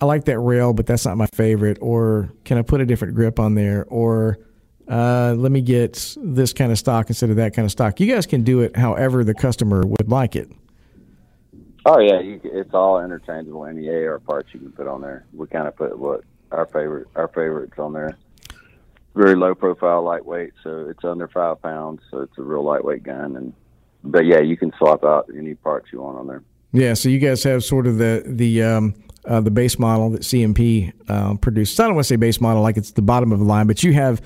I 0.00 0.04
like 0.04 0.24
that 0.24 0.38
rail, 0.38 0.72
but 0.72 0.86
that's 0.86 1.06
not 1.06 1.16
my 1.16 1.26
favorite, 1.26 1.78
or 1.80 2.32
can 2.44 2.58
I 2.58 2.62
put 2.62 2.80
a 2.80 2.86
different 2.86 3.14
grip 3.14 3.38
on 3.38 3.54
there, 3.54 3.86
or 3.88 4.38
uh, 4.88 5.34
let 5.36 5.50
me 5.50 5.60
get 5.60 6.16
this 6.20 6.52
kind 6.52 6.70
of 6.70 6.78
stock 6.78 7.08
instead 7.08 7.30
of 7.30 7.36
that 7.36 7.54
kind 7.54 7.64
of 7.64 7.72
stock. 7.72 7.98
You 7.98 8.12
guys 8.12 8.26
can 8.26 8.42
do 8.42 8.60
it 8.60 8.76
however 8.76 9.24
the 9.24 9.34
customer 9.34 9.84
would 9.84 10.08
like 10.08 10.36
it. 10.36 10.50
Oh 11.84 12.00
yeah, 12.00 12.20
you, 12.20 12.40
it's 12.44 12.74
all 12.74 13.00
interchangeable. 13.02 13.64
Any 13.64 13.88
AR 13.88 14.18
parts 14.18 14.48
you 14.52 14.60
can 14.60 14.72
put 14.72 14.88
on 14.88 15.00
there. 15.00 15.24
We 15.32 15.46
kind 15.46 15.68
of 15.68 15.76
put 15.76 15.96
what 15.98 16.22
our 16.50 16.66
favorite 16.66 17.08
our 17.14 17.28
favorites 17.28 17.78
on 17.78 17.92
there. 17.92 18.16
Very 19.14 19.34
low 19.34 19.54
profile, 19.54 20.02
lightweight, 20.02 20.52
so 20.62 20.88
it's 20.90 21.04
under 21.04 21.26
five 21.28 21.62
pounds, 21.62 22.02
so 22.10 22.20
it's 22.20 22.36
a 22.38 22.42
real 22.42 22.62
lightweight 22.62 23.02
gun. 23.02 23.36
And 23.36 23.54
but 24.04 24.26
yeah, 24.26 24.40
you 24.40 24.56
can 24.56 24.72
swap 24.78 25.04
out 25.04 25.28
any 25.36 25.54
parts 25.54 25.88
you 25.92 26.02
want 26.02 26.18
on 26.18 26.26
there. 26.26 26.42
Yeah, 26.72 26.94
so 26.94 27.08
you 27.08 27.18
guys 27.18 27.42
have 27.44 27.64
sort 27.64 27.86
of 27.86 27.98
the 27.98 28.22
the 28.26 28.62
um, 28.62 28.94
uh, 29.26 29.40
the 29.40 29.50
base 29.50 29.78
model 29.78 30.10
that 30.10 30.22
CMP 30.22 30.92
um, 31.10 31.38
produces. 31.38 31.78
I 31.80 31.84
don't 31.84 31.94
want 31.94 32.04
to 32.04 32.08
say 32.08 32.16
base 32.16 32.40
model 32.40 32.62
like 32.62 32.76
it's 32.76 32.92
the 32.92 33.02
bottom 33.02 33.32
of 33.32 33.38
the 33.38 33.44
line, 33.44 33.66
but 33.66 33.82
you 33.82 33.92
have 33.94 34.20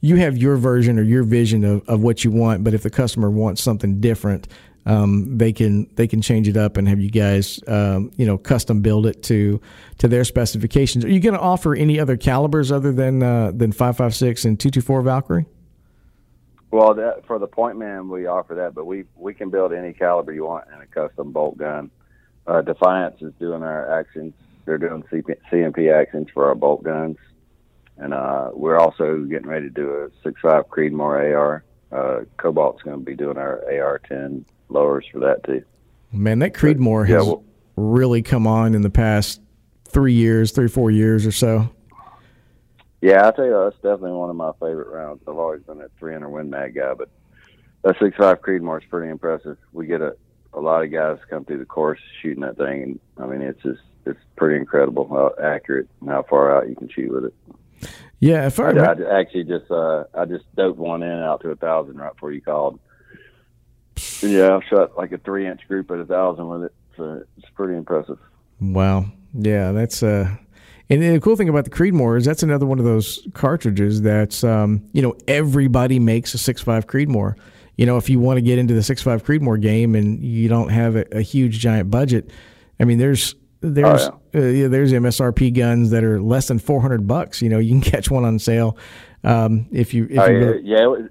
you 0.00 0.16
have 0.16 0.36
your 0.36 0.56
version 0.56 0.98
or 0.98 1.02
your 1.02 1.22
vision 1.22 1.64
of, 1.64 1.88
of 1.88 2.02
what 2.02 2.24
you 2.24 2.30
want. 2.30 2.64
But 2.64 2.74
if 2.74 2.82
the 2.82 2.90
customer 2.90 3.30
wants 3.30 3.62
something 3.62 4.00
different, 4.00 4.48
um, 4.84 5.38
they 5.38 5.52
can 5.52 5.88
they 5.94 6.06
can 6.06 6.20
change 6.20 6.48
it 6.48 6.56
up 6.56 6.76
and 6.76 6.88
have 6.88 7.00
you 7.00 7.10
guys 7.10 7.60
um, 7.68 8.10
you 8.16 8.26
know 8.26 8.36
custom 8.36 8.80
build 8.80 9.06
it 9.06 9.22
to 9.24 9.60
to 9.98 10.08
their 10.08 10.24
specifications. 10.24 11.04
Are 11.04 11.10
you 11.10 11.20
going 11.20 11.34
to 11.34 11.40
offer 11.40 11.74
any 11.74 12.00
other 12.00 12.16
calibers 12.16 12.72
other 12.72 12.92
than 12.92 13.22
uh, 13.22 13.52
than 13.54 13.72
five 13.72 13.96
five 13.96 14.14
six 14.14 14.44
and 14.44 14.58
two 14.58 14.70
two 14.70 14.80
four 14.80 15.02
Valkyrie? 15.02 15.46
Well, 16.72 16.94
that, 16.94 17.26
for 17.26 17.38
the 17.38 17.46
point 17.46 17.76
man, 17.76 18.08
we 18.08 18.26
offer 18.26 18.54
that, 18.54 18.74
but 18.74 18.86
we 18.86 19.04
we 19.14 19.34
can 19.34 19.50
build 19.50 19.74
any 19.74 19.92
caliber 19.92 20.32
you 20.32 20.46
want 20.46 20.64
in 20.74 20.80
a 20.80 20.86
custom 20.86 21.30
bolt 21.30 21.58
gun. 21.58 21.90
Uh, 22.46 22.62
Defiance 22.62 23.20
is 23.20 23.34
doing 23.38 23.62
our 23.62 24.00
actions; 24.00 24.32
they're 24.64 24.78
doing 24.78 25.02
CP, 25.12 25.36
CMP 25.52 25.92
actions 25.92 26.28
for 26.32 26.48
our 26.48 26.54
bolt 26.54 26.82
guns, 26.82 27.18
and 27.98 28.14
uh, 28.14 28.50
we're 28.54 28.78
also 28.78 29.18
getting 29.18 29.48
ready 29.48 29.66
to 29.68 29.70
do 29.74 29.90
a 29.90 30.28
6.5 30.28 30.66
Creedmoor 30.68 31.36
AR. 31.36 31.64
Uh, 31.92 32.24
Cobalt's 32.38 32.82
going 32.82 32.98
to 32.98 33.04
be 33.04 33.14
doing 33.14 33.36
our 33.36 33.62
AR-10 33.70 34.42
lowers 34.70 35.04
for 35.12 35.18
that 35.18 35.44
too. 35.44 35.62
Man, 36.10 36.38
that 36.38 36.54
Creedmoor 36.54 37.06
Yeah, 37.06 37.16
has 37.16 37.26
well- 37.26 37.44
really 37.76 38.22
come 38.22 38.46
on 38.46 38.74
in 38.74 38.80
the 38.80 38.88
past 38.90 39.42
three 39.84 40.14
years, 40.14 40.52
three 40.52 40.68
four 40.68 40.90
years 40.90 41.26
or 41.26 41.32
so. 41.32 41.68
Yeah, 43.02 43.26
I 43.26 43.32
tell 43.32 43.44
you, 43.44 43.60
that's 43.64 43.74
definitely 43.76 44.12
one 44.12 44.30
of 44.30 44.36
my 44.36 44.52
favorite 44.52 44.88
rounds. 44.88 45.22
I've 45.26 45.36
always 45.36 45.62
been 45.62 45.80
a 45.80 45.88
300 45.98 46.28
Win 46.30 46.48
Mag 46.48 46.76
guy, 46.76 46.94
but 46.94 47.10
that 47.82 47.96
6.5 47.96 48.36
Creedmoor 48.36 48.78
is 48.80 48.88
pretty 48.88 49.10
impressive. 49.10 49.58
We 49.72 49.88
get 49.88 50.00
a, 50.00 50.14
a 50.54 50.60
lot 50.60 50.84
of 50.84 50.92
guys 50.92 51.18
come 51.28 51.44
through 51.44 51.58
the 51.58 51.64
course 51.64 51.98
shooting 52.22 52.42
that 52.42 52.56
thing, 52.56 52.82
and 52.82 53.00
I 53.18 53.26
mean, 53.26 53.42
it's 53.42 53.60
just 53.60 53.80
it's 54.06 54.20
pretty 54.36 54.56
incredible 54.56 55.08
how 55.08 55.34
accurate 55.44 55.88
and 56.00 56.10
how 56.10 56.22
far 56.22 56.56
out 56.56 56.68
you 56.68 56.76
can 56.76 56.88
shoot 56.88 57.12
with 57.12 57.24
it. 57.24 57.34
Yeah, 58.20 58.46
if 58.46 58.60
I, 58.60 58.70
I, 58.70 58.92
I 58.92 59.20
actually 59.20 59.44
just 59.44 59.68
uh, 59.68 60.04
I 60.14 60.24
just 60.24 60.44
doped 60.54 60.78
one 60.78 61.02
in 61.02 61.10
out 61.10 61.40
to 61.40 61.50
a 61.50 61.56
thousand 61.56 61.96
right 61.96 62.12
before 62.12 62.30
you 62.30 62.40
called. 62.40 62.78
Yeah, 64.20 64.58
I 64.58 64.68
shot 64.68 64.96
like 64.96 65.10
a 65.10 65.18
three 65.18 65.48
inch 65.48 65.66
group 65.66 65.90
at 65.90 65.98
a 65.98 66.04
thousand 66.04 66.48
with 66.48 66.64
it, 66.64 66.74
so 66.96 67.24
it's 67.36 67.50
pretty 67.56 67.76
impressive. 67.76 68.18
Wow. 68.60 69.06
Yeah, 69.34 69.72
that's 69.72 70.04
uh 70.04 70.36
and 70.92 71.14
the 71.14 71.20
cool 71.20 71.36
thing 71.36 71.48
about 71.48 71.64
the 71.64 71.70
Creedmoor 71.70 72.18
is 72.18 72.24
that's 72.24 72.42
another 72.42 72.66
one 72.66 72.78
of 72.78 72.84
those 72.84 73.26
cartridges 73.32 74.02
that's 74.02 74.44
um, 74.44 74.86
you 74.92 75.00
know, 75.00 75.16
everybody 75.26 75.98
makes 75.98 76.34
a 76.34 76.38
6.5 76.38 76.84
Creedmoor. 76.84 77.34
You 77.76 77.86
know, 77.86 77.96
if 77.96 78.10
you 78.10 78.20
want 78.20 78.36
to 78.36 78.42
get 78.42 78.58
into 78.58 78.74
the 78.74 78.80
6.5 78.80 79.22
Creedmoor 79.22 79.60
game 79.60 79.94
and 79.94 80.22
you 80.22 80.48
don't 80.48 80.68
have 80.68 80.96
a, 80.96 81.06
a 81.12 81.22
huge 81.22 81.58
giant 81.58 81.90
budget, 81.90 82.30
I 82.78 82.84
mean, 82.84 82.98
there's 82.98 83.34
there's 83.60 84.02
Oh, 84.08 84.20
uh, 84.34 84.40
yeah, 84.40 84.68
there's 84.68 84.92
MSRP 84.92 85.56
guns 85.56 85.90
that 85.90 86.04
are 86.04 86.20
less 86.20 86.48
than 86.48 86.58
400 86.58 87.06
bucks. 87.06 87.40
You 87.40 87.48
know, 87.48 87.58
you 87.58 87.70
can 87.70 87.80
catch 87.92 88.10
one 88.10 88.24
on 88.24 88.38
sale 88.38 88.76
um, 89.24 89.66
if 89.72 89.94
you 89.94 90.08
if 90.10 90.18
Oh, 90.18 90.26
you 90.26 90.38
yeah, 90.38 90.76
yeah, 90.76 90.82
it 90.82 90.90
was, 90.90 91.08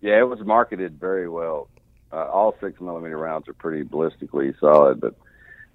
yeah, 0.00 0.18
it 0.18 0.28
was 0.28 0.40
marketed 0.40 0.98
very 0.98 1.28
well. 1.28 1.68
Uh, 2.12 2.26
all 2.26 2.56
six 2.60 2.80
millimeter 2.80 3.18
rounds 3.18 3.48
are 3.48 3.54
pretty 3.54 3.84
ballistically 3.84 4.58
solid, 4.58 5.00
but 5.00 5.14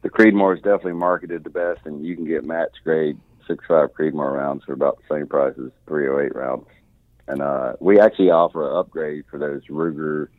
the 0.01 0.09
Creedmoor 0.09 0.55
is 0.55 0.61
definitely 0.61 0.93
marketed 0.93 1.43
the 1.43 1.49
best, 1.49 1.81
and 1.85 2.05
you 2.05 2.15
can 2.15 2.25
get 2.25 2.45
match 2.45 2.75
grade 2.83 3.17
six 3.47 3.65
five 3.67 3.89
Creedmoor 3.93 4.33
rounds 4.33 4.63
for 4.63 4.73
about 4.73 4.97
the 4.97 5.15
same 5.15 5.27
price 5.27 5.55
as 5.57 5.71
308 5.87 6.35
rounds. 6.35 6.67
And 7.27 7.41
uh, 7.41 7.73
we 7.79 7.99
actually 7.99 8.31
offer 8.31 8.69
an 8.69 8.77
upgrade 8.77 9.25
for 9.29 9.37
those 9.37 9.61
Ruger, 9.67 10.29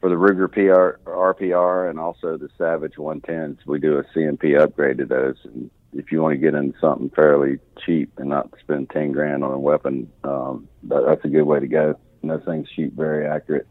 for 0.00 0.10
the 0.10 0.16
Ruger 0.16 0.50
PR, 0.52 1.00
RPR, 1.08 1.88
and 1.88 1.98
also 1.98 2.36
the 2.36 2.50
Savage 2.58 2.94
110s. 2.96 3.58
We 3.66 3.78
do 3.78 3.98
a 3.98 4.04
CMP 4.04 4.58
upgrade 4.60 4.98
to 4.98 5.06
those, 5.06 5.36
and 5.44 5.70
if 5.92 6.12
you 6.12 6.20
want 6.20 6.34
to 6.34 6.38
get 6.38 6.54
into 6.54 6.78
something 6.80 7.10
fairly 7.10 7.58
cheap 7.84 8.12
and 8.18 8.28
not 8.28 8.50
spend 8.60 8.90
10 8.90 9.12
grand 9.12 9.44
on 9.44 9.52
a 9.52 9.58
weapon, 9.58 10.10
um, 10.24 10.68
that, 10.84 11.04
that's 11.06 11.24
a 11.24 11.28
good 11.28 11.44
way 11.44 11.60
to 11.60 11.66
go. 11.66 11.98
And 12.22 12.30
those 12.30 12.44
things 12.44 12.68
shoot 12.74 12.92
very 12.92 13.26
accurate 13.26 13.66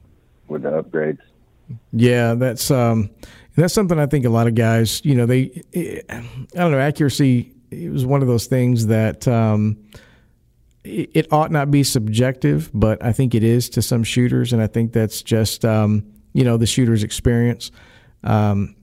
with 0.47 0.63
the 0.63 0.69
upgrades. 0.69 1.19
Yeah, 1.93 2.33
that's 2.33 2.71
um, 2.71 3.11
that's 3.59 3.73
something 3.73 3.99
I 3.99 4.05
think 4.05 4.25
a 4.25 4.29
lot 4.29 4.47
of 4.47 4.55
guys, 4.55 5.03
you 5.03 5.15
know, 5.15 5.25
they, 5.25 5.63
I 6.09 6.23
don't 6.53 6.71
know, 6.71 6.79
accuracy. 6.79 7.53
It 7.71 7.91
was 7.91 8.05
one 8.05 8.21
of 8.21 8.27
those 8.27 8.47
things 8.47 8.87
that 8.87 9.27
um, 9.27 9.77
it, 10.83 11.11
it 11.13 11.33
ought 11.33 11.51
not 11.51 11.71
be 11.71 11.83
subjective, 11.83 12.69
but 12.73 13.03
I 13.03 13.11
think 13.11 13.35
it 13.35 13.43
is 13.43 13.69
to 13.71 13.81
some 13.81 14.03
shooters, 14.03 14.53
and 14.53 14.61
I 14.61 14.67
think 14.67 14.93
that's 14.93 15.21
just 15.21 15.65
um, 15.65 16.05
you 16.33 16.43
know 16.43 16.57
the 16.57 16.65
shooter's 16.65 17.03
experience. 17.03 17.71
Um, 18.23 18.75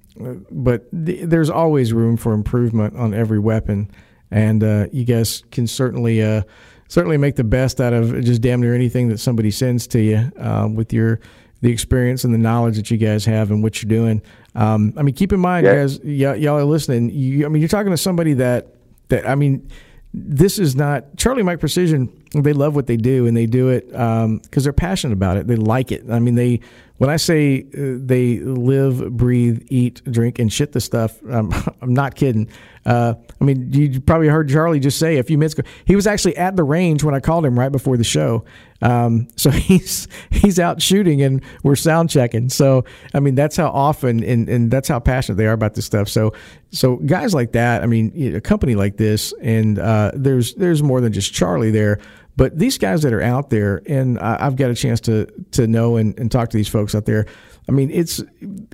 but 0.51 0.91
th- 1.07 1.24
there's 1.24 1.51
always 1.51 1.93
room 1.93 2.16
for 2.16 2.33
improvement 2.33 2.97
on 2.97 3.14
every 3.14 3.39
weapon, 3.39 3.91
and 4.31 4.62
uh, 4.62 4.87
you 4.93 5.05
guys 5.05 5.43
can 5.51 5.66
certainly 5.66 6.22
uh, 6.22 6.43
certainly 6.89 7.16
make 7.16 7.37
the 7.37 7.45
best 7.45 7.81
out 7.81 7.93
of 7.93 8.24
just 8.24 8.41
damn 8.41 8.61
near 8.61 8.74
anything 8.74 9.09
that 9.09 9.18
somebody 9.18 9.51
sends 9.51 9.87
to 9.89 10.01
you 10.01 10.33
uh, 10.39 10.68
with 10.72 10.93
your 10.93 11.20
the 11.67 11.73
experience 11.73 12.23
and 12.25 12.33
the 12.33 12.39
knowledge 12.39 12.77
that 12.77 12.91
you 12.91 12.97
guys 12.97 13.25
have 13.25 13.51
and 13.51 13.61
what 13.62 13.83
you're 13.83 13.89
doing. 13.89 14.23
Um, 14.55 14.93
I 14.97 15.03
mean, 15.03 15.14
keep 15.17 15.33
in 15.33 15.41
mind, 15.41 15.67
Yeah. 15.67 15.75
guys, 15.75 15.99
y- 16.01 16.37
y'all 16.37 16.59
are 16.59 16.64
listening. 16.64 17.11
You, 17.11 17.45
I 17.45 17.49
mean, 17.49 17.61
you're 17.61 17.69
talking 17.69 17.91
to 17.91 17.97
somebody 17.97 18.35
that 18.35 18.69
that 19.09 19.29
I 19.29 19.35
mean, 19.35 19.69
this 20.14 20.59
is 20.59 20.75
not 20.77 21.17
Charlie 21.17 21.43
Mike 21.43 21.61
Precision 21.61 22.09
they 22.35 22.53
love 22.53 22.75
what 22.75 22.87
they 22.87 22.97
do, 22.97 23.27
and 23.27 23.37
they 23.37 23.47
do 23.47 23.69
it 23.69 23.89
because 23.89 24.64
they're 24.64 24.73
passionate 24.73 25.14
about 25.14 25.37
it. 25.39 25.47
They 25.47 25.57
like 25.57 25.91
it. 25.91 26.05
I 26.11 26.19
mean, 26.19 26.35
they 26.35 26.61
when 26.99 27.11
I 27.11 27.16
say 27.16 27.66
uh, 27.74 27.99
they 28.01 28.38
live, 28.38 29.16
breathe, 29.16 29.66
eat, 29.68 30.03
drink, 30.11 30.38
and 30.38 30.53
shit 30.53 30.72
the 30.72 30.80
stuff, 30.80 31.18
um, 31.30 31.53
I'm 31.82 31.94
not 31.94 32.14
kidding. 32.14 32.49
Uh, 32.86 33.14
I 33.40 33.44
mean, 33.44 33.72
you 33.72 34.01
probably 34.01 34.28
heard 34.28 34.49
Charlie 34.49 34.78
just 34.78 34.99
say 34.99 35.18
a 35.18 35.22
few 35.24 35.36
minutes 35.36 35.55
ago. 35.55 35.68
He 35.84 35.97
was 35.97 36.07
actually 36.07 36.36
at 36.36 36.55
the 36.55 36.62
range 36.62 37.03
when 37.03 37.14
I 37.14 37.20
called 37.20 37.44
him 37.44 37.59
right 37.59 37.72
before 37.72 37.97
the 37.97 38.05
show. 38.05 38.44
Um, 38.80 39.28
so 39.36 39.51
he's 39.51 40.07
he's 40.30 40.59
out 40.59 40.80
shooting 40.80 41.20
and 41.22 41.42
we're 41.64 41.76
sound 41.76 42.11
checking. 42.11 42.49
So 42.49 42.84
I 43.12 43.20
mean, 43.20 43.34
that's 43.34 43.57
how 43.57 43.68
often 43.68 44.22
and, 44.22 44.49
and 44.49 44.70
that's 44.70 44.88
how 44.88 45.01
passionate 45.01 45.36
they 45.36 45.47
are 45.47 45.53
about 45.53 45.74
this 45.74 45.84
stuff. 45.84 46.09
So 46.09 46.32
so 46.70 46.97
guys 46.97 47.34
like 47.34 47.53
that. 47.53 47.82
I 47.82 47.86
mean, 47.86 48.36
a 48.36 48.40
company 48.40 48.74
like 48.76 48.97
this, 48.97 49.34
and 49.42 49.78
uh, 49.78 50.12
there's 50.14 50.55
there's 50.55 50.82
more 50.82 51.01
than 51.01 51.12
just 51.12 51.32
Charlie 51.32 51.70
there. 51.72 51.99
But 52.37 52.59
these 52.59 52.76
guys 52.76 53.03
that 53.03 53.12
are 53.14 53.22
out 53.22 53.49
there, 53.49 53.80
and 53.87 54.18
I've 54.18 54.57
got 54.57 54.70
a 54.70 54.74
chance 54.74 55.01
to 55.03 55.26
to 55.53 55.66
know 55.66 55.97
and, 55.97 56.18
and 56.18 56.30
talk 56.30 56.51
to 56.51 56.57
these 56.57 56.68
folks 56.68 56.95
out 56.95 57.07
there. 57.07 57.26
I 57.68 57.72
mean, 57.72 57.91
it's 57.91 58.22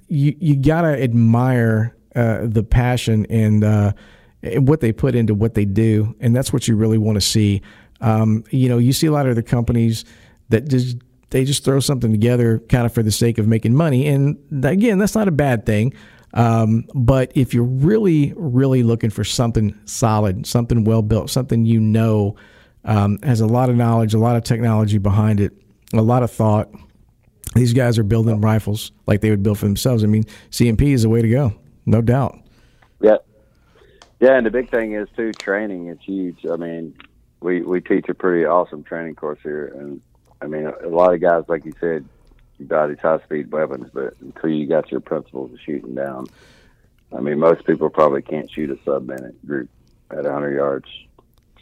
you 0.09 0.37
you 0.39 0.57
gotta 0.57 1.01
admire 1.01 1.97
uh, 2.17 2.41
the 2.43 2.65
passion 2.65 3.25
and 3.31 3.63
uh, 3.63 3.93
what 4.57 4.81
they 4.81 4.93
put 4.93 5.15
into 5.15 5.35
what 5.35 5.55
they 5.55 5.65
do, 5.65 6.15
and 6.21 6.35
that's 6.35 6.53
what 6.53 6.67
you 6.67 6.75
really 6.75 6.99
want 6.99 7.17
to 7.17 7.21
see. 7.21 7.63
Um, 8.01 8.43
you 8.51 8.69
know, 8.69 8.79
you 8.79 8.93
see 8.93 9.07
a 9.07 9.13
lot 9.13 9.27
of 9.27 9.37
the 9.37 9.45
companies 9.45 10.05
that 10.49 10.69
just 10.69 10.97
they 11.31 11.45
just 11.45 11.65
throw 11.65 11.79
something 11.79 12.11
together 12.11 12.59
kind 12.69 12.85
of 12.85 12.93
for 12.93 13.05
the 13.05 13.13
sake 13.13 13.39
of 13.39 13.47
making 13.47 13.75
money, 13.75 14.09
and 14.09 14.37
again, 14.65 14.99
that's 14.99 15.15
not 15.15 15.29
a 15.29 15.33
bad 15.33 15.67
thing. 15.67 15.95
Um, 16.35 16.87
but 16.95 17.31
if 17.35 17.53
you're 17.53 17.63
really, 17.63 18.33
really 18.37 18.83
looking 18.83 19.11
for 19.11 19.23
something 19.23 19.79
solid, 19.85 20.47
something 20.47 20.83
well 20.85 21.03
built, 21.03 21.31
something 21.31 21.67
you 21.67 21.79
know 21.79 22.37
um, 22.85 23.19
has 23.23 23.41
a 23.41 23.47
lot 23.47 23.71
of 23.71 23.77
knowledge, 23.77 24.15
a 24.15 24.19
lot 24.19 24.37
of 24.37 24.45
technology 24.45 24.99
behind 24.99 25.41
it, 25.41 25.53
a 25.93 26.03
lot 26.03 26.23
of 26.23 26.31
thought. 26.31 26.71
These 27.55 27.75
guys 27.75 27.99
are 27.99 28.03
building 28.03 28.41
rifles 28.41 28.93
like 29.07 29.21
they 29.21 29.31
would 29.31 29.43
build 29.43 29.59
for 29.59 29.67
themselves. 29.67 30.03
I 30.03 30.07
mean, 30.07 30.25
CMP 30.51 30.83
is 30.93 31.03
the 31.03 31.09
way 31.09 31.21
to 31.21 31.29
go, 31.29 31.55
no 31.85 32.01
doubt. 32.01 32.39
Yeah, 33.01 33.17
yeah, 34.21 34.37
and 34.37 34.47
the 34.47 34.51
big 34.51 34.71
thing 34.71 34.95
is 34.95 35.09
too 35.17 35.33
training. 35.33 35.89
It's 35.89 36.03
huge. 36.03 36.47
I 36.51 36.57
mean, 36.57 36.95
we 37.41 37.61
we 37.61 37.81
teach 37.81 38.09
a 38.09 38.15
pretty 38.15 38.47
awesome 38.47 38.85
training 38.85 39.17
course 39.17 39.41
here, 39.43 39.75
and 39.77 40.01
I 40.41 40.47
mean, 40.47 40.67
a 40.67 40.89
lot 40.89 41.13
of 41.13 41.21
guys, 41.21 41.45
like 41.49 41.65
you 41.65 41.75
said, 41.79 42.05
you 42.59 42.67
got 42.67 42.89
these 42.89 43.01
high 43.01 43.19
speed 43.25 43.51
weapons, 43.53 43.91
but 43.93 44.15
until 44.21 44.51
you 44.51 44.67
got 44.67 44.91
your 44.91 45.01
principles 45.01 45.53
of 45.53 45.59
shooting 45.61 45.95
down, 45.95 46.27
I 47.17 47.21
mean, 47.21 47.39
most 47.39 47.67
people 47.67 47.91
probably 47.91 48.23
can't 48.23 48.51
shoot 48.51 48.71
a 48.71 48.79
sub 48.85 49.07
minute 49.07 49.45
group 49.47 49.69
at 50.11 50.25
100 50.25 50.55
yards. 50.55 50.87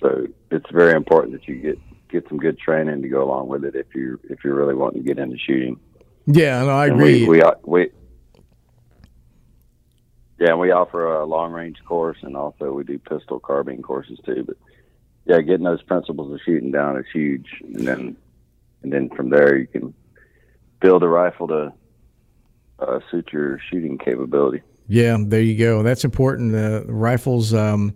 So 0.01 0.26
it's 0.51 0.70
very 0.72 0.94
important 0.94 1.32
that 1.32 1.46
you 1.48 1.57
get 1.57 1.78
get 2.09 2.28
some 2.28 2.38
good 2.38 2.59
training 2.59 3.03
to 3.03 3.09
go 3.09 3.22
along 3.22 3.48
with 3.48 3.64
it 3.64 3.74
if 3.74 3.94
you 3.94 4.18
if 4.24 4.42
you're 4.42 4.55
really 4.55 4.74
wanting 4.74 5.03
to 5.03 5.07
get 5.07 5.18
into 5.18 5.38
shooting. 5.38 5.78
Yeah, 6.26 6.62
no, 6.62 6.70
I 6.70 6.86
And 6.86 6.94
agree. 6.96 7.26
We, 7.26 7.40
we 7.40 7.42
we 7.64 7.90
yeah, 10.38 10.53
and 10.53 10.61
we 10.61 10.70
offer 10.70 11.16
a 11.16 11.26
long 11.26 11.53
range 11.53 11.76
course, 11.84 12.16
and 12.22 12.34
also 12.34 12.72
we 12.72 12.82
do 12.82 12.98
pistol 12.98 13.38
carbine 13.38 13.82
courses 13.82 14.18
too. 14.24 14.44
But 14.46 14.57
yeah, 15.26 15.40
getting 15.42 15.64
those 15.64 15.82
principles 15.82 16.32
of 16.32 16.40
shooting 16.44 16.70
down 16.70 16.96
is 16.96 17.05
huge, 17.12 17.46
and 17.62 17.86
then 17.86 18.16
and 18.82 18.92
then 18.92 19.11
from 19.11 19.28
there 19.28 19.57
you 19.57 19.66
can 19.66 19.94
build 20.80 21.03
a 21.03 21.09
rifle 21.09 21.46
to 21.48 21.72
uh, 22.78 23.01
suit 23.11 23.28
your 23.32 23.61
shooting 23.70 23.98
capability. 23.98 24.62
Yeah, 24.88 25.18
there 25.20 25.42
you 25.42 25.57
go. 25.59 25.82
That's 25.82 26.05
important. 26.05 26.55
Uh, 26.55 26.84
rifles, 26.86 27.53
um, 27.55 27.94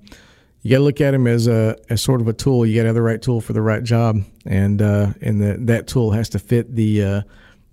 you 0.65 0.71
got 0.71 0.79
to 0.79 0.83
look 0.85 1.01
at 1.03 1.11
them 1.11 1.27
as 1.27 1.47
a 1.47 1.77
as 1.91 2.01
sort 2.01 2.23
of 2.23 2.27
a 2.27 2.33
tool. 2.33 2.65
You 2.65 2.75
got 2.75 2.83
to 2.83 2.89
have 2.89 2.95
the 2.95 3.03
right 3.03 3.21
tool 3.21 3.43
for 3.43 3.53
the 3.53 3.61
right 3.61 3.85
job, 3.85 4.23
and 4.47 4.81
uh, 4.81 5.13
and 5.21 5.41
the, 5.41 5.57
that 5.67 5.87
tool 5.87 6.11
has 6.13 6.31
to 6.31 6.39
fit 6.39 6.75
the 6.75 7.05
uh, 7.05 7.23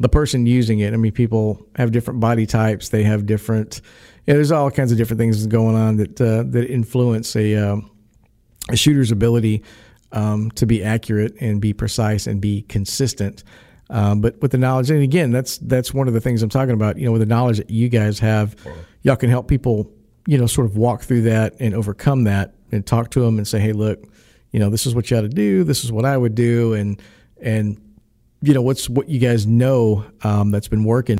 the 0.01 0.09
person 0.09 0.45
using 0.45 0.79
it. 0.79 0.93
I 0.93 0.97
mean, 0.97 1.13
people 1.13 1.65
have 1.77 1.93
different 1.93 2.19
body 2.19 2.45
types. 2.45 2.89
They 2.89 3.03
have 3.03 3.25
different. 3.25 3.79
Yeah, 4.27 4.33
there's 4.33 4.51
all 4.51 4.69
kinds 4.69 4.91
of 4.91 4.97
different 4.97 5.19
things 5.19 5.47
going 5.47 5.77
on 5.77 5.95
that 5.97 6.19
uh, 6.19 6.43
that 6.47 6.69
influence 6.69 7.33
a 7.37 7.55
um, 7.55 7.89
a 8.69 8.75
shooter's 8.75 9.09
ability 9.09 9.63
um, 10.11 10.51
to 10.51 10.65
be 10.65 10.83
accurate 10.83 11.33
and 11.39 11.61
be 11.61 11.71
precise 11.71 12.27
and 12.27 12.41
be 12.41 12.63
consistent. 12.63 13.45
Um, 13.89 14.19
but 14.19 14.41
with 14.41 14.51
the 14.51 14.57
knowledge, 14.57 14.89
and 14.89 15.01
again, 15.01 15.31
that's 15.31 15.59
that's 15.59 15.93
one 15.93 16.09
of 16.09 16.13
the 16.13 16.21
things 16.21 16.43
I'm 16.43 16.49
talking 16.49 16.73
about. 16.73 16.97
You 16.97 17.05
know, 17.05 17.13
with 17.13 17.21
the 17.21 17.25
knowledge 17.25 17.57
that 17.57 17.69
you 17.69 17.87
guys 17.87 18.19
have, 18.19 18.55
y'all 19.01 19.15
can 19.15 19.29
help 19.29 19.47
people, 19.47 19.89
you 20.25 20.37
know, 20.37 20.45
sort 20.45 20.65
of 20.65 20.77
walk 20.77 21.01
through 21.01 21.23
that 21.23 21.55
and 21.59 21.73
overcome 21.73 22.25
that, 22.25 22.53
and 22.71 22.85
talk 22.85 23.11
to 23.11 23.21
them 23.21 23.37
and 23.37 23.47
say, 23.47 23.59
hey, 23.59 23.73
look, 23.73 23.99
you 24.51 24.59
know, 24.59 24.69
this 24.69 24.85
is 24.85 24.95
what 24.95 25.09
you 25.09 25.17
got 25.17 25.21
to 25.21 25.29
do. 25.29 25.63
This 25.63 25.83
is 25.83 25.91
what 25.91 26.05
I 26.05 26.17
would 26.17 26.35
do, 26.35 26.73
and 26.73 27.01
and 27.41 27.79
you 28.41 28.53
know, 28.53 28.61
what's 28.61 28.89
what 28.89 29.09
you 29.09 29.19
guys 29.19 29.45
know 29.47 30.05
um, 30.23 30.51
that's 30.51 30.67
been 30.67 30.83
working. 30.83 31.19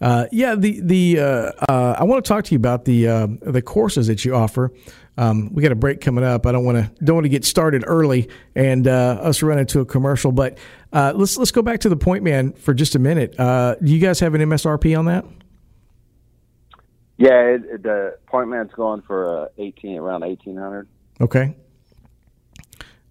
Uh, 0.00 0.26
yeah, 0.32 0.56
the 0.56 0.80
the 0.80 1.20
uh, 1.20 1.52
uh, 1.68 1.96
I 1.98 2.04
want 2.04 2.24
to 2.24 2.28
talk 2.28 2.44
to 2.44 2.52
you 2.52 2.56
about 2.56 2.84
the 2.84 3.08
uh, 3.08 3.28
the 3.40 3.62
courses 3.62 4.08
that 4.08 4.24
you 4.24 4.34
offer. 4.34 4.72
Um, 5.16 5.52
we 5.52 5.62
got 5.62 5.72
a 5.72 5.76
break 5.76 6.00
coming 6.00 6.24
up. 6.24 6.46
I 6.46 6.52
don't 6.52 6.64
want 6.64 6.78
to 6.78 7.04
don't 7.04 7.14
want 7.14 7.24
to 7.24 7.30
get 7.30 7.44
started 7.44 7.84
early 7.86 8.28
and 8.54 8.88
uh, 8.88 9.18
us 9.22 9.42
run 9.42 9.58
into 9.58 9.80
a 9.80 9.84
commercial. 9.84 10.32
But 10.32 10.58
uh, 10.92 11.12
let's 11.14 11.36
let's 11.36 11.50
go 11.50 11.62
back 11.62 11.80
to 11.80 11.88
the 11.88 11.96
point 11.96 12.24
man 12.24 12.52
for 12.54 12.74
just 12.74 12.94
a 12.94 12.98
minute. 12.98 13.38
Uh, 13.38 13.76
do 13.76 13.92
you 13.92 14.00
guys 14.00 14.18
have 14.20 14.34
an 14.34 14.40
MSRP 14.40 14.98
on 14.98 15.04
that? 15.04 15.24
Yeah, 17.22 17.54
it, 17.54 17.64
it, 17.66 17.82
the 17.84 18.18
point 18.26 18.48
man's 18.48 18.72
going 18.72 19.02
for 19.02 19.44
uh, 19.44 19.48
eighteen 19.56 19.96
around 19.96 20.24
eighteen 20.24 20.56
hundred. 20.56 20.88
Okay. 21.20 21.54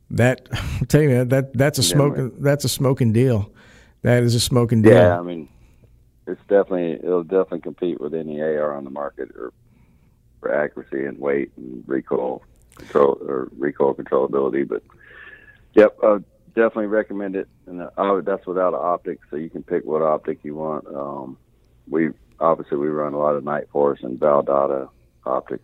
That 0.09 0.49
I'll 0.51 0.85
tell 0.89 1.01
you 1.01 1.23
that 1.23 1.53
that's 1.53 1.79
a 1.79 1.83
smoking 1.83 2.33
that's 2.41 2.65
a 2.65 2.69
smoking 2.69 3.13
deal. 3.13 3.53
That 4.01 4.23
is 4.23 4.35
a 4.35 4.41
smoking 4.41 4.81
deal. 4.81 4.95
Yeah, 4.95 5.17
I 5.17 5.21
mean, 5.21 5.47
it's 6.27 6.41
definitely 6.49 6.95
it'll 6.95 7.23
definitely 7.23 7.61
compete 7.61 8.01
with 8.01 8.13
any 8.13 8.41
AR 8.41 8.75
on 8.75 8.83
the 8.83 8.89
market 8.89 9.31
or 9.33 9.53
for 10.41 10.53
accuracy 10.53 11.05
and 11.05 11.17
weight 11.17 11.53
and 11.55 11.81
recoil 11.87 12.43
control 12.75 13.17
or 13.21 13.49
recoil 13.57 13.95
controllability. 13.95 14.67
But 14.67 14.83
yep, 15.73 15.95
I 16.03 16.09
would 16.09 16.25
definitely 16.47 16.87
recommend 16.87 17.37
it. 17.37 17.47
And 17.65 17.81
uh, 17.81 17.91
I 17.97 18.11
would, 18.11 18.25
that's 18.25 18.45
without 18.45 18.73
an 18.73 18.81
optic, 18.81 19.19
so 19.29 19.37
you 19.37 19.49
can 19.49 19.63
pick 19.63 19.85
what 19.85 20.01
optic 20.01 20.39
you 20.43 20.55
want. 20.55 20.85
Um, 20.87 21.37
we 21.89 22.09
obviously 22.41 22.77
we 22.77 22.87
run 22.87 23.13
a 23.13 23.17
lot 23.17 23.35
of 23.35 23.43
Nightforce 23.43 24.03
and 24.03 24.19
Valdada 24.19 24.89
optics. 25.25 25.63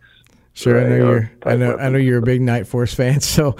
Sure, 0.58 0.80
I 0.80 0.88
know 0.88 0.96
you're. 0.96 1.30
I 1.44 1.50
type 1.50 1.58
know. 1.60 1.76
I 1.76 1.88
know 1.88 1.98
you're 1.98 2.18
a 2.18 2.22
big 2.22 2.40
Nightforce 2.40 2.92
fan. 2.92 3.20
So, 3.28 3.54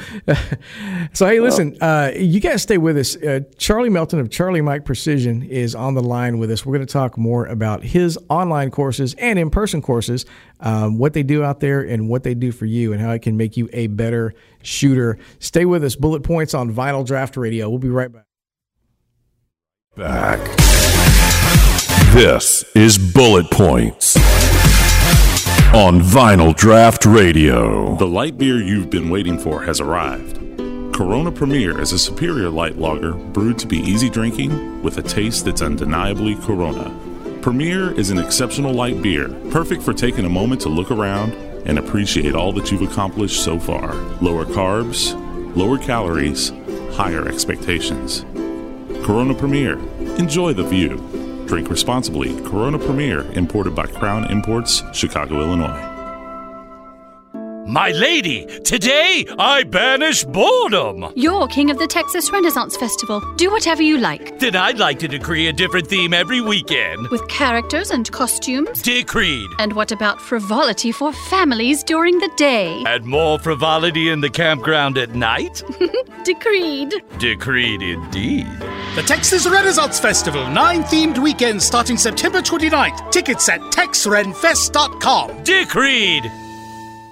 so 1.13 1.27
hey, 1.27 1.39
listen. 1.39 1.77
Uh, 1.81 2.11
you 2.17 2.41
guys 2.41 2.63
stay 2.63 2.77
with 2.77 2.97
us. 2.99 3.15
Uh, 3.17 3.41
Charlie 3.57 3.89
Melton 3.89 4.19
of 4.19 4.31
Charlie 4.31 4.63
Mike 4.63 4.85
Precision 4.85 5.45
is 5.45 5.77
on 5.77 5.95
the 5.95 6.03
line 6.03 6.39
with 6.39 6.51
us. 6.51 6.67
We're 6.67 6.75
going 6.75 6.87
to 6.87 6.93
talk 6.93 7.17
more 7.17 7.47
about 7.47 7.85
his 7.85 8.19
online 8.29 8.73
courses 8.73 9.15
and 9.15 9.39
in-person 9.39 9.81
courses, 9.81 10.27
um, 10.59 10.99
what 10.99 11.13
they 11.13 11.23
do 11.23 11.45
out 11.45 11.61
there, 11.61 11.83
and 11.83 12.09
what 12.09 12.25
they 12.25 12.35
do 12.35 12.51
for 12.51 12.67
you, 12.67 12.93
and 12.93 13.01
how 13.01 13.13
it 13.13 13.23
can 13.23 13.37
make 13.37 13.57
you 13.57 13.69
a 13.73 13.87
better 13.87 14.35
shooter. 14.65 15.19
Stay 15.39 15.67
with 15.67 15.85
us. 15.85 15.95
Bullet 15.95 16.25
points 16.25 16.53
on 16.53 16.75
Vinyl 16.75 17.07
Draught 17.07 17.37
Radio. 17.37 17.69
We'll 17.69 17.79
be 17.79 17.91
right 17.91 18.11
back. 18.11 18.25
Back. 19.95 21.15
This 22.19 22.65
is 22.75 22.99
Bullet 22.99 23.49
Points 23.49 24.17
on 25.73 26.01
Vinyl 26.01 26.53
Draught 26.53 27.07
Radio. 27.07 27.95
The 27.95 28.09
light 28.09 28.37
beer 28.37 28.57
you've 28.57 28.91
been 28.91 29.09
waiting 29.09 29.39
for 29.39 29.63
has 29.63 29.81
arrived. 29.81 30.37
Corona 30.93 31.31
Premier 31.31 31.81
is 31.81 31.93
a 31.93 31.99
superior 31.99 32.51
light 32.51 32.77
lager 32.77 33.13
brewed 33.13 33.57
to 33.61 33.69
be 33.69 33.77
easy 33.77 34.11
drinking 34.11 34.83
with 34.83 34.99
a 34.99 35.03
taste 35.03 35.45
that's 35.45 35.63
undeniably 35.63 36.35
Corona. 36.35 36.93
Premier 37.41 37.93
is 37.93 38.11
an 38.11 38.19
exceptional 38.19 38.73
light 38.73 39.01
beer, 39.01 39.29
perfect 39.53 39.85
for 39.85 39.95
taking 39.95 40.25
a 40.25 40.29
moment 40.29 40.61
to 40.63 40.69
look 40.69 40.91
around 40.91 41.35
and 41.69 41.79
appreciate 41.79 42.35
all 42.35 42.51
that 42.51 42.73
you've 42.73 42.83
accomplished 42.83 43.45
so 43.45 43.61
far. 43.61 43.95
Lower 44.21 44.45
carbs, 44.45 45.15
lower 45.55 45.79
calories, 45.79 46.49
higher 46.97 47.29
expectations. 47.29 48.25
Corona 49.07 49.35
Premier. 49.35 49.79
Enjoy 50.19 50.53
the 50.53 50.65
view. 50.65 51.18
Drink 51.49 51.71
responsibly. 51.71 52.39
Corona 52.43 52.79
Premier, 52.79 53.21
imported 53.33 53.75
by 53.75 53.87
Crown 53.87 54.31
Imports, 54.31 54.83
Chicago, 54.93 55.41
Illinois. 55.41 55.98
My 57.69 57.91
lady, 57.91 58.47
today 58.61 59.27
I 59.39 59.63
banish 59.63 60.25
boredom. 60.25 61.13
You're 61.15 61.47
king 61.49 61.71
of 61.71 61.79
the 61.79 61.87
Texas 61.87 62.33
Renaissance 62.33 62.79
Festival. 62.79 63.21
Do 63.37 63.51
whatever 63.51 63.83
you 63.83 63.99
like. 63.99 64.39
Then 64.39 64.57
I'd 64.57 64.79
like 64.79 64.99
to 65.01 65.09
decree 65.09 65.49
a 65.49 65.53
different 65.53 65.87
theme 65.87 66.15
every 66.15 66.41
weekend. 66.41 67.09
With 67.11 67.29
characters 67.29 67.91
and 67.91 68.11
costumes. 68.11 68.81
Decreed. 68.81 69.51
And 69.59 69.75
what 69.75 69.93
about 69.93 70.19
frivolity 70.19 70.93
for 70.93 71.13
families 71.13 71.85
during 71.85 72.19
the 72.19 72.31
day? 72.39 72.83
And 72.87 73.05
more 73.05 73.39
frivolity 73.39 74.09
in 74.09 74.23
the 74.23 74.31
campground 74.31 74.97
at 74.97 75.15
night? 75.15 75.63
Decreed. 76.25 76.95
Decreed 77.19 77.83
indeed. 77.83 78.49
The 78.95 79.05
Texas 79.07 79.47
Renaissance 79.47 80.01
Festival, 80.01 80.49
nine 80.49 80.85
themed 80.85 81.19
weekends 81.19 81.67
starting 81.67 81.99
September 81.99 82.41
29th. 82.41 83.13
Tickets 83.13 83.47
at 83.51 83.61
texrenfest.com. 83.61 85.45
Decreed. 85.45 86.33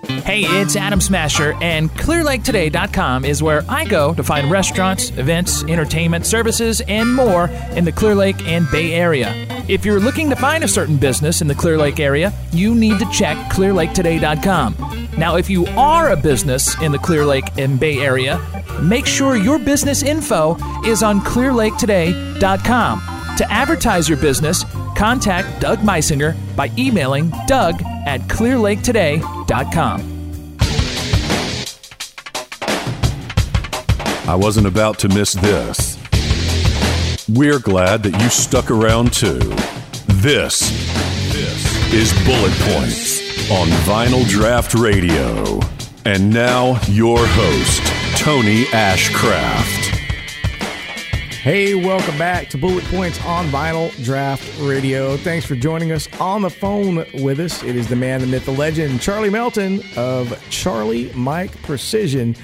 Hey, 0.07 0.43
it's 0.43 0.77
Adam 0.77 1.01
Smasher, 1.01 1.57
and 1.61 1.91
ClearLakeToday.com 1.91 3.25
is 3.25 3.43
where 3.43 3.65
I 3.69 3.85
go 3.85 4.15
to 4.15 4.23
find 4.23 4.49
restaurants, 4.51 5.11
events, 5.11 5.65
entertainment, 5.65 6.27
services, 6.27 6.81
and 6.83 7.13
more 7.13 7.49
in 7.75 7.85
the 7.85 7.93
Clear 7.93 8.15
Lake 8.15 8.41
and 8.47 8.71
Bay 8.71 8.93
Area. 8.93 9.33
If 9.69 9.85
you're 9.85 9.99
looking 9.99 10.31
to 10.31 10.37
find 10.37 10.63
a 10.63 10.69
certain 10.69 10.97
business 10.97 11.41
in 11.41 11.49
the 11.49 11.57
Clear 11.57 11.77
Lake 11.77 11.99
area, 11.99 12.33
you 12.53 12.73
need 12.75 13.01
to 13.01 13.11
check 13.11 13.37
ClearLakeToday.com. 13.51 15.09
Now, 15.19 15.37
if 15.37 15.51
you 15.51 15.67
are 15.69 16.11
a 16.11 16.17
business 16.17 16.81
in 16.81 16.93
the 16.93 16.99
Clear 16.99 17.25
Lake 17.25 17.47
and 17.59 17.81
Bay 17.81 17.99
Area, 17.99 18.41
make 18.81 19.07
sure 19.07 19.37
your 19.37 19.59
business 19.59 20.05
info 20.05 20.57
is 20.85 21.03
on 21.03 21.21
ClearLakeToday.com. 21.21 23.03
To 23.39 23.53
advertise 23.53 24.09
your 24.09 24.19
business, 24.19 24.65
contact 24.97 25.61
Doug 25.61 25.79
Meisinger 25.81 26.35
by 26.57 26.71
emailing 26.77 27.31
doug 27.47 27.81
at 28.07 28.21
clearlaketoday.com. 28.23 30.17
I 34.29 34.35
wasn't 34.35 34.67
about 34.67 34.99
to 35.01 35.09
miss 35.09 35.35
this. 35.35 35.97
We're 37.29 37.61
glad 37.61 38.03
that 38.03 38.21
you 38.21 38.29
stuck 38.29 38.73
around 38.73 39.13
too. 39.13 39.39
This, 40.09 40.61
this 41.33 41.93
is 41.93 42.13
Bullet 42.25 42.53
Points 42.75 43.21
on 43.51 43.69
Vinyl 43.85 44.25
Draught 44.25 44.81
Radio. 44.81 45.61
And 46.05 46.33
now, 46.33 46.81
your 46.89 47.19
host, 47.21 47.83
Tony 48.21 48.65
Ashcraft. 48.67 49.96
Hey, 51.47 51.77
welcome 51.77 52.19
back 52.19 52.49
to 52.49 52.59
Bullet 52.59 52.83
Points 52.87 53.25
on 53.25 53.47
Vinyl 53.47 53.91
Draught 54.03 54.69
Radio. 54.69 55.17
Thanks 55.17 55.47
for 55.47 55.55
joining 55.55 55.93
us 55.93 56.09
on 56.19 56.43
the 56.43 56.51
phone 56.51 57.07
with 57.23 57.39
us. 57.39 57.63
It 57.63 57.77
is 57.77 57.87
the 57.87 57.95
man, 57.95 58.21
the 58.21 58.27
myth, 58.27 58.47
the 58.47 58.51
legend, 58.51 59.01
Charlie 59.01 59.31
Melton 59.31 59.81
of 59.97 60.37
Charlie 60.51 61.13
Mike 61.13 61.63
Precision. 61.63 62.35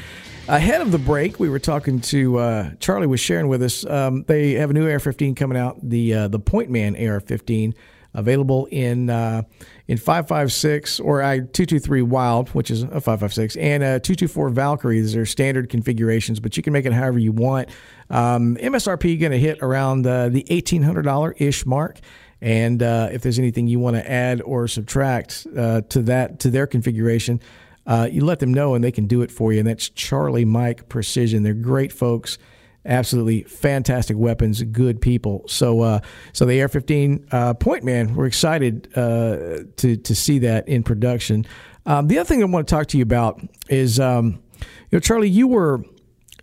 Ahead 0.46 0.80
of 0.80 0.92
the 0.92 1.00
break, 1.00 1.40
we 1.40 1.48
were 1.48 1.58
talking 1.58 2.00
to 2.02 2.38
uh, 2.38 2.70
Charlie 2.78 3.08
was 3.08 3.18
sharing 3.18 3.48
with 3.48 3.64
us. 3.64 3.84
Um, 3.86 4.22
they 4.28 4.52
have 4.52 4.70
a 4.70 4.72
new 4.72 4.88
AR-15 4.88 5.34
coming 5.34 5.58
out, 5.58 5.78
the 5.82 6.14
uh, 6.14 6.28
the 6.28 6.38
Point 6.38 6.70
Man 6.70 6.94
AR-15, 6.94 7.74
available 8.14 8.66
in 8.66 9.10
uh, 9.10 9.42
in 9.88 9.98
556 9.98 11.00
or 11.00 11.22
I 11.22 11.38
223 11.38 12.02
Wylde, 12.02 12.50
which 12.50 12.70
is 12.70 12.82
a 12.84 13.00
556, 13.00 13.56
and 13.56 13.82
a 13.82 13.98
224 14.00 14.50
Valkyrie. 14.50 15.00
These 15.00 15.16
are 15.16 15.26
standard 15.26 15.68
configurations, 15.68 16.40
but 16.40 16.56
you 16.56 16.62
can 16.62 16.72
make 16.72 16.86
it 16.86 16.92
however 16.92 17.18
you 17.18 17.32
want. 17.32 17.68
Um, 18.12 18.56
MSRP 18.56 19.18
going 19.18 19.32
to 19.32 19.38
hit 19.38 19.58
around 19.62 20.06
uh, 20.06 20.28
the 20.28 20.44
$1,800 20.44 21.40
ish 21.40 21.66
mark. 21.66 21.98
And 22.42 22.82
uh, 22.82 23.08
if 23.10 23.22
there's 23.22 23.38
anything 23.38 23.68
you 23.68 23.78
want 23.78 23.96
to 23.96 24.08
add 24.08 24.42
or 24.42 24.68
subtract 24.68 25.46
uh, 25.56 25.80
to 25.88 26.02
that 26.02 26.40
to 26.40 26.50
their 26.50 26.66
configuration, 26.66 27.40
uh, 27.86 28.08
you 28.10 28.24
let 28.24 28.40
them 28.40 28.52
know 28.52 28.74
and 28.74 28.84
they 28.84 28.92
can 28.92 29.06
do 29.06 29.22
it 29.22 29.30
for 29.30 29.52
you. 29.52 29.60
And 29.60 29.68
that's 29.68 29.88
Charlie 29.88 30.44
Mike 30.44 30.88
Precision. 30.88 31.44
They're 31.44 31.54
great 31.54 31.92
folks, 31.92 32.38
absolutely 32.84 33.44
fantastic 33.44 34.16
weapons, 34.16 34.62
good 34.64 35.00
people. 35.00 35.44
So, 35.46 35.80
uh, 35.80 36.00
so 36.32 36.44
the 36.44 36.60
AR-15 36.60 37.32
uh, 37.32 37.54
Point 37.54 37.84
Man, 37.84 38.14
we're 38.14 38.26
excited 38.26 38.88
uh, 38.96 39.64
to 39.76 39.96
to 39.96 40.14
see 40.14 40.40
that 40.40 40.68
in 40.68 40.82
production. 40.82 41.46
Um, 41.86 42.08
the 42.08 42.18
other 42.18 42.26
thing 42.26 42.42
I 42.42 42.46
want 42.46 42.68
to 42.68 42.74
talk 42.74 42.88
to 42.88 42.98
you 42.98 43.02
about 43.02 43.40
is, 43.68 43.98
um, 43.98 44.42
you 44.60 44.96
know, 44.96 45.00
Charlie, 45.00 45.28
you 45.28 45.48
were 45.48 45.84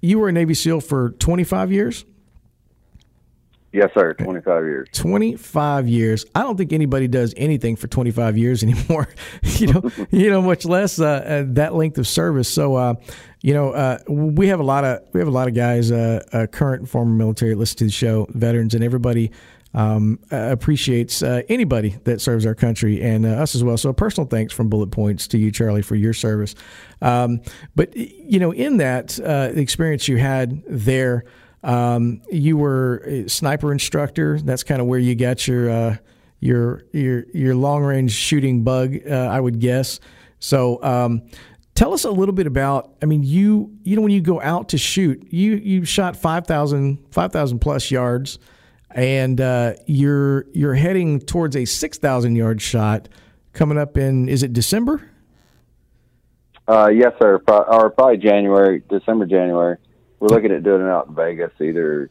you 0.01 0.19
were 0.19 0.29
a 0.29 0.31
Navy 0.31 0.53
SEAL 0.53 0.81
for 0.81 1.11
25 1.11 1.71
years. 1.71 2.05
Yes, 3.71 3.91
sir. 3.93 4.13
25 4.15 4.63
years. 4.63 4.89
25 4.93 5.87
years. 5.87 6.25
I 6.33 6.41
don't 6.41 6.57
think 6.57 6.73
anybody 6.73 7.07
does 7.07 7.35
anything 7.37 7.75
for 7.75 7.87
25 7.87 8.35
years 8.37 8.63
anymore. 8.63 9.07
you 9.43 9.67
know, 9.67 9.91
you 10.11 10.29
know, 10.29 10.41
much 10.41 10.65
less 10.65 10.99
uh, 10.99 11.05
uh, 11.07 11.43
that 11.53 11.75
length 11.75 11.97
of 11.97 12.07
service. 12.07 12.51
So, 12.51 12.75
uh, 12.75 12.95
you 13.41 13.53
know, 13.53 13.71
uh, 13.71 13.99
we 14.07 14.47
have 14.47 14.59
a 14.59 14.63
lot 14.63 14.83
of 14.83 15.01
we 15.13 15.19
have 15.19 15.27
a 15.27 15.31
lot 15.31 15.47
of 15.47 15.53
guys, 15.53 15.91
uh, 15.91 16.23
uh, 16.33 16.47
current 16.47 16.81
and 16.81 16.89
former 16.89 17.13
military, 17.13 17.53
listen 17.55 17.77
to 17.77 17.85
the 17.85 17.91
show, 17.91 18.25
veterans, 18.31 18.73
and 18.73 18.83
everybody 18.83 19.31
um, 19.73 20.19
appreciates 20.31 21.21
anybody 21.21 21.97
that 22.03 22.21
serves 22.21 22.45
our 22.45 22.55
country 22.55 23.01
and 23.01 23.25
us 23.25 23.55
as 23.55 23.63
well. 23.63 23.77
So, 23.77 23.89
a 23.89 23.93
personal 23.93 24.27
thanks 24.27 24.53
from 24.53 24.69
Bullet 24.69 24.91
Points 24.91 25.27
to 25.29 25.37
you, 25.37 25.51
Charlie, 25.51 25.81
for 25.81 25.95
your 25.95 26.13
service. 26.13 26.55
Um, 27.01 27.41
but 27.75 27.95
you 27.95 28.39
know, 28.39 28.51
in 28.51 28.77
that 28.77 29.19
experience 29.19 30.07
you 30.07 30.17
had 30.17 30.63
there. 30.67 31.25
Um, 31.61 32.21
you 32.31 32.55
were 32.57 33.03
a 33.05 33.29
sniper 33.29 33.71
instructor. 33.71 34.39
That's 34.39 34.63
kind 34.63 34.79
of 34.81 34.87
where 34.87 34.99
you 34.99 35.15
got 35.15 35.47
your 35.47 35.69
uh, 35.69 35.97
your 36.39 36.83
your 36.93 37.25
your 37.33 37.55
long 37.55 37.83
range 37.83 38.11
shooting 38.11 38.63
bug, 38.63 38.97
uh, 39.09 39.13
I 39.13 39.39
would 39.39 39.59
guess. 39.59 39.99
So, 40.39 40.81
um, 40.83 41.23
tell 41.75 41.93
us 41.93 42.05
a 42.05 42.11
little 42.11 42.33
bit 42.33 42.47
about. 42.47 42.93
I 43.01 43.05
mean, 43.05 43.23
you 43.23 43.75
you 43.83 43.95
know 43.95 44.01
when 44.01 44.11
you 44.11 44.21
go 44.21 44.41
out 44.41 44.69
to 44.69 44.77
shoot, 44.77 45.27
you 45.31 45.55
you 45.55 45.85
shot 45.85 46.15
5,000 46.15 46.99
5, 47.11 47.59
plus 47.59 47.91
yards, 47.91 48.39
and 48.91 49.39
uh, 49.39 49.73
you're 49.85 50.45
you're 50.53 50.75
heading 50.75 51.19
towards 51.19 51.55
a 51.55 51.65
six 51.65 51.97
thousand 51.97 52.35
yard 52.35 52.61
shot 52.61 53.09
coming 53.53 53.77
up 53.77 53.97
in. 53.97 54.29
Is 54.29 54.43
it 54.43 54.53
December? 54.53 55.09
Uh, 56.67 56.89
yes, 56.93 57.13
sir. 57.19 57.39
Pro- 57.39 57.63
or 57.63 57.89
probably 57.89 58.17
January, 58.17 58.83
December, 58.89 59.25
January 59.25 59.77
we're 60.19 60.27
looking 60.27 60.51
at 60.51 60.63
doing 60.63 60.81
it 60.81 60.89
out 60.89 61.07
in 61.07 61.15
Vegas, 61.15 61.51
either 61.61 62.09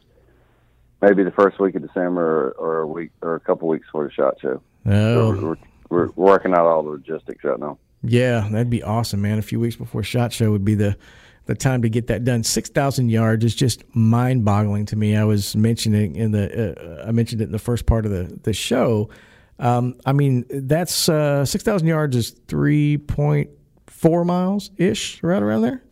maybe 1.01 1.23
the 1.23 1.31
first 1.31 1.59
week 1.59 1.75
of 1.75 1.85
December 1.85 2.49
or, 2.49 2.51
or 2.51 2.79
a 2.79 2.87
week 2.87 3.11
or 3.21 3.35
a 3.35 3.39
couple 3.39 3.67
weeks 3.67 3.85
before 3.87 4.05
the 4.05 4.11
shot 4.11 4.35
show. 4.41 4.61
Oh. 4.85 5.35
So 5.35 5.41
we're, 5.41 5.55
we're, 5.89 6.09
working 6.15 6.53
out 6.53 6.65
all 6.65 6.83
the 6.83 6.89
logistics 6.89 7.43
right 7.43 7.59
now. 7.59 7.77
Yeah, 8.01 8.47
that'd 8.49 8.69
be 8.69 8.83
awesome, 8.83 9.21
man. 9.21 9.39
A 9.39 9.41
few 9.41 9.59
weeks 9.59 9.75
before 9.75 10.03
shot 10.03 10.33
show 10.33 10.51
would 10.51 10.65
be 10.65 10.75
the 10.75 10.97
the 11.49 11.55
time 11.55 11.81
to 11.81 11.89
get 11.89 12.05
that 12.07 12.23
done. 12.23 12.43
Six 12.43 12.69
thousand 12.69 13.09
yards 13.09 13.43
is 13.43 13.55
just 13.55 13.83
mind 13.95 14.45
boggling 14.45 14.85
to 14.85 14.95
me. 14.95 15.15
I 15.15 15.23
was 15.23 15.55
mentioning 15.55 16.15
in 16.15 16.31
the 16.31 17.01
uh, 17.03 17.07
I 17.07 17.11
mentioned 17.11 17.41
it 17.41 17.45
in 17.45 17.51
the 17.51 17.57
first 17.57 17.87
part 17.87 18.05
of 18.05 18.11
the 18.11 18.39
the 18.43 18.53
show. 18.53 19.09
Um, 19.57 19.95
I 20.05 20.13
mean, 20.13 20.45
that's 20.49 21.09
uh, 21.09 21.43
six 21.45 21.63
thousand 21.63 21.87
yards 21.87 22.15
is 22.15 22.29
three 22.47 22.99
point 22.99 23.49
four 23.87 24.23
miles 24.25 24.69
ish, 24.77 25.23
right 25.23 25.41
around 25.41 25.63
there. 25.63 25.83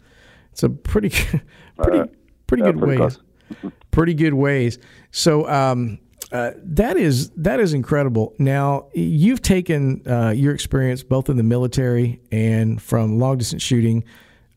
It's 0.51 0.61
a 0.61 0.69
pretty 0.69 1.09
pretty 1.81 1.99
Uh, 2.01 2.05
pretty 2.45 2.63
yeah, 2.63 2.71
good 2.73 2.79
pretty 2.79 3.01
ways. 3.01 3.19
pretty 3.91 4.13
good 4.13 4.35
ways. 4.35 4.77
So 5.09 5.49
um, 5.49 5.97
uh, 6.31 6.51
that 6.63 6.97
is 6.97 7.31
that 7.31 7.59
is 7.59 7.73
incredible. 7.73 8.35
Now 8.37 8.89
you've 8.93 9.41
taken 9.41 10.03
uh, 10.07 10.29
your 10.35 10.53
experience 10.53 11.01
both 11.01 11.29
in 11.29 11.37
the 11.37 11.43
military 11.43 12.21
and 12.31 12.79
from 12.79 13.17
long 13.17 13.39
distance 13.39 13.63
shooting, 13.63 14.03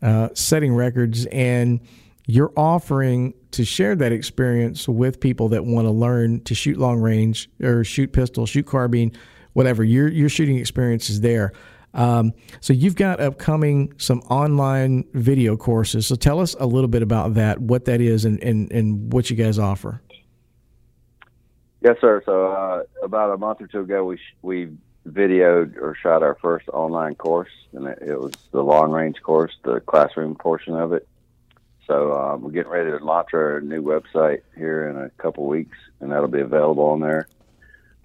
uh, 0.03 0.29
setting 0.35 0.75
records, 0.75 1.27
and 1.27 1.81
you're 2.27 2.53
offering 2.57 3.35
to 3.53 3.65
share 3.65 3.97
that 3.97 4.13
experience 4.13 4.89
with 4.89 5.21
people 5.21 5.49
that 5.49 5.65
want 5.65 5.87
to 5.87 5.91
learn 5.91 6.41
to 6.45 6.55
shoot 6.55 6.79
long 6.79 7.01
range 7.01 7.51
or 7.63 7.85
shoot 7.85 8.13
pistol, 8.13 8.47
shoot 8.47 8.67
carbine, 8.67 9.13
whatever. 9.53 9.83
Your 9.83 10.09
your 10.09 10.29
shooting 10.29 10.57
experience 10.57 11.11
is 11.11 11.21
there. 11.21 11.53
Um, 11.93 12.33
so 12.61 12.73
you've 12.73 12.95
got 12.95 13.21
upcoming 13.21 13.93
some 13.97 14.21
online 14.31 15.05
video 15.13 15.57
courses. 15.57 16.07
So 16.07 16.15
tell 16.15 16.39
us 16.39 16.55
a 16.61 16.67
little 16.67 16.89
bit 16.89 17.03
about 17.03 17.35
that, 17.35 17.61
what 17.61 17.87
that 17.87 18.01
is, 18.01 18.25
and 18.25 18.43
and, 18.43 18.71
and 18.71 19.13
what 19.13 19.29
you 19.31 19.37
guys 19.37 19.59
offer. 19.59 20.01
Yes, 21.83 21.97
sir. 22.01 22.23
So 22.27 22.53
uh, 22.53 22.83
about 23.03 23.33
a 23.33 23.39
month 23.39 23.63
or 23.63 23.67
two 23.67 23.81
ago, 23.81 24.05
we 24.05 24.19
sh- 24.19 24.37
we 24.43 24.69
videoed 25.09 25.77
or 25.77 25.97
shot 26.01 26.23
our 26.23 26.37
first 26.41 26.69
online 26.69 27.15
course, 27.15 27.51
and 27.73 27.87
it, 27.87 27.99
it 28.03 28.21
was 28.21 28.35
the 28.53 28.63
long 28.63 28.91
range 28.91 29.21
course, 29.23 29.53
the 29.65 29.81
classroom 29.81 30.35
portion 30.35 30.75
of 30.75 30.93
it. 30.93 31.07
So 31.87 32.13
um, 32.17 32.43
we're 32.43 32.53
getting 32.53 32.71
ready 32.71 32.91
to 32.91 33.05
launch 33.05 33.31
our 33.33 33.61
new 33.61 33.83
website 33.83 34.43
here 34.57 34.89
in 34.89 34.97
a 34.97 35.11
couple 35.23 35.47
weeks, 35.47 35.77
and 36.01 36.13
that'll 36.13 36.29
be 36.29 36.41
available 36.41 36.85
on 36.85 37.01
there. 37.01 37.29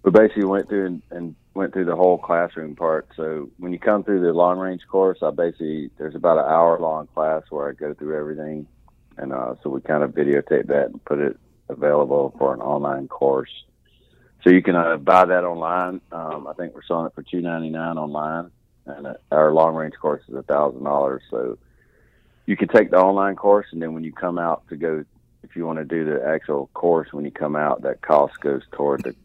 We 0.03 0.11
basically 0.11 0.45
went 0.45 0.69
through 0.69 0.85
and, 0.85 1.01
and 1.11 1.35
went 1.53 1.73
through 1.73 1.85
the 1.85 1.95
whole 1.95 2.17
classroom 2.17 2.75
part. 2.75 3.07
So 3.15 3.49
when 3.57 3.73
you 3.73 3.79
come 3.79 4.03
through 4.03 4.21
the 4.21 4.33
long 4.33 4.57
range 4.59 4.81
course, 4.89 5.19
I 5.21 5.31
basically 5.31 5.91
there's 5.97 6.15
about 6.15 6.37
an 6.37 6.45
hour 6.45 6.79
long 6.79 7.07
class 7.07 7.43
where 7.49 7.69
I 7.69 7.73
go 7.73 7.93
through 7.93 8.17
everything, 8.17 8.67
and 9.17 9.33
uh, 9.33 9.55
so 9.61 9.69
we 9.69 9.81
kind 9.81 10.03
of 10.03 10.11
videotape 10.11 10.67
that 10.67 10.87
and 10.87 11.03
put 11.05 11.19
it 11.19 11.37
available 11.69 12.33
for 12.37 12.53
an 12.53 12.61
online 12.61 13.07
course. 13.07 13.51
So 14.45 14.51
you 14.51 14.61
can 14.61 14.75
uh, 14.75 14.97
buy 14.97 15.25
that 15.25 15.43
online. 15.43 16.01
Um, 16.11 16.45
I 16.47 16.53
think 16.53 16.75
we're 16.75 16.83
selling 16.83 17.07
it 17.07 17.15
for 17.15 17.23
two 17.23 17.41
ninety 17.41 17.71
nine 17.71 17.97
online, 17.97 18.51
and 18.85 19.07
uh, 19.07 19.13
our 19.31 19.51
long 19.51 19.73
range 19.73 19.95
course 19.99 20.21
is 20.29 20.35
a 20.35 20.43
thousand 20.43 20.83
dollars. 20.83 21.23
So 21.31 21.57
you 22.45 22.55
can 22.55 22.67
take 22.67 22.91
the 22.91 22.97
online 22.97 23.35
course, 23.35 23.65
and 23.71 23.81
then 23.81 23.95
when 23.95 24.03
you 24.03 24.13
come 24.13 24.37
out 24.37 24.61
to 24.69 24.75
go, 24.75 25.03
if 25.41 25.55
you 25.55 25.65
want 25.65 25.79
to 25.79 25.83
do 25.83 26.05
the 26.05 26.23
actual 26.23 26.69
course, 26.75 27.11
when 27.11 27.25
you 27.25 27.31
come 27.31 27.55
out, 27.55 27.81
that 27.81 28.03
cost 28.03 28.39
goes 28.39 28.61
toward 28.71 29.03
the 29.03 29.15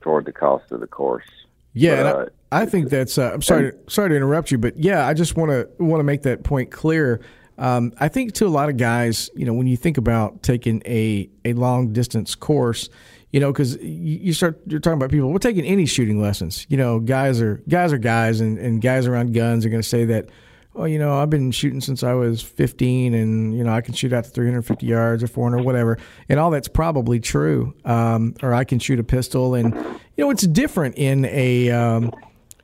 toward 0.00 0.24
the 0.24 0.32
cost 0.32 0.72
of 0.72 0.80
the 0.80 0.88
course. 0.88 1.28
Yeah, 1.72 2.02
But, 2.02 2.06
and 2.06 2.28
uh, 2.28 2.30
I, 2.50 2.62
I 2.62 2.66
think 2.66 2.90
that's. 2.90 3.18
Uh, 3.18 3.30
I'm 3.34 3.42
sorry. 3.42 3.70
sorry 3.88 4.08
to 4.08 4.16
interrupt 4.16 4.50
you, 4.50 4.58
but 4.58 4.76
yeah, 4.76 5.06
I 5.06 5.14
just 5.14 5.36
want 5.36 5.52
to 5.52 5.68
want 5.78 6.00
to 6.00 6.04
make 6.04 6.22
that 6.22 6.42
point 6.42 6.72
clear. 6.72 7.20
Um, 7.56 7.92
I 8.00 8.08
think 8.08 8.32
to 8.34 8.46
a 8.46 8.48
lot 8.48 8.68
of 8.68 8.76
guys, 8.76 9.30
you 9.36 9.46
know, 9.46 9.54
when 9.54 9.68
you 9.68 9.76
think 9.76 9.96
about 9.96 10.42
taking 10.42 10.82
a 10.84 11.30
a 11.44 11.52
long 11.52 11.92
distance 11.92 12.34
course, 12.34 12.90
you 13.36 13.40
know, 13.40 13.52
because 13.52 13.76
you, 13.82 14.32
start 14.32 14.58
you're 14.66 14.80
talking 14.80 14.96
about 14.96 15.10
people. 15.10 15.30
We're 15.30 15.36
taking 15.36 15.66
any 15.66 15.84
shooting 15.84 16.22
lessons. 16.22 16.66
You 16.70 16.78
know, 16.78 17.00
guys 17.00 17.38
are 17.42 17.62
guys 17.68 17.92
are 17.92 17.98
guys, 17.98 18.40
and, 18.40 18.56
and 18.56 18.80
guys 18.80 19.06
around 19.06 19.34
guns 19.34 19.66
are 19.66 19.68
going 19.68 19.82
to 19.82 19.86
say 19.86 20.06
that. 20.06 20.30
well, 20.72 20.88
you 20.88 20.98
know, 20.98 21.18
I've 21.18 21.28
been 21.28 21.50
shooting 21.50 21.82
since 21.82 22.02
I 22.02 22.14
was 22.14 22.40
15, 22.40 23.12
and 23.12 23.54
you 23.54 23.62
know, 23.62 23.74
I 23.74 23.82
can 23.82 23.92
shoot 23.92 24.14
out 24.14 24.24
to 24.24 24.30
350 24.30 24.86
yards 24.86 25.22
or 25.22 25.26
400, 25.26 25.62
whatever, 25.66 25.98
and 26.30 26.40
all 26.40 26.50
that's 26.50 26.66
probably 26.66 27.20
true. 27.20 27.74
Um, 27.84 28.36
or 28.42 28.54
I 28.54 28.64
can 28.64 28.78
shoot 28.78 28.98
a 28.98 29.04
pistol, 29.04 29.54
and 29.54 29.74
you 29.74 30.24
know, 30.24 30.30
it's 30.30 30.46
different 30.46 30.96
in 30.96 31.26
a 31.26 31.70
um, 31.72 32.14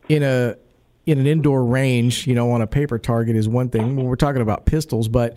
in 0.08 0.22
a 0.22 0.56
in 1.04 1.18
an 1.18 1.26
indoor 1.26 1.66
range. 1.66 2.26
You 2.26 2.34
know, 2.34 2.50
on 2.50 2.62
a 2.62 2.66
paper 2.66 2.98
target 2.98 3.36
is 3.36 3.46
one 3.46 3.68
thing 3.68 3.94
when 3.94 4.06
we're 4.06 4.16
talking 4.16 4.40
about 4.40 4.64
pistols, 4.64 5.06
but 5.06 5.36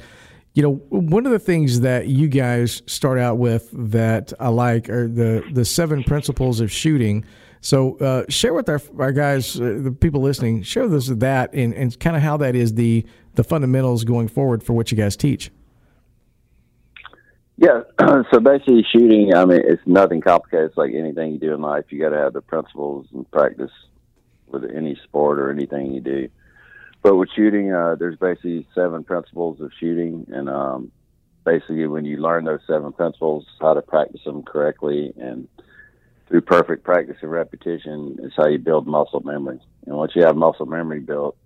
you 0.55 0.63
know, 0.63 0.75
one 0.89 1.25
of 1.25 1.33
the 1.33 1.39
things 1.39 1.81
that 1.81 2.07
you 2.07 2.29
guys 2.29 2.81
start 2.87 3.19
out 3.19 3.37
with 3.37 3.69
that 3.73 4.31
I 4.39 4.47
like 4.47 4.89
are 4.89 5.07
the 5.07 5.43
the 5.51 5.65
seven 5.65 6.03
principles 6.03 6.61
of 6.61 6.71
shooting. 6.71 7.25
So 7.59 7.97
uh, 7.97 8.23
share 8.29 8.53
with 8.53 8.69
our, 8.69 8.81
our 8.97 9.11
guys, 9.11 9.59
uh, 9.59 9.79
the 9.81 9.91
people 9.91 10.21
listening, 10.21 10.63
share 10.63 10.83
with 10.83 10.93
us 10.93 11.07
that 11.07 11.53
and, 11.53 11.73
and 11.73 11.99
kind 11.99 12.15
of 12.15 12.21
how 12.21 12.37
that 12.37 12.55
is 12.55 12.75
the 12.75 13.05
the 13.33 13.43
fundamentals 13.43 14.05
going 14.05 14.29
forward 14.29 14.63
for 14.63 14.71
what 14.71 14.91
you 14.91 14.97
guys 14.97 15.17
teach. 15.17 15.51
Yeah, 17.57 17.81
so 18.31 18.39
basically 18.39 18.85
shooting, 18.93 19.33
I 19.35 19.43
mean, 19.43 19.61
it's 19.65 19.81
nothing 19.85 20.21
complicated. 20.21 20.69
It's 20.69 20.77
like 20.77 20.93
anything 20.93 21.33
you 21.33 21.39
do 21.39 21.53
in 21.53 21.61
life. 21.61 21.85
You 21.89 21.99
got 21.99 22.09
to 22.09 22.17
have 22.17 22.31
the 22.31 22.41
principles 22.41 23.07
and 23.13 23.29
practice 23.29 23.71
with 24.47 24.63
any 24.73 24.97
sport 25.03 25.37
or 25.37 25.51
anything 25.51 25.93
you 25.93 25.99
do. 25.99 26.29
But 27.05 27.17
with 27.17 27.29
shooting, 27.35 27.71
uh, 27.71 27.97
there's 27.99 28.17
basically 28.17 28.65
seven 28.73 29.03
principles 29.03 29.61
of 29.61 29.71
shooting, 29.79 30.25
and 30.33 30.49
um, 30.49 30.91
basically 31.45 31.85
when 31.85 32.03
you 32.03 32.17
learn 32.17 32.45
those 32.45 32.61
seven 32.65 32.93
principles, 32.93 33.45
how 33.61 33.75
to 33.75 33.83
practice 33.83 34.21
them 34.25 34.41
correctly, 34.41 35.13
and 35.15 35.47
through 36.27 36.41
perfect 36.41 36.83
practice 36.83 37.17
and 37.21 37.29
repetition 37.29 38.17
is 38.23 38.31
how 38.35 38.47
you 38.47 38.57
build 38.57 38.87
muscle 38.87 39.19
memory. 39.19 39.59
And 39.85 39.95
once 39.95 40.13
you 40.15 40.23
have 40.23 40.35
muscle 40.35 40.65
memory 40.65 40.99
built, 40.99 41.37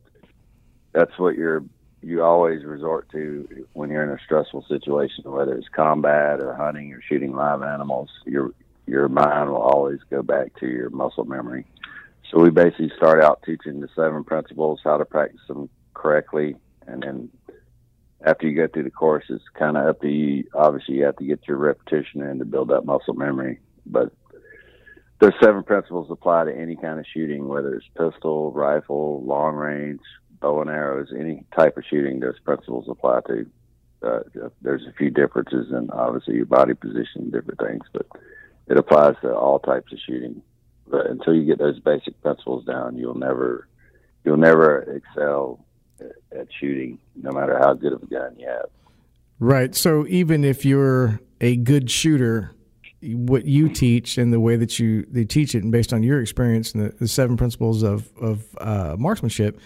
that's 0.93 1.19
what 1.19 1.35
you're 1.35 1.65
you 2.01 2.23
always 2.23 2.63
resort 2.63 3.09
to 3.11 3.65
when 3.73 3.89
you're 3.89 4.03
in 4.03 4.17
a 4.17 4.23
stressful 4.23 4.63
situation, 4.69 5.29
whether 5.29 5.55
it's 5.55 5.67
combat 5.67 6.39
or 6.39 6.55
hunting 6.55 6.93
or 6.93 7.01
shooting 7.01 7.35
live 7.35 7.63
animals. 7.63 8.09
Your 8.25 8.53
your 8.87 9.09
mind 9.09 9.49
will 9.49 9.57
always 9.57 9.99
go 10.09 10.21
back 10.21 10.57
to 10.61 10.67
your 10.67 10.89
muscle 10.89 11.25
memory. 11.25 11.65
So 12.29 12.39
we 12.39 12.51
basically 12.51 12.91
start 12.95 13.23
out 13.23 13.41
teaching 13.43 13.79
the 13.81 13.89
seven 13.95 14.23
principles, 14.23 14.81
how 14.83 14.97
to 14.97 15.05
practice 15.05 15.41
them 15.47 15.69
correctly, 15.93 16.55
and 16.85 17.01
then 17.01 17.29
after 18.25 18.47
you 18.47 18.55
go 18.55 18.67
through 18.67 18.83
the 18.83 18.91
course, 18.91 19.23
it's 19.29 19.43
kind 19.57 19.77
of 19.77 19.87
up 19.87 20.01
to 20.01 20.09
you. 20.09 20.43
Obviously, 20.53 20.95
you 20.95 21.05
have 21.05 21.15
to 21.17 21.25
get 21.25 21.47
your 21.47 21.57
repetition 21.57 22.21
in 22.21 22.39
to 22.39 22.45
build 22.45 22.69
that 22.69 22.85
muscle 22.85 23.13
memory, 23.13 23.59
but 23.85 24.11
those 25.19 25.31
seven 25.41 25.63
principles 25.63 26.07
apply 26.11 26.45
to 26.45 26.55
any 26.55 26.75
kind 26.75 26.99
of 26.99 27.05
shooting, 27.13 27.47
whether 27.47 27.75
it's 27.75 27.87
pistol, 27.97 28.51
rifle, 28.51 29.23
long 29.23 29.55
range, 29.55 30.01
bow 30.39 30.61
and 30.61 30.69
arrows, 30.69 31.09
any 31.17 31.45
type 31.55 31.77
of 31.77 31.83
shooting. 31.89 32.19
Those 32.19 32.39
principles 32.39 32.85
apply 32.89 33.21
to. 33.27 33.45
Uh, 34.01 34.19
there's 34.61 34.85
a 34.87 34.93
few 34.93 35.09
differences 35.09 35.71
in 35.71 35.89
obviously 35.91 36.35
your 36.35 36.45
body 36.45 36.73
position, 36.73 37.31
different 37.31 37.59
things, 37.59 37.83
but 37.91 38.05
it 38.67 38.77
applies 38.77 39.15
to 39.21 39.35
all 39.35 39.59
types 39.59 39.91
of 39.91 39.99
shooting. 40.05 40.41
But 40.89 41.07
until 41.07 41.33
you 41.35 41.45
get 41.45 41.59
those 41.59 41.79
basic 41.79 42.19
principles 42.21 42.65
down, 42.65 42.97
you'll 42.97 43.17
never 43.17 43.67
you'll 44.25 44.37
never 44.37 44.81
excel 44.95 45.65
at 46.31 46.47
shooting, 46.59 46.99
no 47.15 47.31
matter 47.31 47.57
how 47.57 47.73
good 47.73 47.93
of 47.93 48.03
a 48.03 48.07
gun 48.07 48.35
you 48.37 48.47
have. 48.47 48.69
Right. 49.39 49.75
So 49.75 50.05
even 50.07 50.43
if 50.43 50.65
you're 50.65 51.19
a 51.41 51.55
good 51.55 51.89
shooter, 51.89 52.53
what 53.01 53.45
you 53.45 53.69
teach 53.69 54.17
and 54.17 54.33
the 54.33 54.39
way 54.39 54.55
that 54.57 54.79
you 54.79 55.05
they 55.09 55.25
teach 55.25 55.55
it, 55.55 55.63
and 55.63 55.71
based 55.71 55.93
on 55.93 56.03
your 56.03 56.21
experience 56.21 56.73
and 56.73 56.85
the, 56.85 56.95
the 56.97 57.07
seven 57.07 57.37
principles 57.37 57.83
of 57.83 58.11
of 58.19 58.45
uh, 58.59 58.95
marksmanship, 58.97 59.59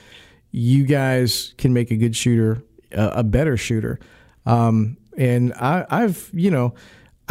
you 0.52 0.86
guys 0.86 1.54
can 1.58 1.74
make 1.74 1.90
a 1.90 1.96
good 1.96 2.16
shooter 2.16 2.64
a, 2.92 3.08
a 3.08 3.24
better 3.24 3.58
shooter. 3.58 4.00
Um, 4.46 4.98
and 5.18 5.54
I, 5.54 5.86
I've 5.90 6.30
you 6.34 6.52
know. 6.52 6.74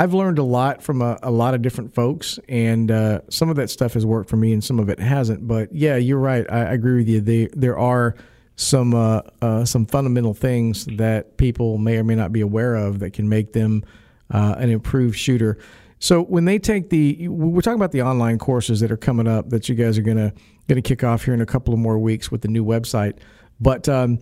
I've 0.03 0.15
learned 0.15 0.41
a 0.41 0.43
lot 0.43 0.83
from 0.83 1.01
a, 1.01 1.17
a 1.23 1.31
lot 1.31 1.55
of 1.55 1.63
different 1.63 1.95
folks, 1.95 2.37
and 2.49 2.91
uh, 2.91 3.21
some 3.31 3.51
of 3.51 3.55
that 3.55 3.71
stuff 3.71 3.95
has 3.95 4.05
worked 4.05 4.29
for 4.29 4.37
me, 4.37 4.53
and 4.53 4.65
some 4.65 4.81
of 4.81 4.89
it 4.89 4.99
hasn't. 4.99 5.47
But 5.47 5.73
yeah, 5.73 5.95
you're 5.95 6.19
right. 6.19 6.45
I, 6.51 6.63
I 6.63 6.73
agree 6.73 6.97
with 6.97 7.09
you. 7.09 7.21
They, 7.21 7.47
there 7.53 7.79
are 7.79 8.17
some 8.57 8.95
uh, 8.95 9.21
uh, 9.41 9.65
some 9.65 9.87
fundamental 9.87 10.35
things 10.35 10.87
that 10.87 11.37
people 11.37 11.79
may 11.79 11.99
or 11.99 12.03
may 12.03 12.17
not 12.17 12.33
be 12.33 12.41
aware 12.41 12.75
of 12.75 12.99
that 12.99 13.13
can 13.13 13.29
make 13.29 13.53
them 13.53 13.85
uh, 14.33 14.57
an 14.59 14.71
improved 14.71 15.17
shooter. 15.17 15.57
So 16.01 16.23
when 16.23 16.47
they 16.47 16.59
take 16.59 16.91
the, 16.91 17.29
we're 17.29 17.61
talking 17.61 17.79
about 17.79 17.93
the 17.93 18.03
online 18.03 18.41
courses 18.41 18.81
that 18.81 18.91
are 18.91 18.97
coming 18.97 19.29
up 19.29 19.51
that 19.51 19.69
you 19.69 19.77
guys 19.77 19.99
are 19.99 20.03
gonna 20.03 20.33
gonna 20.67 20.83
kick 20.83 21.05
off 21.05 21.27
here 21.27 21.35
in 21.35 21.41
a 21.41 21.47
couple 21.47 21.73
of 21.73 21.79
more 21.79 22.01
weeks 22.01 22.29
with 22.29 22.43
the 22.43 22.49
new 22.49 22.65
website. 22.65 23.19
But 23.61 23.89
um, 23.89 24.19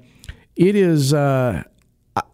it 0.57 0.77
is, 0.77 1.15
uh, 1.15 1.63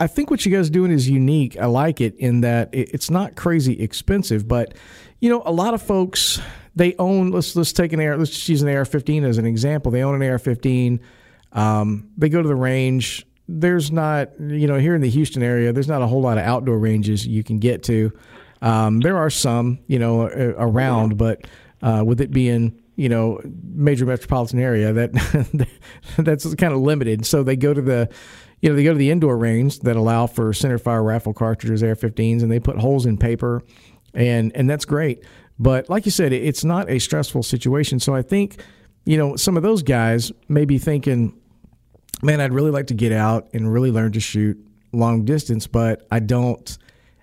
I 0.01 0.07
think 0.07 0.31
what 0.31 0.45
you 0.47 0.53
guys 0.55 0.69
are 0.69 0.73
doing 0.73 0.91
is 0.91 1.09
unique. 1.09 1.59
I 1.59 1.67
like 1.67 2.01
it 2.01 2.17
in 2.17 2.41
that 2.41 2.71
it's 2.73 3.11
not 3.11 3.37
crazy 3.37 3.81
expensive, 3.81 4.49
but 4.49 4.75
you 5.21 5.29
know, 5.29 5.43
a 5.45 5.53
lot 5.53 5.75
of 5.75 5.83
folks 5.83 6.41
they 6.75 6.95
own. 6.99 7.31
Let's 7.31 7.55
let's 7.57 7.73
take 7.73 7.93
an 7.93 8.01
AR. 8.01 8.17
Let's 8.17 8.31
just 8.31 8.49
use 8.49 8.63
an 8.63 8.69
AR-15 8.69 9.25
as 9.25 9.39
an 9.39 9.47
example. 9.47 9.91
They 9.91 10.03
own 10.03 10.21
an 10.21 10.29
AR-15. 10.29 11.01
Um, 11.53 12.11
they 12.17 12.29
go 12.29 12.43
to 12.43 12.49
the 12.49 12.55
range. 12.55 13.27
There's 13.49 13.93
not, 13.93 14.31
you 14.41 14.67
know, 14.67 14.79
here 14.79 14.95
in 14.95 15.01
the 15.01 15.11
Houston 15.11 15.43
area, 15.43 15.73
there's 15.73 15.89
not 15.89 16.03
a 16.03 16.07
whole 16.07 16.21
lot 16.21 16.37
of 16.37 16.45
outdoor 16.45 16.79
ranges 16.79 17.27
you 17.27 17.45
can 17.45 17.59
get 17.59 17.85
to. 17.85 18.13
Um, 18.61 19.01
there 19.01 19.17
are 19.17 19.31
some, 19.31 19.79
you 19.87 19.99
know, 19.99 20.23
around, 20.23 21.17
but 21.17 21.47
uh, 21.83 22.03
with 22.05 22.21
it 22.21 22.31
being 22.31 22.83
you 22.97 23.11
know 23.11 23.41
major 23.63 24.07
metropolitan 24.07 24.59
area, 24.59 24.93
that 24.93 25.69
that's 26.19 26.55
kind 26.57 26.73
of 26.73 26.81
limited. 26.81 27.25
So 27.25 27.43
they 27.43 27.57
go 27.57 27.73
to 27.73 27.83
the 27.83 28.09
you 28.61 28.69
know 28.69 28.77
they 28.77 28.85
go 28.85 28.93
to 28.93 28.99
the 28.99 29.11
indoor 29.11 29.37
range 29.37 29.81
that 29.81 29.97
allow 29.97 30.27
for 30.27 30.53
center 30.53 30.79
fire 30.79 31.03
rifle 31.03 31.35
cartridges, 31.35 31.83
AR-15s, 31.83 32.43
and 32.43 32.51
they 32.51 32.61
put 32.61 32.79
holes 32.79 33.07
in 33.07 33.17
paper, 33.17 33.63
and 34.15 34.55
and 34.55 34.69
that's 34.69 34.85
great. 34.85 35.25
But 35.59 35.89
like 35.89 36.05
you 36.05 36.11
said, 36.11 36.33
it's 36.33 36.65
not 36.65 36.91
a 36.91 36.99
stressful 36.99 37.43
situation. 37.43 38.01
So 38.01 38.15
I 38.15 38.23
think 38.23 38.63
you 39.05 39.17
know 39.17 39.37
some 39.37 39.57
of 39.57 39.63
those 39.63 39.83
guys 39.83 40.33
may 40.49 40.65
be 40.65 40.79
thinking, 40.79 41.39
man, 42.23 42.41
I'd 42.41 42.53
really 42.53 42.71
like 42.71 42.87
to 42.89 42.95
get 42.95 43.13
out 43.13 43.49
and 43.53 43.73
really 43.73 43.91
learn 43.91 44.13
to 44.13 44.21
shoot 44.21 44.59
long 44.93 45.25
distance, 45.25 45.67
but 45.67 46.07
I 46.11 46.21
don't 46.21 46.79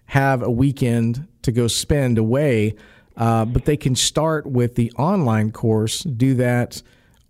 have 0.05 0.43
a 0.43 0.51
weekend 0.51 1.27
to 1.41 1.51
go 1.51 1.67
spend 1.67 2.17
away. 2.17 2.75
Uh, 3.15 3.45
but 3.45 3.65
they 3.65 3.77
can 3.77 3.95
start 3.95 4.47
with 4.47 4.73
the 4.73 4.91
online 4.93 5.51
course, 5.51 6.01
do 6.01 6.34
that 6.34 6.81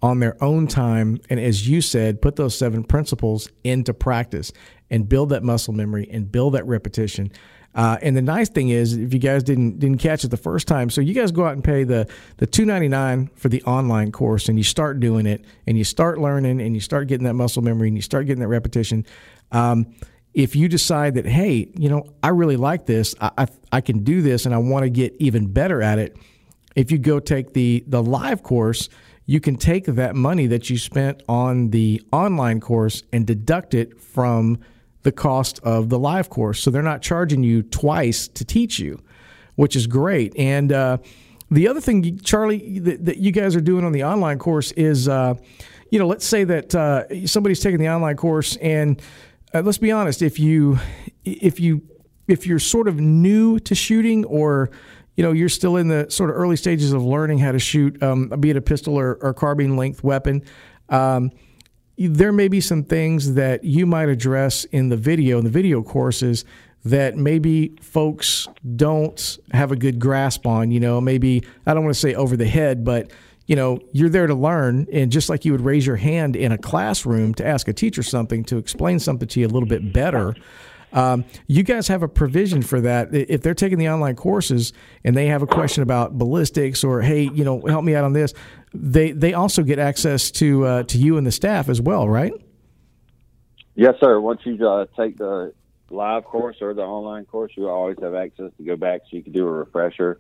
on 0.04 0.20
their 0.20 0.36
own 0.44 0.68
time, 0.68 1.18
and 1.30 1.40
as 1.40 1.68
you 1.68 1.82
said, 1.82 2.22
put 2.22 2.36
those 2.36 2.56
seven 2.56 2.84
principles 2.84 3.50
into 3.64 3.94
practice 3.94 4.52
and 4.92 5.08
build 5.08 5.30
that 5.30 5.42
muscle 5.44 5.74
memory 5.74 6.08
and 6.12 6.30
build 6.32 6.54
that 6.54 6.68
repetition. 6.68 7.32
Uh, 7.74 7.98
and 8.04 8.16
the 8.16 8.22
nice 8.22 8.50
thing 8.50 8.70
is, 8.70 8.98
if 8.98 9.14
you 9.14 9.20
guys 9.20 9.42
didn't 9.44 9.80
didn't 9.80 9.98
catch 9.98 10.24
it 10.24 10.28
the 10.28 10.38
first 10.38 10.68
time, 10.68 10.90
so 10.90 11.02
you 11.02 11.14
guys 11.14 11.32
go 11.32 11.46
out 11.46 11.54
and 11.54 11.64
pay 11.64 11.86
the 11.86 12.08
the 12.38 12.46
two 12.46 12.66
ninety 12.66 12.88
nine 12.88 13.30
for 13.36 13.50
the 13.50 13.64
online 13.64 14.12
course, 14.12 14.50
and 14.50 14.60
you 14.60 14.64
start 14.64 15.00
doing 15.00 15.26
it, 15.26 15.44
and 15.66 15.78
you 15.78 15.84
start 15.84 16.20
learning, 16.20 16.62
and 16.62 16.76
you 16.76 16.82
start 16.82 17.08
getting 17.08 17.26
that 17.26 17.34
muscle 17.34 17.64
memory, 17.64 17.88
and 17.88 17.98
you 17.98 18.04
start 18.04 18.28
getting 18.28 18.42
that 18.42 18.50
repetition. 18.50 19.06
Um, 19.52 19.96
if 20.34 20.56
you 20.56 20.68
decide 20.68 21.16
that, 21.16 21.26
hey, 21.26 21.70
you 21.78 21.90
know, 21.90 22.04
I 22.22 22.30
really 22.30 22.58
like 22.58 22.86
this, 22.88 23.16
I, 23.22 23.32
I, 23.38 23.48
I 23.72 23.82
can 23.82 24.04
do 24.04 24.22
this, 24.22 24.46
and 24.46 24.54
I 24.54 24.58
want 24.58 24.84
to 24.84 24.90
get 24.90 25.16
even 25.20 25.48
better 25.54 25.82
at 25.82 25.98
it, 25.98 26.18
if 26.76 26.92
you 26.92 26.98
go 26.98 27.20
take 27.20 27.54
the 27.54 27.84
the 27.88 28.04
live 28.04 28.44
course, 28.44 28.90
you 29.26 29.40
can 29.40 29.56
take 29.56 29.86
that 29.86 30.16
money 30.16 30.48
that 30.48 30.70
you 30.70 30.78
spent 30.78 31.24
on 31.30 31.70
the 31.70 32.02
online 32.12 32.60
course 32.60 33.04
and 33.14 33.26
deduct 33.26 33.74
it 33.74 34.00
from 34.00 34.60
the 35.04 35.12
cost 35.12 35.60
of 35.64 35.90
the 35.90 36.00
live 36.00 36.30
course. 36.30 36.62
So 36.62 36.72
they're 36.72 36.82
not 36.82 37.02
charging 37.02 37.44
you 37.44 37.64
twice 37.64 38.28
to 38.30 38.46
teach 38.46 38.80
you, 38.80 39.02
which 39.56 39.76
is 39.76 39.88
great. 39.88 40.34
And 40.38 40.72
uh, 40.72 40.98
the 41.52 41.68
other 41.68 41.82
thing, 41.82 42.20
Charlie, 42.20 42.80
that, 42.80 43.06
that, 43.06 43.18
you 43.18 43.32
guys 43.32 43.56
are 43.56 43.62
doing 43.62 43.86
on 43.86 43.92
the 43.92 44.04
online 44.04 44.40
course 44.40 44.72
is, 44.74 45.08
uh, 45.08 45.36
you 45.92 46.00
know, 46.00 46.08
let's 46.08 46.26
say 46.26 46.44
that 46.46 46.74
uh, 46.74 47.28
somebody's 47.28 47.60
taking 47.60 47.80
the 47.80 47.90
online 47.90 48.18
course 48.18 48.56
and 48.58 49.02
uh, 49.54 49.62
let's 49.62 49.78
be 49.78 49.92
honest, 49.92 50.22
if 50.22 50.40
you 50.40 50.80
if 51.24 51.60
you 51.60 51.84
if 52.28 52.48
you're 52.48 52.60
sort 52.60 52.88
of 52.88 53.00
new 53.00 53.60
to 53.60 53.76
shooting 53.76 54.26
or 54.26 54.72
you 55.16 55.24
know 55.24 55.32
you're 55.32 55.50
still 55.50 55.78
in 55.78 55.88
the 55.88 56.08
sort 56.10 56.30
of 56.30 56.36
early 56.36 56.56
stages 56.56 56.94
of 56.94 57.04
learning 57.04 57.40
how 57.40 57.52
to 57.52 57.60
shoot, 57.60 58.02
um, 58.02 58.30
be 58.40 58.50
it 58.50 58.58
a 58.58 58.62
pistol 58.62 58.98
or, 58.98 59.18
or 59.22 59.34
carbine 59.34 59.76
length 59.78 60.04
weapon. 60.04 60.44
Um, 60.90 61.32
there 61.98 62.32
may 62.32 62.48
be 62.48 62.60
some 62.60 62.84
things 62.84 63.36
that 63.36 63.64
you 63.64 63.86
might 63.86 64.10
address 64.10 64.66
in 64.66 64.90
the 64.90 64.98
video, 64.98 65.38
in 65.38 65.44
the 65.44 65.50
video 65.50 65.84
courses, 65.84 66.44
that 66.86 67.16
maybe 67.16 67.76
folks 67.82 68.48
don't 68.76 69.38
have 69.52 69.72
a 69.72 69.76
good 69.76 70.00
grasp 70.00 70.46
on. 70.46 70.72
You 70.72 70.80
know, 70.80 71.00
maybe 71.00 71.44
I 71.66 71.74
don't 71.74 71.84
want 71.84 71.94
to 71.94 72.00
say 72.00 72.16
over 72.16 72.36
the 72.36 72.48
head, 72.48 72.84
but 72.84 73.12
you 73.46 73.56
know, 73.56 73.80
you're 73.92 74.10
there 74.10 74.28
to 74.28 74.36
learn. 74.36 74.88
And 74.92 75.12
just 75.12 75.30
like 75.30 75.46
you 75.46 75.52
would 75.52 75.62
raise 75.62 75.86
your 75.86 75.98
hand 75.98 76.36
in 76.36 76.52
a 76.52 76.58
classroom 76.58 77.34
to 77.36 77.46
ask 77.46 77.68
a 77.68 77.74
teacher 77.74 78.02
something, 78.02 78.44
to 78.46 78.58
explain 78.58 79.00
something 79.00 79.28
to 79.28 79.40
you 79.40 79.48
a 79.48 79.50
little 79.50 79.68
bit 79.68 79.94
better, 79.94 80.34
um, 80.94 81.26
you 81.48 81.64
guys 81.64 81.88
have 81.88 82.04
a 82.04 82.08
provision 82.08 82.62
for 82.62 82.80
that. 82.82 83.14
If 83.14 83.42
they're 83.42 83.54
taking 83.54 83.80
the 83.80 83.90
online 83.90 84.16
courses 84.16 84.72
and 85.04 85.18
they 85.18 85.28
have 85.28 85.42
a 85.42 85.48
question 85.48 85.84
about 85.84 86.18
ballistics 86.18 86.84
or, 86.84 87.02
hey, 87.02 87.30
you 87.34 87.44
know, 87.44 87.62
help 87.62 87.84
me 87.84 87.96
out 87.96 88.04
on 88.04 88.14
this, 88.14 88.34
they, 88.74 89.12
they 89.12 89.34
also 89.34 89.64
get 89.64 89.80
access 89.80 90.32
to, 90.32 90.66
uh, 90.66 90.84
to 90.84 90.98
you 90.98 91.18
and 91.18 91.28
the 91.28 91.32
staff 91.32 91.68
as 91.68 91.82
well, 91.82 92.08
right? 92.08 92.34
Yes, 93.76 93.96
sir. 94.00 94.20
Once 94.20 94.42
you 94.44 94.68
uh, 94.68 94.86
take 94.96 95.18
the 95.18 95.54
live 95.90 96.26
course 96.26 96.58
or 96.62 96.74
the 96.74 96.82
online 96.82 97.26
course, 97.26 97.52
you 97.56 97.70
always 97.70 97.98
have 98.02 98.14
access 98.16 98.52
to 98.58 98.64
go 98.64 98.76
back 98.76 99.02
so 99.02 99.18
you 99.18 99.24
can 99.24 99.34
do 99.34 99.48
a 99.48 99.52
refresher. 99.52 100.20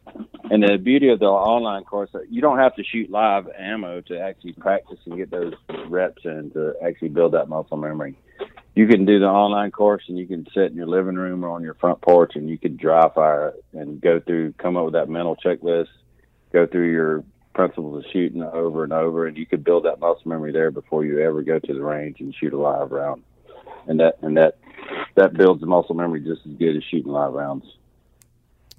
And 0.50 0.64
the 0.64 0.78
beauty 0.78 1.10
of 1.10 1.20
the 1.20 1.26
online 1.26 1.84
course, 1.84 2.10
you 2.30 2.42
don't 2.42 2.60
have 2.60 2.76
to 2.76 2.84
shoot 2.84 3.10
live 3.10 3.48
ammo 3.58 4.02
to 4.02 4.20
actually 4.20 4.54
practice 4.54 5.00
and 5.06 5.18
get 5.18 5.32
those 5.32 5.54
reps 5.88 6.24
in 6.26 6.52
to 6.52 6.74
actually 6.84 7.10
build 7.10 7.34
that 7.34 7.50
muscle 7.50 7.78
memory. 7.78 8.18
You 8.76 8.88
can 8.88 9.06
do 9.06 9.20
the 9.20 9.28
online 9.28 9.72
course 9.72 10.04
and 10.08 10.18
you 10.18 10.26
can 10.26 10.48
sit 10.54 10.72
in 10.72 10.76
your 10.76 10.88
living 10.88 11.16
room 11.16 11.46
or 11.46 11.50
on 11.50 11.62
your 11.62 11.76
front 11.76 12.02
porch 12.02 12.36
and 12.36 12.50
you 12.50 12.58
can 12.58 12.76
dry 12.76 13.08
fire 13.10 13.54
and 13.72 14.02
go 14.02 14.20
through, 14.20 14.54
come 14.54 14.78
up 14.78 14.86
with 14.86 14.94
that 14.94 15.10
mental 15.10 15.36
checklist, 15.36 15.90
go 16.52 16.66
through 16.66 16.92
your 16.92 17.24
principles 17.54 18.04
of 18.04 18.12
shooting 18.12 18.42
over 18.42 18.84
and 18.84 18.94
over, 18.94 19.28
and 19.28 19.38
you 19.38 19.46
could 19.46 19.64
build 19.64 19.86
that 19.86 20.00
muscle 20.00 20.24
memory 20.26 20.52
there 20.52 20.72
before 20.72 21.06
you 21.06 21.20
ever 21.20 21.42
go 21.42 21.60
to 21.60 21.74
the 21.74 21.84
range 21.84 22.20
and 22.20 22.34
shoot 22.36 22.54
a 22.54 22.58
live 22.58 22.92
round. 22.92 23.24
And 23.88 24.00
that 24.00 24.18
and 24.22 24.38
that 24.38 24.58
that 25.16 25.34
builds 25.34 25.62
the 25.62 25.68
muscle 25.68 25.96
memory 25.96 26.22
just 26.22 26.42
as 26.46 26.54
good 26.54 26.76
as 26.76 26.84
shooting 26.84 27.12
live 27.12 27.34
rounds. 27.34 27.66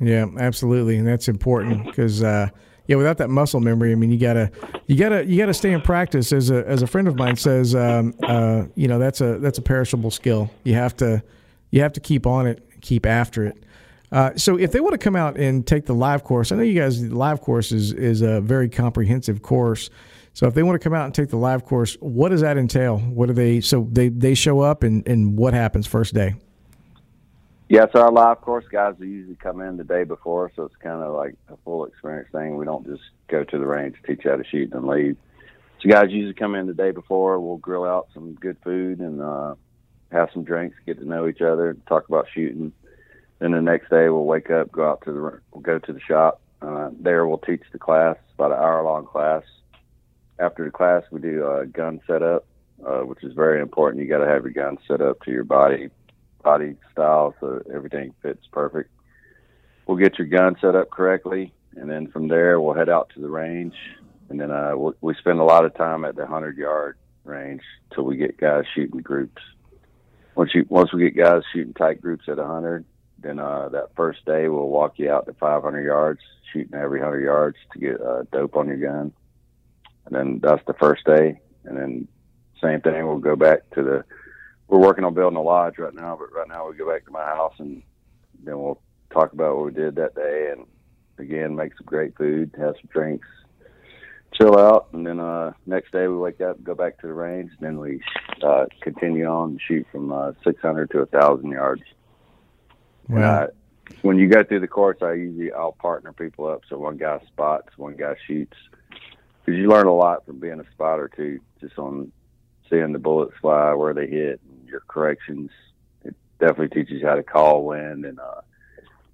Yeah, 0.00 0.26
absolutely, 0.38 0.96
and 0.96 1.06
that's 1.06 1.28
important 1.28 1.84
because 1.84 2.22
uh, 2.22 2.48
yeah, 2.86 2.96
without 2.96 3.18
that 3.18 3.30
muscle 3.30 3.60
memory, 3.60 3.92
I 3.92 3.94
mean, 3.94 4.10
you 4.10 4.18
gotta 4.18 4.50
you 4.86 4.96
gotta 4.96 5.24
you 5.24 5.38
gotta 5.38 5.54
stay 5.54 5.72
in 5.72 5.80
practice. 5.80 6.32
As 6.32 6.50
a 6.50 6.66
as 6.68 6.82
a 6.82 6.86
friend 6.86 7.08
of 7.08 7.16
mine 7.16 7.36
says, 7.36 7.74
um, 7.74 8.14
uh, 8.22 8.64
you 8.74 8.88
know, 8.88 8.98
that's 8.98 9.20
a 9.20 9.38
that's 9.38 9.58
a 9.58 9.62
perishable 9.62 10.10
skill. 10.10 10.50
You 10.64 10.74
have 10.74 10.96
to 10.98 11.22
you 11.70 11.80
have 11.80 11.94
to 11.94 12.00
keep 12.00 12.26
on 12.26 12.46
it, 12.46 12.62
keep 12.82 13.06
after 13.06 13.46
it. 13.46 13.64
Uh, 14.12 14.30
so 14.36 14.58
if 14.58 14.70
they 14.70 14.80
want 14.80 14.92
to 14.92 14.98
come 14.98 15.16
out 15.16 15.36
and 15.38 15.66
take 15.66 15.86
the 15.86 15.94
live 15.94 16.24
course, 16.24 16.52
I 16.52 16.56
know 16.56 16.62
you 16.62 16.78
guys 16.78 17.02
the 17.02 17.16
live 17.16 17.40
course 17.40 17.72
is 17.72 17.92
is 17.92 18.20
a 18.20 18.40
very 18.40 18.68
comprehensive 18.68 19.42
course. 19.42 19.88
So 20.34 20.46
if 20.46 20.54
they 20.54 20.62
want 20.62 20.80
to 20.80 20.84
come 20.84 20.94
out 20.94 21.04
and 21.06 21.14
take 21.14 21.30
the 21.30 21.36
live 21.36 21.64
course, 21.64 21.96
what 22.00 22.30
does 22.30 22.42
that 22.42 22.58
entail? 22.58 22.98
What 22.98 23.26
do 23.26 23.32
they? 23.32 23.60
So 23.60 23.88
they 23.90 24.10
they 24.10 24.34
show 24.34 24.60
up 24.60 24.82
and 24.82 25.06
and 25.08 25.38
what 25.38 25.54
happens 25.54 25.86
first 25.86 26.12
day? 26.12 26.34
Yes, 27.68 27.88
our 27.94 28.12
live 28.12 28.42
course 28.42 28.66
guys 28.70 28.94
usually 28.98 29.36
come 29.36 29.62
in 29.62 29.78
the 29.78 29.84
day 29.84 30.04
before, 30.04 30.52
so 30.54 30.64
it's 30.64 30.76
kind 30.76 31.02
of 31.02 31.14
like 31.14 31.34
a 31.48 31.56
full 31.64 31.86
experience 31.86 32.28
thing. 32.30 32.56
We 32.56 32.66
don't 32.66 32.86
just 32.86 33.02
go 33.28 33.42
to 33.42 33.58
the 33.58 33.66
range, 33.66 33.96
teach 34.06 34.24
how 34.24 34.36
to 34.36 34.44
shoot, 34.44 34.74
and 34.74 34.86
leave. 34.86 35.16
So 35.80 35.88
guys 35.88 36.10
usually 36.10 36.34
come 36.34 36.54
in 36.54 36.66
the 36.66 36.74
day 36.74 36.90
before. 36.90 37.40
We'll 37.40 37.56
grill 37.56 37.84
out 37.84 38.08
some 38.12 38.34
good 38.34 38.58
food 38.62 38.98
and 38.98 39.22
uh, 39.22 39.54
have 40.12 40.28
some 40.34 40.44
drinks, 40.44 40.76
get 40.84 40.98
to 40.98 41.08
know 41.08 41.26
each 41.26 41.40
other, 41.40 41.74
talk 41.88 42.06
about 42.06 42.26
shooting. 42.34 42.70
Then 43.38 43.52
the 43.52 43.62
next 43.62 43.88
day 43.88 44.10
we'll 44.10 44.26
wake 44.26 44.50
up, 44.50 44.70
go 44.70 44.90
out 44.90 45.02
to 45.06 45.12
the 45.12 45.40
we'll 45.50 45.62
go 45.62 45.78
to 45.78 45.92
the 45.92 46.00
shop. 46.00 46.42
Uh, 46.60 46.90
there 47.00 47.26
we'll 47.26 47.38
teach 47.38 47.62
the 47.72 47.78
class, 47.78 48.16
about 48.34 48.52
an 48.52 48.58
hour 48.58 48.84
long 48.84 49.06
class. 49.06 49.42
After 50.38 50.64
the 50.64 50.70
class, 50.70 51.02
we 51.10 51.20
do 51.20 51.50
a 51.50 51.64
gun 51.64 52.00
setup, 52.06 52.44
uh, 52.86 53.00
which 53.00 53.24
is 53.24 53.32
very 53.32 53.62
important. 53.62 54.02
You 54.02 54.08
got 54.08 54.18
to 54.18 54.30
have 54.30 54.44
your 54.44 54.52
gun 54.52 54.76
set 54.86 55.00
up 55.00 55.22
to 55.22 55.30
your 55.30 55.44
body 55.44 55.88
body 56.44 56.76
style 56.92 57.34
so 57.40 57.62
everything 57.74 58.14
fits 58.22 58.46
perfect. 58.52 58.90
We'll 59.86 59.98
get 59.98 60.18
your 60.18 60.28
gun 60.28 60.56
set 60.60 60.76
up 60.76 60.90
correctly, 60.90 61.52
and 61.76 61.90
then 61.90 62.06
from 62.06 62.28
there 62.28 62.60
we'll 62.60 62.74
head 62.74 62.88
out 62.88 63.10
to 63.14 63.20
the 63.20 63.28
range, 63.28 63.74
and 64.28 64.40
then 64.40 64.50
uh, 64.50 64.72
we'll, 64.74 64.94
we 65.00 65.14
spend 65.14 65.40
a 65.40 65.44
lot 65.44 65.64
of 65.64 65.74
time 65.74 66.04
at 66.04 66.16
the 66.16 66.26
hundred 66.26 66.56
yard 66.56 66.96
range 67.24 67.62
till 67.92 68.04
we 68.04 68.16
get 68.16 68.38
guys 68.38 68.64
shooting 68.74 69.00
groups. 69.00 69.42
Once 70.36 70.54
you 70.54 70.64
once 70.68 70.92
we 70.92 71.02
get 71.02 71.16
guys 71.16 71.42
shooting 71.52 71.74
tight 71.74 72.00
groups 72.00 72.24
at 72.28 72.38
a 72.38 72.46
hundred, 72.46 72.84
then 73.18 73.38
uh, 73.38 73.68
that 73.70 73.94
first 73.96 74.24
day 74.24 74.48
we'll 74.48 74.68
walk 74.68 74.98
you 74.98 75.10
out 75.10 75.26
to 75.26 75.32
500 75.34 75.82
yards, 75.82 76.20
shooting 76.52 76.74
every 76.74 77.00
100 77.00 77.20
yards 77.20 77.56
to 77.72 77.78
get 77.78 78.00
uh, 78.00 78.22
dope 78.32 78.56
on 78.56 78.68
your 78.68 78.78
gun, 78.78 79.12
and 80.06 80.14
then 80.14 80.40
that's 80.42 80.64
the 80.66 80.74
first 80.74 81.04
day, 81.04 81.40
and 81.64 81.76
then 81.76 82.08
same 82.62 82.80
thing 82.80 83.06
we'll 83.06 83.18
go 83.18 83.36
back 83.36 83.68
to 83.70 83.82
the 83.82 84.04
we're 84.68 84.78
working 84.78 85.04
on 85.04 85.14
building 85.14 85.36
a 85.36 85.42
lodge 85.42 85.78
right 85.78 85.94
now, 85.94 86.16
but 86.18 86.34
right 86.34 86.48
now 86.48 86.68
we 86.68 86.76
go 86.76 86.90
back 86.90 87.04
to 87.04 87.10
my 87.10 87.24
house 87.24 87.54
and 87.58 87.82
then 88.42 88.58
we'll 88.58 88.80
talk 89.12 89.32
about 89.32 89.56
what 89.56 89.66
we 89.66 89.72
did 89.72 89.94
that 89.96 90.14
day 90.14 90.52
and 90.52 90.66
again 91.18 91.54
make 91.54 91.76
some 91.76 91.86
great 91.86 92.16
food, 92.16 92.50
have 92.58 92.74
some 92.80 92.90
drinks, 92.92 93.28
chill 94.34 94.58
out, 94.58 94.88
and 94.92 95.06
then 95.06 95.20
uh 95.20 95.52
next 95.66 95.92
day 95.92 96.08
we 96.08 96.16
wake 96.16 96.40
up, 96.40 96.62
go 96.62 96.74
back 96.74 96.98
to 97.00 97.06
the 97.06 97.12
range, 97.12 97.50
and 97.58 97.66
then 97.66 97.78
we 97.78 98.00
uh 98.42 98.66
continue 98.80 99.26
on 99.26 99.50
and 99.50 99.60
shoot 99.66 99.86
from 99.92 100.12
uh 100.12 100.32
600 100.42 100.90
to 100.90 101.00
a 101.00 101.06
thousand 101.06 101.50
yards. 101.50 101.82
Wow. 103.08 103.48
When 104.00 104.16
you 104.18 104.28
go 104.28 104.42
through 104.42 104.60
the 104.60 104.68
course, 104.68 104.96
I 105.02 105.12
usually 105.12 105.52
I'll 105.52 105.72
partner 105.72 106.12
people 106.12 106.46
up 106.46 106.62
so 106.68 106.78
one 106.78 106.96
guy 106.96 107.20
spots, 107.26 107.76
one 107.76 107.96
guy 107.96 108.14
shoots, 108.26 108.56
because 109.44 109.58
you 109.58 109.68
learn 109.68 109.86
a 109.86 109.94
lot 109.94 110.24
from 110.24 110.40
being 110.40 110.58
a 110.58 110.64
spotter 110.72 111.10
too, 111.14 111.40
just 111.60 111.78
on 111.78 112.10
seeing 112.70 112.92
the 112.92 112.98
bullets 112.98 113.34
fly, 113.42 113.74
where 113.74 113.92
they 113.92 114.06
hit, 114.06 114.40
corrections. 114.80 115.50
It 116.04 116.14
definitely 116.38 116.68
teaches 116.68 117.00
you 117.00 117.06
how 117.06 117.14
to 117.14 117.22
call 117.22 117.64
wind 117.64 118.04
and 118.04 118.18
uh, 118.18 118.40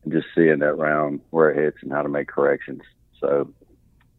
and 0.05 0.13
just 0.13 0.27
seeing 0.35 0.61
that 0.61 0.79
round 0.79 1.21
where 1.31 1.51
it 1.51 1.63
hits 1.63 1.79
and 1.83 1.93
how 1.93 2.03
to 2.03 2.09
make 2.09 2.29
corrections. 2.29 2.83
So 3.21 3.53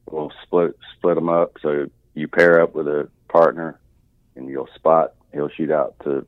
we'll 0.10 0.32
split 0.44 0.78
split 0.98 1.16
them 1.16 1.30
up. 1.30 1.58
So 1.62 1.90
you 2.14 2.28
pair 2.28 2.62
up 2.62 2.76
with 2.76 2.88
a 2.88 3.10
partner, 3.28 3.80
and 4.36 4.50
you'll 4.50 4.70
spot. 4.76 5.14
He'll 5.34 5.50
shoot 5.50 5.72
out 5.72 5.96
to 6.04 6.28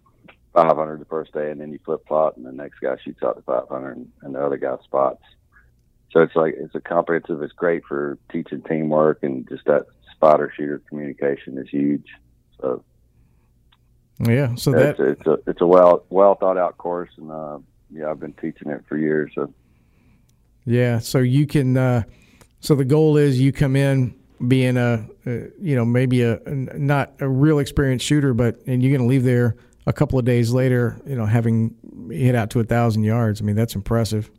500 0.53 0.99
the 0.99 1.05
first 1.05 1.33
day, 1.33 1.51
and 1.51 1.59
then 1.59 1.71
you 1.71 1.79
flip 1.83 2.01
flop, 2.07 2.37
and 2.37 2.45
the 2.45 2.51
next 2.51 2.79
guy 2.79 2.95
shoots 3.03 3.21
out 3.23 3.35
to 3.35 3.41
500, 3.41 3.97
and, 3.97 4.11
and 4.21 4.35
the 4.35 4.43
other 4.43 4.57
guy 4.57 4.75
spots. 4.83 5.23
So 6.13 6.21
it's 6.21 6.35
like 6.35 6.53
it's 6.57 6.75
a 6.75 6.79
comprehensive. 6.79 7.41
It's 7.41 7.53
great 7.53 7.83
for 7.85 8.19
teaching 8.31 8.61
teamwork 8.61 9.23
and 9.23 9.49
just 9.49 9.65
that 9.65 9.87
spotter 10.11 10.53
shooter 10.55 10.81
communication 10.87 11.57
is 11.57 11.67
huge. 11.69 12.05
So 12.61 12.83
Yeah. 14.19 14.55
So 14.55 14.73
it's, 14.73 14.97
that 14.97 15.07
it's 15.07 15.27
a 15.27 15.37
it's 15.47 15.61
a 15.61 15.67
well 15.67 16.05
well 16.09 16.35
thought 16.35 16.57
out 16.57 16.77
course, 16.77 17.09
and 17.17 17.31
uh, 17.31 17.59
yeah, 17.91 18.09
I've 18.09 18.19
been 18.19 18.33
teaching 18.33 18.69
it 18.69 18.83
for 18.87 18.97
years. 18.97 19.31
So 19.35 19.53
Yeah, 20.65 20.99
so 20.99 21.19
you 21.19 21.45
can. 21.47 21.77
Uh, 21.77 22.03
so 22.59 22.75
the 22.75 22.85
goal 22.85 23.17
is 23.17 23.41
you 23.41 23.51
come 23.51 23.75
in 23.75 24.15
being 24.47 24.77
a, 24.77 25.05
uh, 25.25 25.31
you 25.61 25.75
know, 25.75 25.85
maybe 25.85 26.21
a 26.23 26.39
not 26.45 27.13
a 27.19 27.27
real 27.27 27.59
experienced 27.59 28.05
shooter, 28.05 28.33
but 28.33 28.59
and 28.67 28.81
you're 28.81 28.91
going 28.91 29.01
to 29.01 29.07
leave 29.07 29.23
there 29.23 29.55
a 29.85 29.93
couple 29.93 30.17
of 30.17 30.25
days 30.25 30.51
later, 30.51 30.99
you 31.05 31.15
know, 31.15 31.25
having 31.25 31.75
hit 32.09 32.35
out 32.35 32.49
to 32.51 32.59
a 32.59 32.63
thousand 32.63 33.03
yards. 33.03 33.41
I 33.41 33.43
mean, 33.43 33.55
that's 33.55 33.75
impressive. 33.75 34.31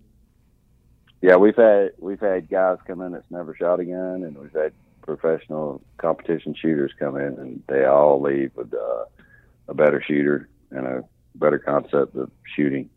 yeah, 1.20 1.36
we've 1.36 1.56
had 1.56 1.92
we've 1.98 2.20
had 2.20 2.48
guys 2.48 2.78
come 2.86 3.00
in 3.00 3.12
that's 3.12 3.30
never 3.30 3.54
shot 3.54 3.80
a 3.80 3.84
gun, 3.84 4.24
and 4.24 4.36
we've 4.36 4.52
had 4.52 4.72
professional 5.02 5.82
competition 5.98 6.54
shooters 6.54 6.92
come 6.98 7.16
in, 7.16 7.34
and 7.38 7.62
they 7.68 7.84
all 7.84 8.20
leave 8.20 8.52
with 8.56 8.72
uh, 8.72 9.04
a 9.68 9.74
better 9.74 10.02
shooter 10.06 10.48
and 10.70 10.86
a 10.86 11.04
better 11.34 11.58
concept 11.58 12.16
of 12.16 12.30
shooting. 12.56 12.90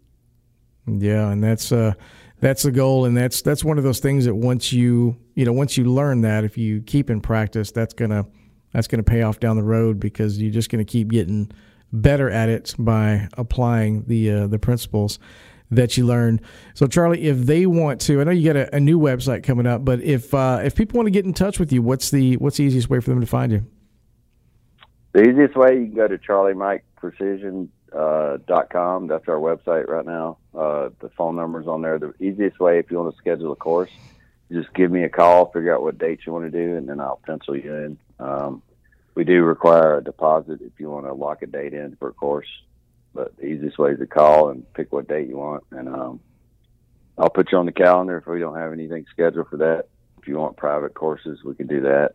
Yeah, 0.88 1.32
and 1.32 1.44
that's 1.44 1.72
uh, 1.72 1.94
that's 2.40 2.64
the 2.64 2.72
goal, 2.72 3.06
and 3.06 3.16
that's 3.16 3.42
that's 3.42 3.64
one 3.64 3.78
of 3.78 3.84
those 3.84 4.00
things 4.00 4.26
that 4.26 4.36
once 4.36 4.72
you 4.72 5.18
you 5.36 5.46
know 5.46 5.54
once 5.54 5.78
you 5.78 5.86
learn 5.86 6.22
that, 6.22 6.44
if 6.44 6.58
you 6.58 6.82
keep 6.82 7.10
in 7.10 7.20
practice, 7.20 7.72
that's 7.72 7.94
gonna 7.94 8.26
that's 8.74 8.88
gonna 8.88 9.04
pay 9.04 9.22
off 9.22 9.40
down 9.40 9.58
the 9.58 9.64
road 9.64 10.00
because 10.00 10.42
you're 10.42 10.52
just 10.52 10.70
gonna 10.70 10.86
keep 10.86 11.10
getting 11.10 11.52
better 11.92 12.30
at 12.30 12.50
it 12.50 12.74
by 12.80 13.28
applying 13.38 14.06
the 14.06 14.32
uh, 14.32 14.48
the 14.48 14.60
principles 14.60 15.20
that 15.72 15.98
you 15.98 16.06
learn. 16.06 16.40
So, 16.74 16.88
Charlie, 16.88 17.24
if 17.24 17.40
they 17.40 17.66
want 17.66 18.00
to, 18.02 18.22
I 18.22 18.24
know 18.24 18.32
you 18.32 18.54
got 18.54 18.56
a, 18.56 18.76
a 18.76 18.80
new 18.80 19.00
website 19.00 19.44
coming 19.44 19.68
up, 19.68 19.84
but 19.84 20.02
if 20.02 20.34
uh, 20.34 20.62
if 20.64 20.76
people 20.76 20.98
want 20.98 21.08
to 21.08 21.12
get 21.12 21.26
in 21.26 21.34
touch 21.34 21.60
with 21.60 21.72
you, 21.72 21.82
what's 21.82 22.12
the 22.12 22.38
what's 22.38 22.58
the 22.58 22.64
easiest 22.64 22.90
way 22.90 23.00
for 23.00 23.10
them 23.10 23.20
to 23.20 23.28
find 23.28 23.52
you? 23.52 23.66
The 25.14 25.22
easiest 25.28 25.56
way 25.56 25.80
you 25.80 25.86
can 25.88 25.96
go 25.96 26.08
to 26.08 26.18
charliemikeprecision 26.18 27.70
uh, 27.92 28.38
dot 28.46 28.70
com. 28.70 29.08
That's 29.08 29.28
our 29.28 29.40
website 29.40 29.88
right 29.88 30.06
now. 30.06 30.38
Uh, 30.54 30.90
the 31.00 31.10
phone 31.18 31.36
number's 31.36 31.68
on 31.68 31.82
there. 31.82 31.98
The 31.98 32.14
easiest 32.20 32.60
way, 32.60 32.78
if 32.80 32.92
you 32.92 32.98
want 32.98 33.16
to 33.16 33.18
schedule 33.18 33.52
a 33.52 33.56
course, 33.56 33.90
just 34.52 34.72
give 34.74 34.92
me 34.92 35.04
a 35.04 35.10
call, 35.10 35.52
figure 35.52 35.74
out 35.74 35.82
what 35.82 35.98
dates 35.98 36.26
you 36.26 36.34
want 36.34 36.52
to 36.52 36.66
do, 36.66 36.76
and 36.78 36.88
then 36.88 37.00
I'll 37.00 37.22
pencil 37.26 37.56
you 37.56 37.74
in. 37.74 37.98
Um, 38.20 38.62
we 39.16 39.24
do 39.24 39.44
require 39.44 39.98
a 39.98 40.04
deposit 40.04 40.62
if 40.62 40.74
you 40.80 40.90
want 40.90 41.06
to 41.08 41.14
lock 41.14 41.42
a 41.42 41.48
date 41.48 41.74
in 41.74 41.96
for 41.96 42.10
a 42.10 42.14
course, 42.14 42.48
but 43.14 43.36
the 43.38 43.46
easiest 43.46 43.80
way 43.80 43.92
is 43.92 44.00
to 44.00 44.06
call 44.06 44.50
and 44.50 44.72
pick 44.74 44.92
what 44.92 45.08
date 45.08 45.28
you 45.28 45.38
want, 45.38 45.64
and 45.72 45.90
um, 45.90 46.20
I'll 47.18 47.30
put 47.30 47.52
you 47.52 47.58
on 47.58 47.66
the 47.66 47.72
calendar 47.72 48.18
if 48.18 48.28
we 48.28 48.40
don't 48.40 48.58
have 48.58 48.74
anything 48.74 49.06
scheduled 49.10 49.50
for 49.50 49.58
that. 49.58 49.88
If 50.20 50.28
you 50.28 50.38
want 50.38 50.56
private 50.58 50.94
courses, 50.94 51.44
we 51.44 51.56
can 51.56 51.66
do 51.66 51.82
that. 51.82 52.12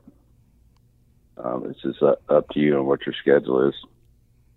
Um, 1.39 1.67
it's 1.69 1.81
just 1.83 2.03
uh, 2.03 2.15
up 2.29 2.49
to 2.51 2.61
you 2.61 2.79
on 2.79 2.87
what 2.87 3.01
your 3.07 3.15
schedule 3.15 3.69
is. 3.69 3.75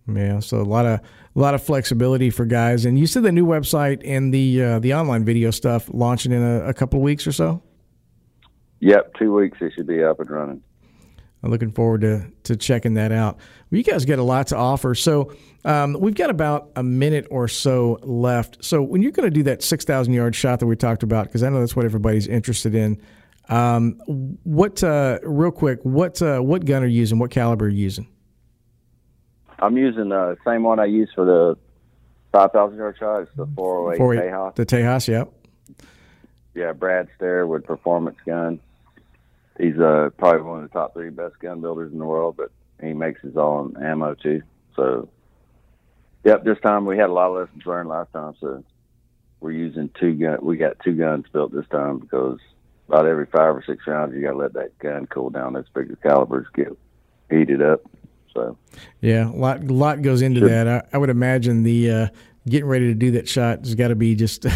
Yeah, 0.08 0.40
so 0.40 0.62
a 0.62 0.64
lot 0.64 0.86
of 0.86 1.00
a 1.00 1.40
lot 1.40 1.56
of 1.56 1.64
flexibility 1.64 2.30
for 2.30 2.46
guys. 2.46 2.86
And 2.86 3.00
you 3.00 3.08
said 3.08 3.24
the 3.24 3.32
new 3.32 3.46
website 3.46 4.02
and 4.06 4.34
the 4.34 4.62
uh, 4.62 4.80
the 4.80 4.94
online 4.94 5.26
video 5.26 5.52
stuff 5.52 5.90
launching 5.92 6.32
in 6.32 6.44
a, 6.44 6.66
a 6.66 6.74
couple 6.74 7.00
of 7.00 7.04
weeks 7.04 7.26
or 7.26 7.32
so. 7.32 7.64
Yep, 8.82 9.16
two 9.18 9.34
weeks 9.34 9.58
it 9.62 9.74
should 9.76 9.88
be 9.88 10.04
up 10.04 10.20
and 10.20 10.30
running. 10.30 10.62
I'm 11.42 11.52
looking 11.52 11.72
forward 11.72 12.02
to 12.02 12.28
to 12.44 12.56
checking 12.56 12.96
that 12.96 13.12
out. 13.12 13.38
Well, 13.72 13.78
you 13.78 13.84
guys 13.84 14.06
got 14.06 14.20
a 14.20 14.24
lot 14.24 14.48
to 14.48 14.58
offer. 14.58 14.94
So 14.96 15.34
um, 15.64 15.98
we've 16.00 16.16
got 16.16 16.30
about 16.30 16.72
a 16.76 16.84
minute 16.84 17.26
or 17.32 17.48
so 17.48 18.00
left. 18.04 18.64
So 18.64 18.82
when 18.82 19.02
you're 19.02 19.12
going 19.12 19.28
to 19.28 19.34
do 19.34 19.44
that 19.44 19.64
six 19.64 19.86
thousand 19.86 20.14
yard 20.14 20.36
shot 20.36 20.60
that 20.60 20.68
we 20.68 20.76
talked 20.76 21.04
about, 21.04 21.28
because 21.28 21.42
I 21.42 21.50
know 21.50 21.60
that's 21.60 21.76
what 21.76 21.86
everybody's 21.86 22.28
interested 22.28 22.76
in. 22.76 23.02
Um, 23.50 24.00
what 24.44 24.84
uh, 24.84 25.20
real 25.24 25.52
quick? 25.52 25.80
What 25.84 26.22
uh, 26.22 26.40
what 26.40 26.66
gun 26.66 26.84
are 26.84 26.88
you 26.88 27.00
using? 27.00 27.20
What 27.20 27.32
caliber 27.32 27.66
are 27.66 27.70
you 27.70 27.84
using? 27.84 28.08
I'm 29.60 29.78
using 29.78 30.10
the 30.10 30.38
same 30.46 30.64
one 30.64 30.80
I 30.80 30.86
use 30.86 31.10
for 31.16 31.26
the 31.26 31.58
5,000 32.34 32.78
yard 32.78 32.98
shot. 33.00 33.22
It's 33.22 33.32
the 33.36 33.48
408 33.56 33.98
For 33.98 34.16
Tejas. 34.16 34.56
the 34.56 34.66
Tejas, 34.66 35.08
yep. 35.08 35.32
Yeah, 36.54 36.74
Brad 36.74 37.08
Stairwood 37.18 37.64
Performance 37.64 38.18
Gun. 38.26 38.60
He's 39.58 39.78
uh, 39.80 40.10
probably 40.18 40.42
one 40.42 40.64
of 40.64 40.70
the 40.70 40.78
top 40.78 40.94
three 40.94 41.10
best 41.10 41.40
gun 41.40 41.62
builders 41.62 41.94
in 41.94 42.00
the 42.00 42.06
world, 42.06 42.36
but 42.36 42.52
he 42.82 42.92
makes 42.92 43.22
his 43.22 43.38
own 43.38 43.76
ammo 43.82 44.16
too. 44.16 44.42
So, 44.76 45.08
yep, 46.26 46.44
this 46.44 46.60
time 46.60 46.86
we 46.86 46.98
had 46.98 47.10
a 47.10 47.14
lot 47.14 47.28
of 47.30 47.36
lessons 47.48 47.66
learned 47.66 47.88
last 47.88 48.12
time, 48.12 48.34
so 48.42 48.64
we're 49.40 49.52
using 49.52 49.90
two 49.98 50.14
gun. 50.16 50.40
We 50.42 50.58
got 50.58 50.78
two 50.84 50.94
guns 50.94 51.26
built 51.32 51.54
this 51.54 51.68
time 51.72 52.00
because 52.00 52.40
about 52.88 53.08
every 53.08 53.26
five 53.26 53.56
or 53.56 53.64
six 53.66 53.86
rounds, 53.88 54.14
you 54.16 54.22
got 54.22 54.32
to 54.32 54.38
let 54.38 54.54
that 54.54 54.78
gun 54.80 55.06
cool 55.08 55.30
down. 55.30 55.54
Those 55.54 55.70
bigger 55.74 55.96
calibers 55.98 56.48
get 56.56 56.68
heated 57.30 57.62
up. 57.62 57.82
So, 58.34 58.58
Yeah, 59.02 59.30
a 59.30 59.32
lot, 59.32 59.64
lot 59.64 60.02
goes 60.02 60.22
into 60.22 60.42
Sure. 60.42 60.50
that. 60.50 60.68
I, 60.68 60.84
I 60.94 60.98
would 60.98 61.10
imagine 61.10 61.64
the 61.64 61.90
uh, 61.92 62.08
getting 62.48 62.68
ready 62.68 62.88
to 62.88 62.94
do 62.94 63.12
that 63.12 63.28
shot 63.30 63.60
has 63.60 63.76
got 63.76 63.90
to 63.90 63.96
be 63.96 64.16
just. 64.16 64.46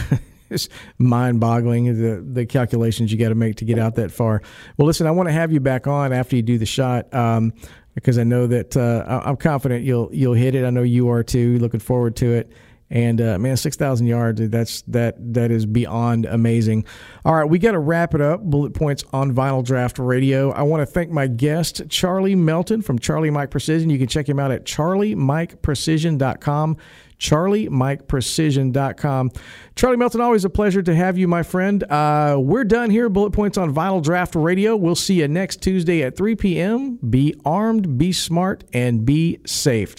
Just 0.52 0.72
mind-boggling 0.98 1.86
the 2.02 2.26
the 2.28 2.44
calculations 2.44 3.12
you 3.12 3.20
got 3.20 3.30
to 3.30 3.36
make 3.36 3.58
to 3.58 3.66
get 3.66 3.78
out 3.78 3.94
that 3.98 4.10
far. 4.12 4.42
Well, 4.78 4.88
listen, 4.88 5.06
I 5.06 5.12
want 5.12 5.30
to 5.30 5.34
have 5.34 5.52
you 5.52 5.60
back 5.60 5.86
on 5.86 6.12
after 6.12 6.36
you 6.36 6.42
do 6.42 6.58
the 6.58 6.66
shot 6.66 7.14
um, 7.14 7.54
because 7.94 8.18
I 8.18 8.24
know 8.24 8.48
that 8.48 8.76
uh, 8.76 9.22
I'm 9.24 9.38
confident 9.38 9.84
you'll 9.86 10.10
you'll 10.12 10.34
hit 10.34 10.56
it. 10.56 10.66
I 10.66 10.72
know 10.72 10.82
you 10.82 11.10
are 11.10 11.22
too. 11.22 11.60
Looking 11.60 11.80
forward 11.80 12.16
to 12.16 12.34
it. 12.34 12.52
And 12.92 13.22
uh, 13.22 13.38
man, 13.38 13.56
six 13.56 13.78
thousand 13.78 14.08
yards. 14.08 14.50
That's 14.50 14.82
that 14.84 15.16
that 15.34 15.52
is 15.52 15.66
beyond 15.68 16.26
amazing. 16.26 16.86
All 17.24 17.36
right, 17.36 17.44
we 17.44 17.60
got 17.60 17.74
to 17.74 17.80
wrap 17.80 18.16
it 18.16 18.22
up. 18.22 18.42
Bullet 18.42 18.74
points 18.74 19.04
on 19.14 19.32
Vinyl 19.34 19.64
Draught 19.64 20.04
Radio. 20.04 20.50
I 20.52 20.64
want 20.64 20.82
to 20.82 20.88
thank 20.88 21.12
my 21.12 21.28
guest 21.28 21.84
Charlie 21.90 22.34
Melton 22.36 22.82
from 22.82 22.98
Charlie 22.98 23.30
Mike 23.30 23.52
Precision. 23.52 23.92
You 23.92 24.00
can 24.00 24.08
check 24.08 24.28
him 24.28 24.40
out 24.40 24.50
at 24.52 24.66
charliemikeprecision.com. 24.66 26.78
CharlieMikePrecision.com. 27.20 29.32
Charlie 29.76 29.98
Melton, 29.98 30.22
always 30.22 30.46
a 30.46 30.50
pleasure 30.50 30.82
to 30.82 30.96
have 30.96 31.18
you, 31.18 31.28
my 31.28 31.44
friend. 31.44 31.84
Uh, 31.84 32.38
we're 32.40 32.64
done 32.64 32.90
here. 32.90 33.10
Bullet 33.10 33.32
points 33.32 33.58
on 33.58 33.74
Vinyl 33.74 34.02
Draught 34.02 34.42
Radio. 34.42 34.78
We'll 34.78 34.96
see 34.96 35.16
you 35.16 35.28
next 35.28 35.62
Tuesday 35.62 36.02
at 36.04 36.16
3 36.16 36.38
p.m. 36.38 36.96
Be 36.98 37.36
armed, 37.44 37.98
be 37.98 38.14
smart, 38.14 38.64
and 38.74 39.06
be 39.06 39.40
safe. 39.46 39.98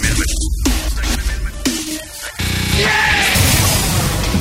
Amendment. 0.00 0.39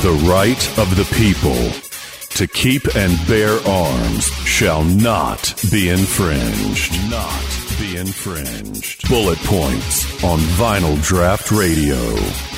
The 0.02 0.14
right 0.30 0.78
of 0.78 0.96
the 0.96 1.06
people 1.16 1.56
to 2.38 2.48
keep 2.48 2.96
and 2.96 3.28
bear 3.28 3.60
arms 3.68 4.26
shall 4.46 4.84
not 4.84 5.62
be 5.72 5.90
infringed. 5.90 6.94
Not 7.10 7.44
be 7.80 7.98
infringed. 7.98 9.10
Bullet 9.10 9.40
points 9.40 10.24
on 10.24 10.40
Vinyl 10.40 10.96
Draught 10.98 11.52
Radio. 11.58 12.49